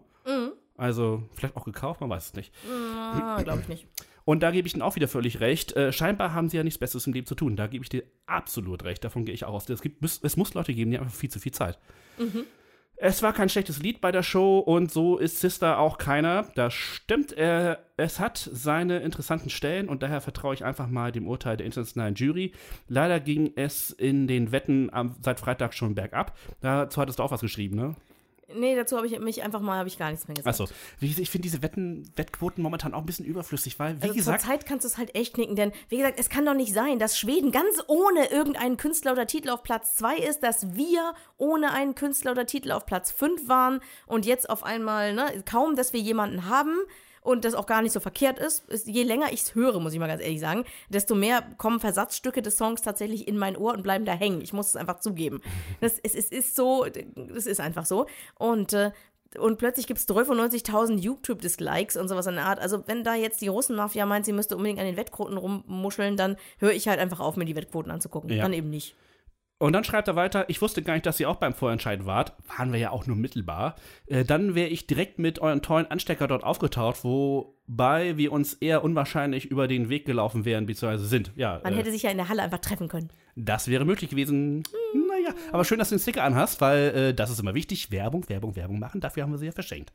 [0.78, 2.54] Also, vielleicht auch gekauft, man weiß es nicht.
[2.66, 3.86] Ah, glaube ich nicht.
[4.24, 5.76] Und da gebe ich Ihnen auch wieder völlig recht.
[5.76, 7.56] Äh, scheinbar haben sie ja nichts Besseres im Leben zu tun.
[7.56, 9.04] Da gebe ich dir absolut recht.
[9.04, 9.68] Davon gehe ich auch aus.
[9.68, 11.78] Es, gibt, es muss Leute geben, die haben einfach viel zu viel Zeit.
[13.02, 16.48] Es war kein schlechtes Lied bei der Show und so ist Sister auch keiner.
[16.54, 17.32] Das stimmt.
[17.32, 21.64] Er, es hat seine interessanten Stellen und daher vertraue ich einfach mal dem Urteil der
[21.64, 22.52] internationalen Jury.
[22.88, 26.36] Leider ging es in den Wetten am, seit Freitag schon bergab.
[26.60, 27.94] Dazu hattest du auch was geschrieben, ne?
[28.54, 30.60] Nee, dazu habe ich mich einfach mal, habe ich gar nichts mehr gesagt.
[30.60, 30.72] Achso.
[31.00, 34.40] Ich finde diese Wetten, Wettquoten momentan auch ein bisschen überflüssig, weil, wie Also gesagt.
[34.42, 36.72] zur Zeit kannst du es halt echt knicken, denn wie gesagt, es kann doch nicht
[36.72, 41.14] sein, dass Schweden ganz ohne irgendeinen Künstler oder Titel auf Platz 2 ist, dass wir
[41.38, 45.76] ohne einen Künstler oder Titel auf Platz 5 waren und jetzt auf einmal, ne, kaum,
[45.76, 46.74] dass wir jemanden haben
[47.20, 48.68] und das auch gar nicht so verkehrt ist.
[48.68, 51.80] ist je länger ich es höre, muss ich mal ganz ehrlich sagen, desto mehr kommen
[51.80, 54.40] Versatzstücke des Songs tatsächlich in mein Ohr und bleiben da hängen.
[54.40, 55.40] Ich muss es einfach zugeben.
[55.80, 58.06] Das, es, es ist so, das ist einfach so.
[58.38, 58.90] Und äh,
[59.38, 62.58] und plötzlich gibt es 93.000 YouTube-Dislikes und sowas in der Art.
[62.58, 66.36] Also, wenn da jetzt die Russenmafia meint, sie müsste unbedingt an den Wettquoten rummuscheln, dann
[66.58, 68.30] höre ich halt einfach auf, mir die Wettquoten anzugucken.
[68.30, 68.42] Ja.
[68.42, 68.96] Dann eben nicht.
[69.60, 72.32] Und dann schreibt er weiter, ich wusste gar nicht, dass ihr auch beim Vorentscheid wart.
[72.56, 73.76] Waren wir ja auch nur mittelbar.
[74.06, 78.82] Äh, dann wäre ich direkt mit euren tollen Anstecker dort aufgetaucht, wobei wir uns eher
[78.82, 81.32] unwahrscheinlich über den Weg gelaufen wären, beziehungsweise sind.
[81.36, 83.10] Ja, Man äh, hätte sich ja in der Halle einfach treffen können.
[83.36, 84.62] das wäre möglich gewesen.
[84.94, 87.90] Naja, aber schön, dass du den Sticker anhast, weil äh, das ist immer wichtig.
[87.90, 89.02] Werbung, Werbung, Werbung machen.
[89.02, 89.92] Dafür haben wir sie ja verschenkt.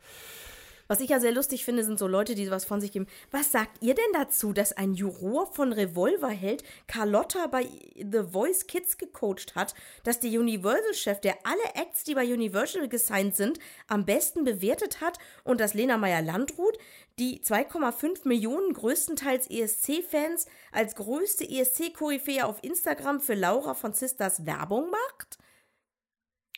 [0.88, 3.08] Was ich ja sehr lustig finde, sind so Leute, die sowas von sich geben.
[3.32, 8.98] Was sagt ihr denn dazu, dass ein Juror von Revolverheld Carlotta bei The Voice Kids
[8.98, 9.74] gecoacht hat,
[10.04, 15.18] dass der Universal-Chef, der alle Acts, die bei Universal gesigned sind, am besten bewertet hat
[15.44, 16.78] und dass Lena Meyer-Landrut,
[17.18, 24.92] die 2,5 Millionen größtenteils ESC-Fans, als größte ESC-Koryphäe auf Instagram für Laura von Sisters Werbung
[24.92, 25.40] macht?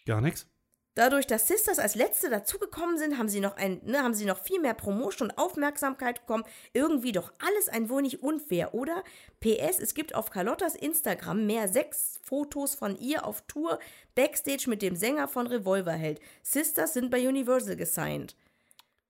[0.06, 0.48] Gar nichts.
[0.98, 4.42] Dadurch, dass Sisters als letzte dazugekommen sind, haben sie noch ein, ne, haben sie noch
[4.42, 6.44] viel mehr Promotion und Aufmerksamkeit bekommen.
[6.74, 9.04] Irgendwie doch alles ein wenig unfair, oder?
[9.40, 13.78] PS, es gibt auf Carlottas Instagram mehr sechs Fotos von ihr auf Tour
[14.16, 16.20] Backstage mit dem Sänger von Revolverheld.
[16.42, 18.36] Sisters sind bei Universal gesigned.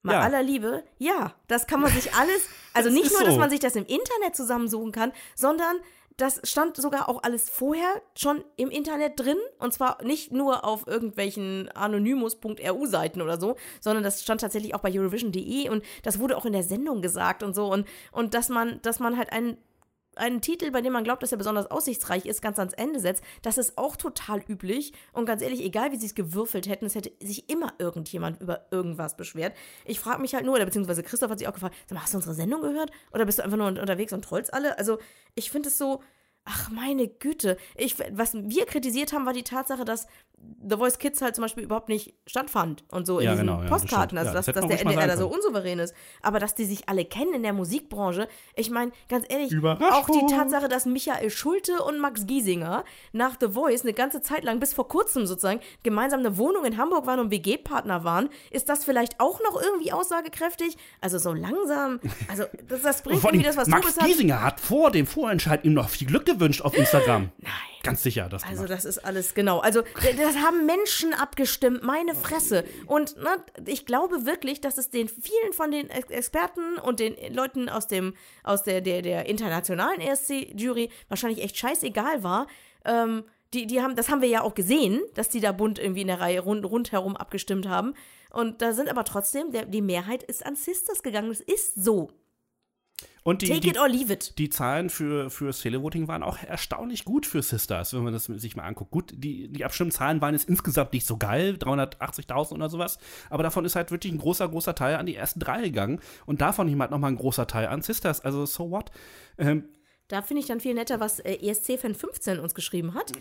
[0.02, 0.22] Mal Ja.
[0.24, 3.40] aller Liebe, ja, das kann man sich alles, also nicht nur, dass so.
[3.40, 5.78] man sich das im Internet zusammensuchen kann, sondern
[6.18, 9.38] das stand sogar auch alles vorher schon im Internet drin.
[9.59, 14.91] Und zwar nicht nur auf irgendwelchen anonymous.ru-Seiten oder so, sondern das stand tatsächlich auch bei
[14.91, 17.72] Eurovision.de und das wurde auch in der Sendung gesagt und so.
[17.72, 19.57] Und, und dass man, dass man halt einen
[20.18, 23.24] einen Titel, bei dem man glaubt, dass er besonders aussichtsreich ist, ganz ans Ende setzt,
[23.41, 24.93] das ist auch total üblich.
[25.13, 28.68] Und ganz ehrlich, egal wie sie es gewürfelt hätten, es hätte sich immer irgendjemand über
[28.72, 29.55] irgendwas beschwert.
[29.86, 32.13] Ich frage mich halt nur, oder beziehungsweise Christoph hat sich auch gefragt, sag mal, hast
[32.13, 32.91] du unsere Sendung gehört?
[33.13, 34.78] Oder bist du einfach nur un- unterwegs und trollst alle?
[34.78, 34.99] Also,
[35.36, 36.01] ich finde es so,
[36.48, 37.58] ach meine Güte.
[37.76, 40.08] Ich, was wir kritisiert haben, war die Tatsache, dass
[40.70, 43.64] The Voice Kids halt zum Beispiel überhaupt nicht stattfand und so in Ja, diesen genau,
[43.64, 44.18] ja, Postkarten.
[44.20, 45.95] also, Ja, dass, das dass der NDR da so unsouverän ist.
[46.22, 50.26] Aber dass die sich alle kennen in der Musikbranche, ich meine, ganz ehrlich, auch die
[50.32, 54.74] Tatsache, dass Michael Schulte und Max Giesinger nach The Voice eine ganze Zeit lang, bis
[54.76, 59.20] vor kurzem sozusagen, gemeinsam eine Wohnung in Hamburg waren und WG-Partner waren, ist das vielleicht
[59.20, 60.78] auch noch irgendwie aussagekräftig?
[61.02, 64.60] Also so langsam, also das, das bringt irgendwie das, was Max du gesagt Giesinger hat
[64.60, 67.32] vor dem Vorentscheid ihm noch viel Glück gewünscht auf Instagram.
[67.38, 67.52] Nein.
[67.84, 69.60] Ganz sicher, das Also das ist alles genau.
[69.60, 72.66] Also das haben Menschen abgestimmt, meine Fresse.
[72.86, 77.16] Und ne, ich glaube wirklich, dass es den vielen von den Ex- Experten und den
[77.34, 78.14] Leuten aus dem
[78.44, 82.48] aus der der, der internationalen ESC-Jury wahrscheinlich echt scheißegal war.
[82.84, 83.24] Ähm,
[83.54, 86.08] die, die haben, das haben wir ja auch gesehen, dass die da bunt irgendwie in
[86.08, 87.94] der Reihe rund, rundherum abgestimmt haben.
[88.32, 91.30] Und da sind aber trotzdem, der, die Mehrheit ist an Sisters gegangen.
[91.30, 92.10] Das ist so.
[93.28, 94.38] Und die, Take die, it or leave it.
[94.38, 98.55] die Zahlen für, für Televoting waren auch erstaunlich gut für Sisters, wenn man das sich
[98.55, 98.89] mal anguckt.
[98.89, 102.99] Gut, die, die Abstimmzahlen waren jetzt insgesamt nicht so geil, 380.000 oder sowas,
[103.30, 106.39] aber davon ist halt wirklich ein großer, großer Teil an die ersten drei gegangen und
[106.39, 108.21] davon halt nochmal ein großer Teil an Sisters.
[108.21, 108.91] Also, so what?
[109.38, 109.65] Ähm,
[110.10, 113.12] Da finde ich dann viel netter, was äh, ESC-Fan 15 uns geschrieben hat.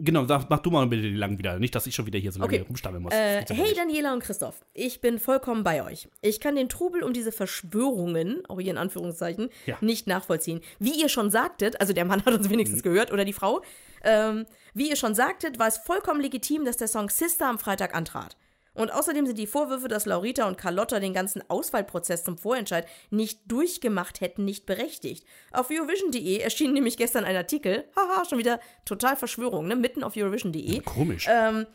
[0.00, 1.60] genau, sag, mach du mal bitte die lang wieder.
[1.60, 2.64] Nicht, dass ich schon wieder hier so lange Okay.
[2.66, 3.12] rumstammeln muss.
[3.14, 3.78] Äh, hey nicht.
[3.78, 6.08] Daniela und Christoph, ich bin vollkommen bei euch.
[6.22, 9.76] Ich kann den Trubel um diese Verschwörungen, auch hier in Anführungszeichen, Ja.
[9.80, 10.60] nicht nachvollziehen.
[10.80, 13.62] Wie ihr schon sagtet, also der Mann hat uns wenigstens gehört oder die Frau,
[14.02, 17.94] ähm, wie ihr schon sagtet, war es vollkommen legitim, dass der Song Sister am Freitag
[17.94, 18.36] antrat.
[18.74, 23.40] Und außerdem sind die Vorwürfe, dass Laurita und Carlotta den ganzen Auswahlprozess zum Vorentscheid nicht
[23.46, 25.24] durchgemacht hätten, nicht berechtigt.
[25.52, 30.16] Auf Eurovision.de erschien nämlich gestern ein Artikel, haha, schon wieder total Verschwörung, ne, mitten auf
[30.16, 31.26] Eurovision.de, Komisch.
[31.30, 31.66] ähm,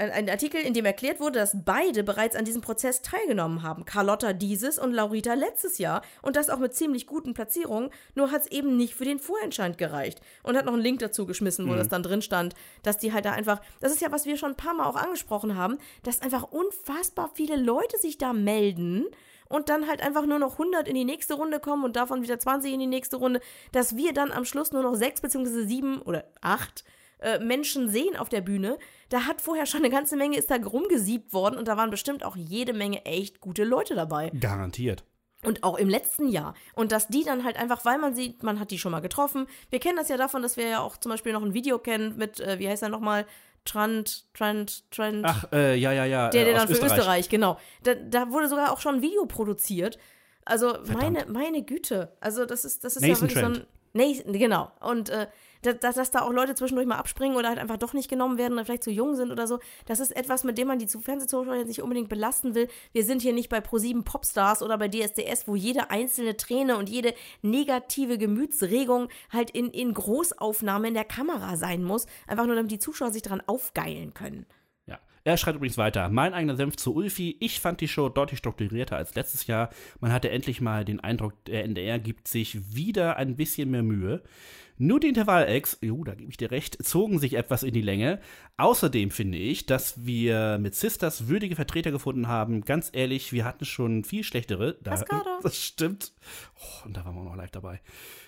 [0.00, 3.84] ein, Artikel, in dem erklärt wurde, dass beide bereits an diesem Prozess teilgenommen haben.
[3.84, 6.02] Carlotta dieses und Laurita letztes Jahr.
[6.22, 7.90] Und das auch mit ziemlich guten Platzierungen.
[8.14, 10.20] Nur hat es eben nicht für den Vorentscheid gereicht.
[10.42, 13.24] Und hat noch einen Link dazu geschmissen, wo das dann drin stand, dass die halt
[13.24, 13.60] da einfach.
[13.80, 17.30] Das ist ja, was wir schon ein paar Mal auch angesprochen haben, dass einfach unfassbar
[17.34, 19.06] viele Leute sich da melden
[19.50, 22.38] und dann halt einfach nur noch 100 in die nächste Runde kommen und davon wieder
[22.38, 23.40] 20 in die nächste Runde,
[23.72, 26.84] dass wir dann am Schluss nur noch sechs beziehungsweise sieben oder acht
[27.20, 28.78] äh, Menschen sehen auf der Bühne.
[29.08, 32.24] Da hat vorher schon eine ganze Menge ist da rumgesiebt worden und da waren bestimmt
[32.24, 34.30] auch jede Menge echt gute Leute dabei.
[34.38, 35.04] Garantiert.
[35.42, 36.54] Und auch im letzten Jahr.
[36.74, 39.46] Und dass die dann halt einfach, weil man sieht, man hat die schon mal getroffen.
[39.70, 42.16] Wir kennen das ja davon, dass wir ja auch zum Beispiel noch ein Video kennen
[42.16, 43.26] mit, äh, wie heißt er nochmal?
[43.64, 45.24] Trant, Trant, Trant.
[45.24, 46.28] Ach, äh, ja, ja, ja.
[46.28, 46.98] Der, äh, der aus dann für Österreich.
[46.98, 47.58] Österreich, genau.
[47.82, 49.98] Da, da wurde sogar auch schon ein Video produziert.
[50.44, 52.16] Also meine, meine Güte.
[52.20, 53.66] Also das ist, das ist ja wirklich so ein.
[53.92, 54.70] Nathan, genau.
[54.80, 55.26] Und äh,
[55.62, 58.54] dass, dass da auch Leute zwischendurch mal abspringen oder halt einfach doch nicht genommen werden
[58.54, 59.58] oder vielleicht zu jung sind oder so.
[59.86, 62.68] Das ist etwas, mit dem man die zu- Fernsehzuschauer nicht unbedingt belasten will.
[62.92, 66.88] Wir sind hier nicht bei Pro7 Popstars oder bei DSDS, wo jede einzelne Träne und
[66.88, 72.06] jede negative Gemütsregung halt in, in Großaufnahme in der Kamera sein muss.
[72.26, 74.46] Einfach nur, damit die Zuschauer sich daran aufgeilen können.
[75.24, 76.08] Er schreibt übrigens weiter.
[76.08, 77.36] Mein eigener Senf zu Ulfi.
[77.40, 79.70] Ich fand die Show deutlich strukturierter als letztes Jahr.
[80.00, 84.22] Man hatte endlich mal den Eindruck, der NDR gibt sich wieder ein bisschen mehr Mühe.
[84.82, 88.18] Nur die Intervall-Acts, jo, da gebe ich dir recht, zogen sich etwas in die Länge.
[88.56, 92.62] Außerdem finde ich, dass wir mit Sisters würdige Vertreter gefunden haben.
[92.62, 94.78] Ganz ehrlich, wir hatten schon viel schlechtere.
[94.82, 95.04] Da,
[95.42, 96.14] das stimmt.
[96.56, 97.82] Oh, und da waren wir auch noch live dabei.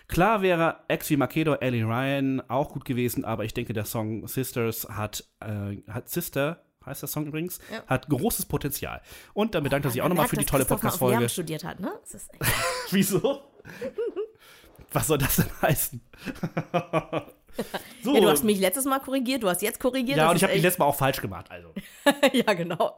[0.09, 4.27] Klar wäre Ex wie Makedo, Ellie Ryan auch gut gewesen, aber ich denke, der Song
[4.27, 7.83] Sisters hat, äh, hat Sister, heißt der Song übrigens, Ja.
[7.87, 9.01] hat großes Potenzial.
[9.35, 11.29] Und dann bedankt er sich auch nochmal für die tolle Podcast-Folge.
[11.29, 11.93] Studiert hat, ne?
[12.91, 13.43] Wieso?
[14.93, 16.01] Was soll das denn heißen?
[18.03, 20.19] so, Ja, du hast mich letztes Mal korrigiert, du hast jetzt korrigiert.
[20.19, 21.51] ja und ich habe mich letztes Mal auch falsch gemacht.
[21.51, 21.73] Also.
[22.33, 22.97] ja, genau.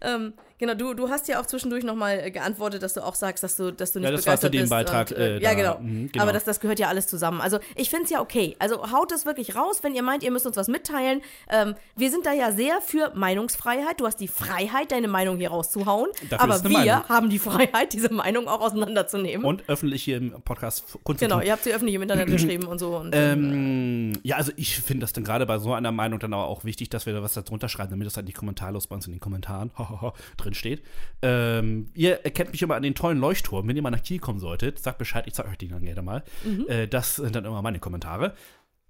[0.00, 3.56] Ähm, genau, du, du hast ja auch zwischendurch nochmal geantwortet, dass du auch sagst, dass
[3.56, 4.70] du, dass du nicht Ja, das war zu begeistert dem bist.
[4.70, 5.78] Beitrag, Und, äh, äh, ja, genau.
[5.78, 6.22] mhm, genau.
[6.22, 7.40] Aber das, das gehört ja alles zusammen.
[7.40, 8.56] Also ich finde es ja okay.
[8.58, 11.20] Also haut es wirklich raus, wenn ihr meint, ihr müsst uns was mitteilen.
[11.50, 14.00] Ähm, wir sind da ja sehr für Meinungsfreiheit.
[14.00, 16.10] Du hast die Freiheit, deine Meinung hier rauszuhauen.
[16.30, 17.08] Dafür aber wir Meinung.
[17.08, 19.44] haben die Freiheit, diese Meinung auch auseinanderzunehmen.
[19.44, 21.28] Und öffentlich hier im Podcast kundtun.
[21.28, 22.96] genau, ihr habt sie öffentlich im Internet geschrieben und so.
[22.96, 26.46] Und, Ähm, ja, also ich finde das dann gerade bei so einer Meinung dann aber
[26.46, 29.06] auch wichtig, dass wir da was darunter schreiben, damit das halt nicht kommentarlos bei uns
[29.06, 29.70] in den Kommentaren
[30.46, 30.82] drin steht.
[31.22, 33.68] Ähm, ihr erkennt mich immer an den tollen Leuchtturm.
[33.68, 36.02] Wenn ihr mal nach Kiel kommen solltet, sagt Bescheid, ich zeige euch den dann gerne
[36.02, 36.24] mal.
[36.44, 36.66] Mhm.
[36.68, 38.34] Äh, das sind dann immer meine Kommentare.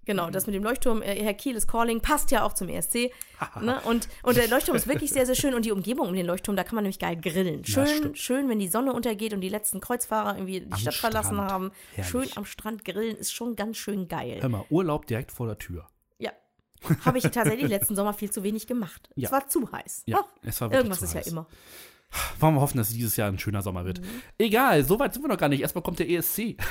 [0.07, 3.11] Genau, das mit dem Leuchtturm, äh, Herr Kiel ist Calling, passt ja auch zum ESC.
[3.61, 3.81] ne?
[3.85, 6.55] und, und der Leuchtturm ist wirklich sehr, sehr schön und die Umgebung um den Leuchtturm,
[6.55, 7.65] da kann man nämlich geil grillen.
[7.65, 11.35] Schön, schön, wenn die Sonne untergeht und die letzten Kreuzfahrer irgendwie die Am Stadt verlassen
[11.35, 11.51] Strand.
[11.51, 11.71] haben.
[11.95, 12.11] Herrlich.
[12.11, 14.39] Schön am Strand grillen ist schon ganz schön geil.
[14.41, 15.89] Hör mal, Urlaub direkt vor der Tür.
[17.05, 19.09] Habe ich tatsächlich letzten Sommer viel zu wenig gemacht.
[19.17, 19.27] Ja.
[19.29, 20.03] Es war zu heiß.
[20.07, 21.27] Ja, Ach, es war irgendwas ist heiß.
[21.27, 21.47] ja immer.
[22.39, 24.01] Wollen wir hoffen, dass dieses Jahr ein schöner Sommer wird.
[24.01, 24.23] Mhm.
[24.39, 25.61] Egal, so weit sind wir noch gar nicht.
[25.61, 26.57] Erstmal kommt der ESC.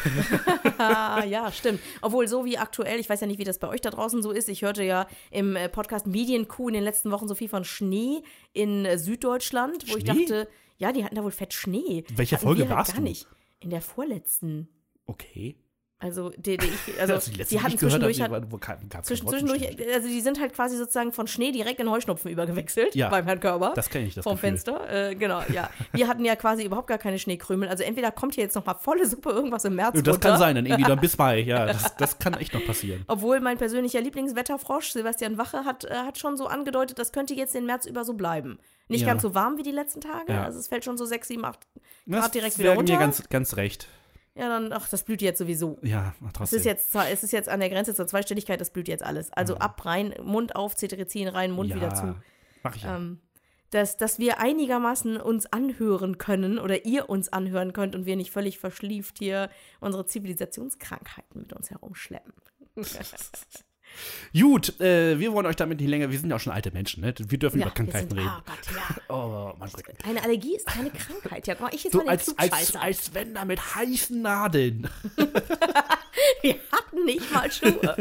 [0.78, 1.80] Ja, stimmt.
[2.02, 4.32] Obwohl, so wie aktuell, ich weiß ja nicht, wie das bei euch da draußen so
[4.32, 4.50] ist.
[4.50, 8.22] Ich hörte ja im äh, Podcast Medienkuh in den letzten Wochen so viel von Schnee
[8.54, 10.26] in äh, Süddeutschland, wo ich Schnee?
[10.26, 10.48] dachte,
[10.78, 12.04] ja, die hatten da wohl fett Schnee.
[12.16, 13.04] Welche Hatten Folge wir halt warst gar du?
[13.04, 13.28] nicht.
[13.60, 14.68] In der vorletzten.
[15.06, 15.56] Okay.
[15.98, 20.54] Also, die, die ich, also die die hatten zwischendurch, hat, zwischendurch, also die sind halt
[20.54, 23.08] quasi sozusagen von Schnee direkt in Heuschnupfen übergewechselt Ja.
[23.08, 23.72] beim Herrn Körber.
[23.76, 24.50] Das kenne ich, das vom Gefühl.
[24.50, 25.10] Fenster.
[25.10, 25.70] Äh, genau, ja.
[25.94, 27.70] Wir hatten ja quasi überhaupt gar keine Schneekrümel.
[27.70, 30.30] Also entweder kommt hier jetzt noch mal volle Suppe irgendwas im März Das runter.
[30.32, 31.40] kann sein, dann irgendwie dann bis Mai.
[31.40, 33.06] Ja, das, das kann echt noch passieren.
[33.08, 37.56] Obwohl mein persönlicher Lieblingswetterfrosch, Sebastian Wache, hat, äh, hat schon so angedeutet, das könnte jetzt
[37.56, 38.60] den März über so bleiben.
[38.90, 39.08] Nicht Ja.
[39.08, 40.44] ganz so warm wie die letzten Tage, Ja.
[40.44, 41.60] also es fällt schon so 6, 7, 8
[42.06, 42.94] Das Grad direkt wieder wäre runter.
[42.94, 43.88] mir ganz, ganz recht.
[44.36, 45.78] Ja, dann, ach, das blüht jetzt sowieso.
[45.82, 46.60] Ja, Es trotzdem.
[46.60, 49.32] ist, jetzt, zwar- es ist jetzt an der Grenze zur Zweistelligkeit, das blüht jetzt alles.
[49.34, 52.16] Also ab, rein, Mund auf, Cetirizin rein, Mund ja, wieder zu.
[52.64, 52.98] Mach ich ja.
[52.98, 53.20] Ähm,
[53.72, 58.32] dass, dass wir einigermaßen uns anhören können oder ihr uns anhören könnt und wir nicht
[58.32, 59.50] völlig verschlieft hier
[59.82, 62.34] unsere Zivilisationskrankheiten mit uns herumschleppen.
[64.34, 67.02] Gut, äh, wir wollen euch damit nicht länger, wir sind ja auch schon alte Menschen,
[67.02, 67.14] ne?
[67.18, 68.32] Wir dürfen Ja, über Krankheiten sind, reden.
[68.36, 68.96] oh Gott, ja.
[69.16, 69.98] Oh, Manfred.
[70.06, 71.48] Eine Allergie ist keine Krankheit.
[71.48, 74.90] Ja, mal, ich jetzt So als, als, als wenn da mit heißen Nadeln.
[76.42, 77.96] Wir hatten nicht mal Schuhe.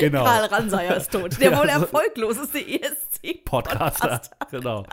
[0.00, 0.24] Genau.
[0.24, 1.40] Karl Ranseier ist tot.
[1.40, 3.17] Der Ja, wohl erfolgloseste ESC.
[3.44, 4.20] Podcaster.
[4.50, 4.84] Genau.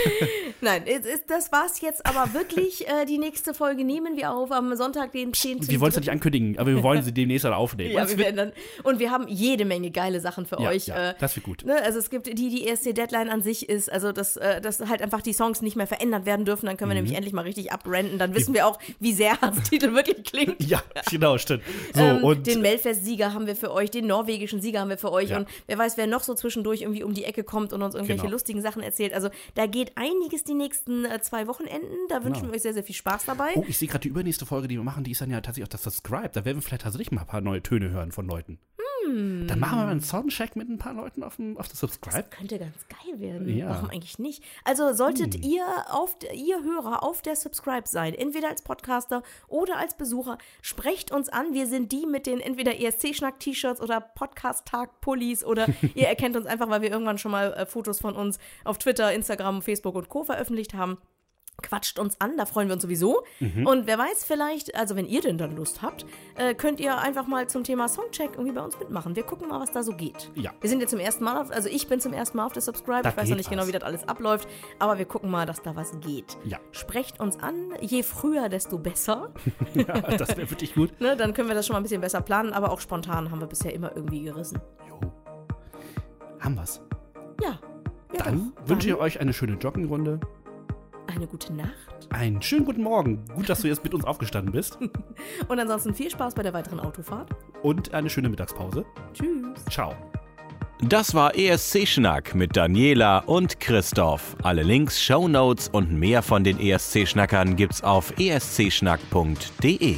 [0.60, 0.84] Nein,
[1.28, 2.86] das war's jetzt aber wirklich.
[2.88, 5.68] Äh, die nächste Folge nehmen wir auf am Sonntag, den 10.
[5.68, 7.92] Wir wollen es ja nicht ankündigen, aber wir wollen sie demnächst dann aufnehmen.
[7.92, 8.52] Ja, wir werden dann,
[8.82, 10.86] und wir haben jede Menge geile Sachen für Ja, euch.
[10.88, 11.64] ja, äh, das wird gut.
[11.64, 14.80] Ne, also es gibt die, die erste Deadline an sich ist, also dass, äh, dass
[14.80, 17.04] halt einfach die Songs nicht mehr verändert werden dürfen, dann können wir Mhm.
[17.04, 18.18] nämlich endlich mal richtig abrenten.
[18.18, 20.62] Dann wissen wir auch, wie sehr der Titel wirklich klingt.
[20.62, 21.62] Ja, genau, stimmt.
[21.94, 25.12] So, ähm, und den Melfest-Sieger haben wir für euch, den norwegischen Sieger haben wir für
[25.12, 25.38] euch Ja.
[25.38, 28.22] und wer weiß, wer noch so zwischendurch irgendwie um die Ecke kommt und uns irgendwelche
[28.22, 28.32] Genau.
[28.32, 29.12] lustigen Sachen erzählt.
[29.14, 31.94] Also da geht einiges die nächsten äh, zwei Wochenenden.
[32.08, 32.52] Da wünschen Genau.
[32.52, 33.50] wir euch sehr, sehr viel Spaß dabei.
[33.54, 35.64] Oh, ich sehe gerade die übernächste Folge, die wir machen, die ist dann ja tatsächlich
[35.64, 36.30] auch das Subscribe.
[36.32, 38.58] Da werden wir vielleicht tatsächlich mal ein paar neue Töne hören von Leuten.
[39.06, 39.46] Hm.
[39.46, 42.24] Dann machen wir mal einen Soundcheck mit ein paar Leuten auf dem auf das Subscribe.
[42.30, 43.48] Könnte ganz geil werden.
[43.48, 43.70] Ja.
[43.70, 44.42] Warum eigentlich nicht?
[44.64, 49.96] Also solltet ihr auf ihr Hörer auf der Subscribe sein, entweder als Podcaster oder als
[49.96, 51.54] Besucher, sprecht uns an.
[51.54, 56.82] Wir sind die mit den entweder ESC-Schnack-T-Shirts oder Podcast-Tag-Pullis oder ihr erkennt uns einfach, weil
[56.82, 60.24] wir irgendwann schon mal äh, Fotos von uns auf Twitter, Instagram, Facebook und Co.
[60.24, 60.98] veröffentlicht haben.
[61.62, 63.24] Quatscht uns an, da freuen wir uns sowieso.
[63.40, 63.66] Mhm.
[63.66, 66.04] Und wer weiß, vielleicht, also wenn ihr denn dann Lust habt,
[66.36, 69.16] äh, könnt ihr einfach mal zum Thema Songcheck irgendwie bei uns mitmachen.
[69.16, 70.30] Wir gucken mal, was da so geht.
[70.34, 70.52] Ja.
[70.60, 72.62] Wir sind jetzt zum ersten Mal auf, also ich bin zum ersten Mal auf der
[72.62, 73.02] Subscribe.
[73.02, 73.68] Da ich weiß noch nicht genau, was.
[73.68, 74.48] wie das alles abläuft,
[74.78, 76.36] aber wir gucken mal, dass da was geht.
[76.44, 76.58] Ja.
[76.72, 79.32] Sprecht uns an, je früher, desto besser.
[79.74, 81.00] ja, das wäre wirklich gut.
[81.00, 83.40] ne, dann können wir das schon mal ein bisschen besser planen, aber auch spontan haben
[83.40, 84.60] wir bisher immer irgendwie gerissen.
[84.88, 85.00] Jo.
[86.38, 86.80] Haben wir's.
[87.42, 87.58] Ja.
[88.12, 88.68] ja Dann doch.
[88.68, 90.20] wünsche ich euch eine schöne Joggingrunde
[91.06, 91.70] eine gute Nacht.
[92.10, 93.24] Einen schönen guten Morgen.
[93.34, 94.78] Gut, dass du jetzt mit uns aufgestanden bist.
[95.48, 97.30] Und ansonsten viel Spaß bei der weiteren Autofahrt.
[97.62, 98.84] Und eine schöne Mittagspause.
[99.12, 99.64] Tschüss.
[99.70, 99.94] Ciao.
[100.82, 104.36] Das war ESC Schnack mit Daniela und Christoph.
[104.42, 109.96] Alle Links, Show Notes und mehr von den ESC Schnackern gibt's auf escschnack.de.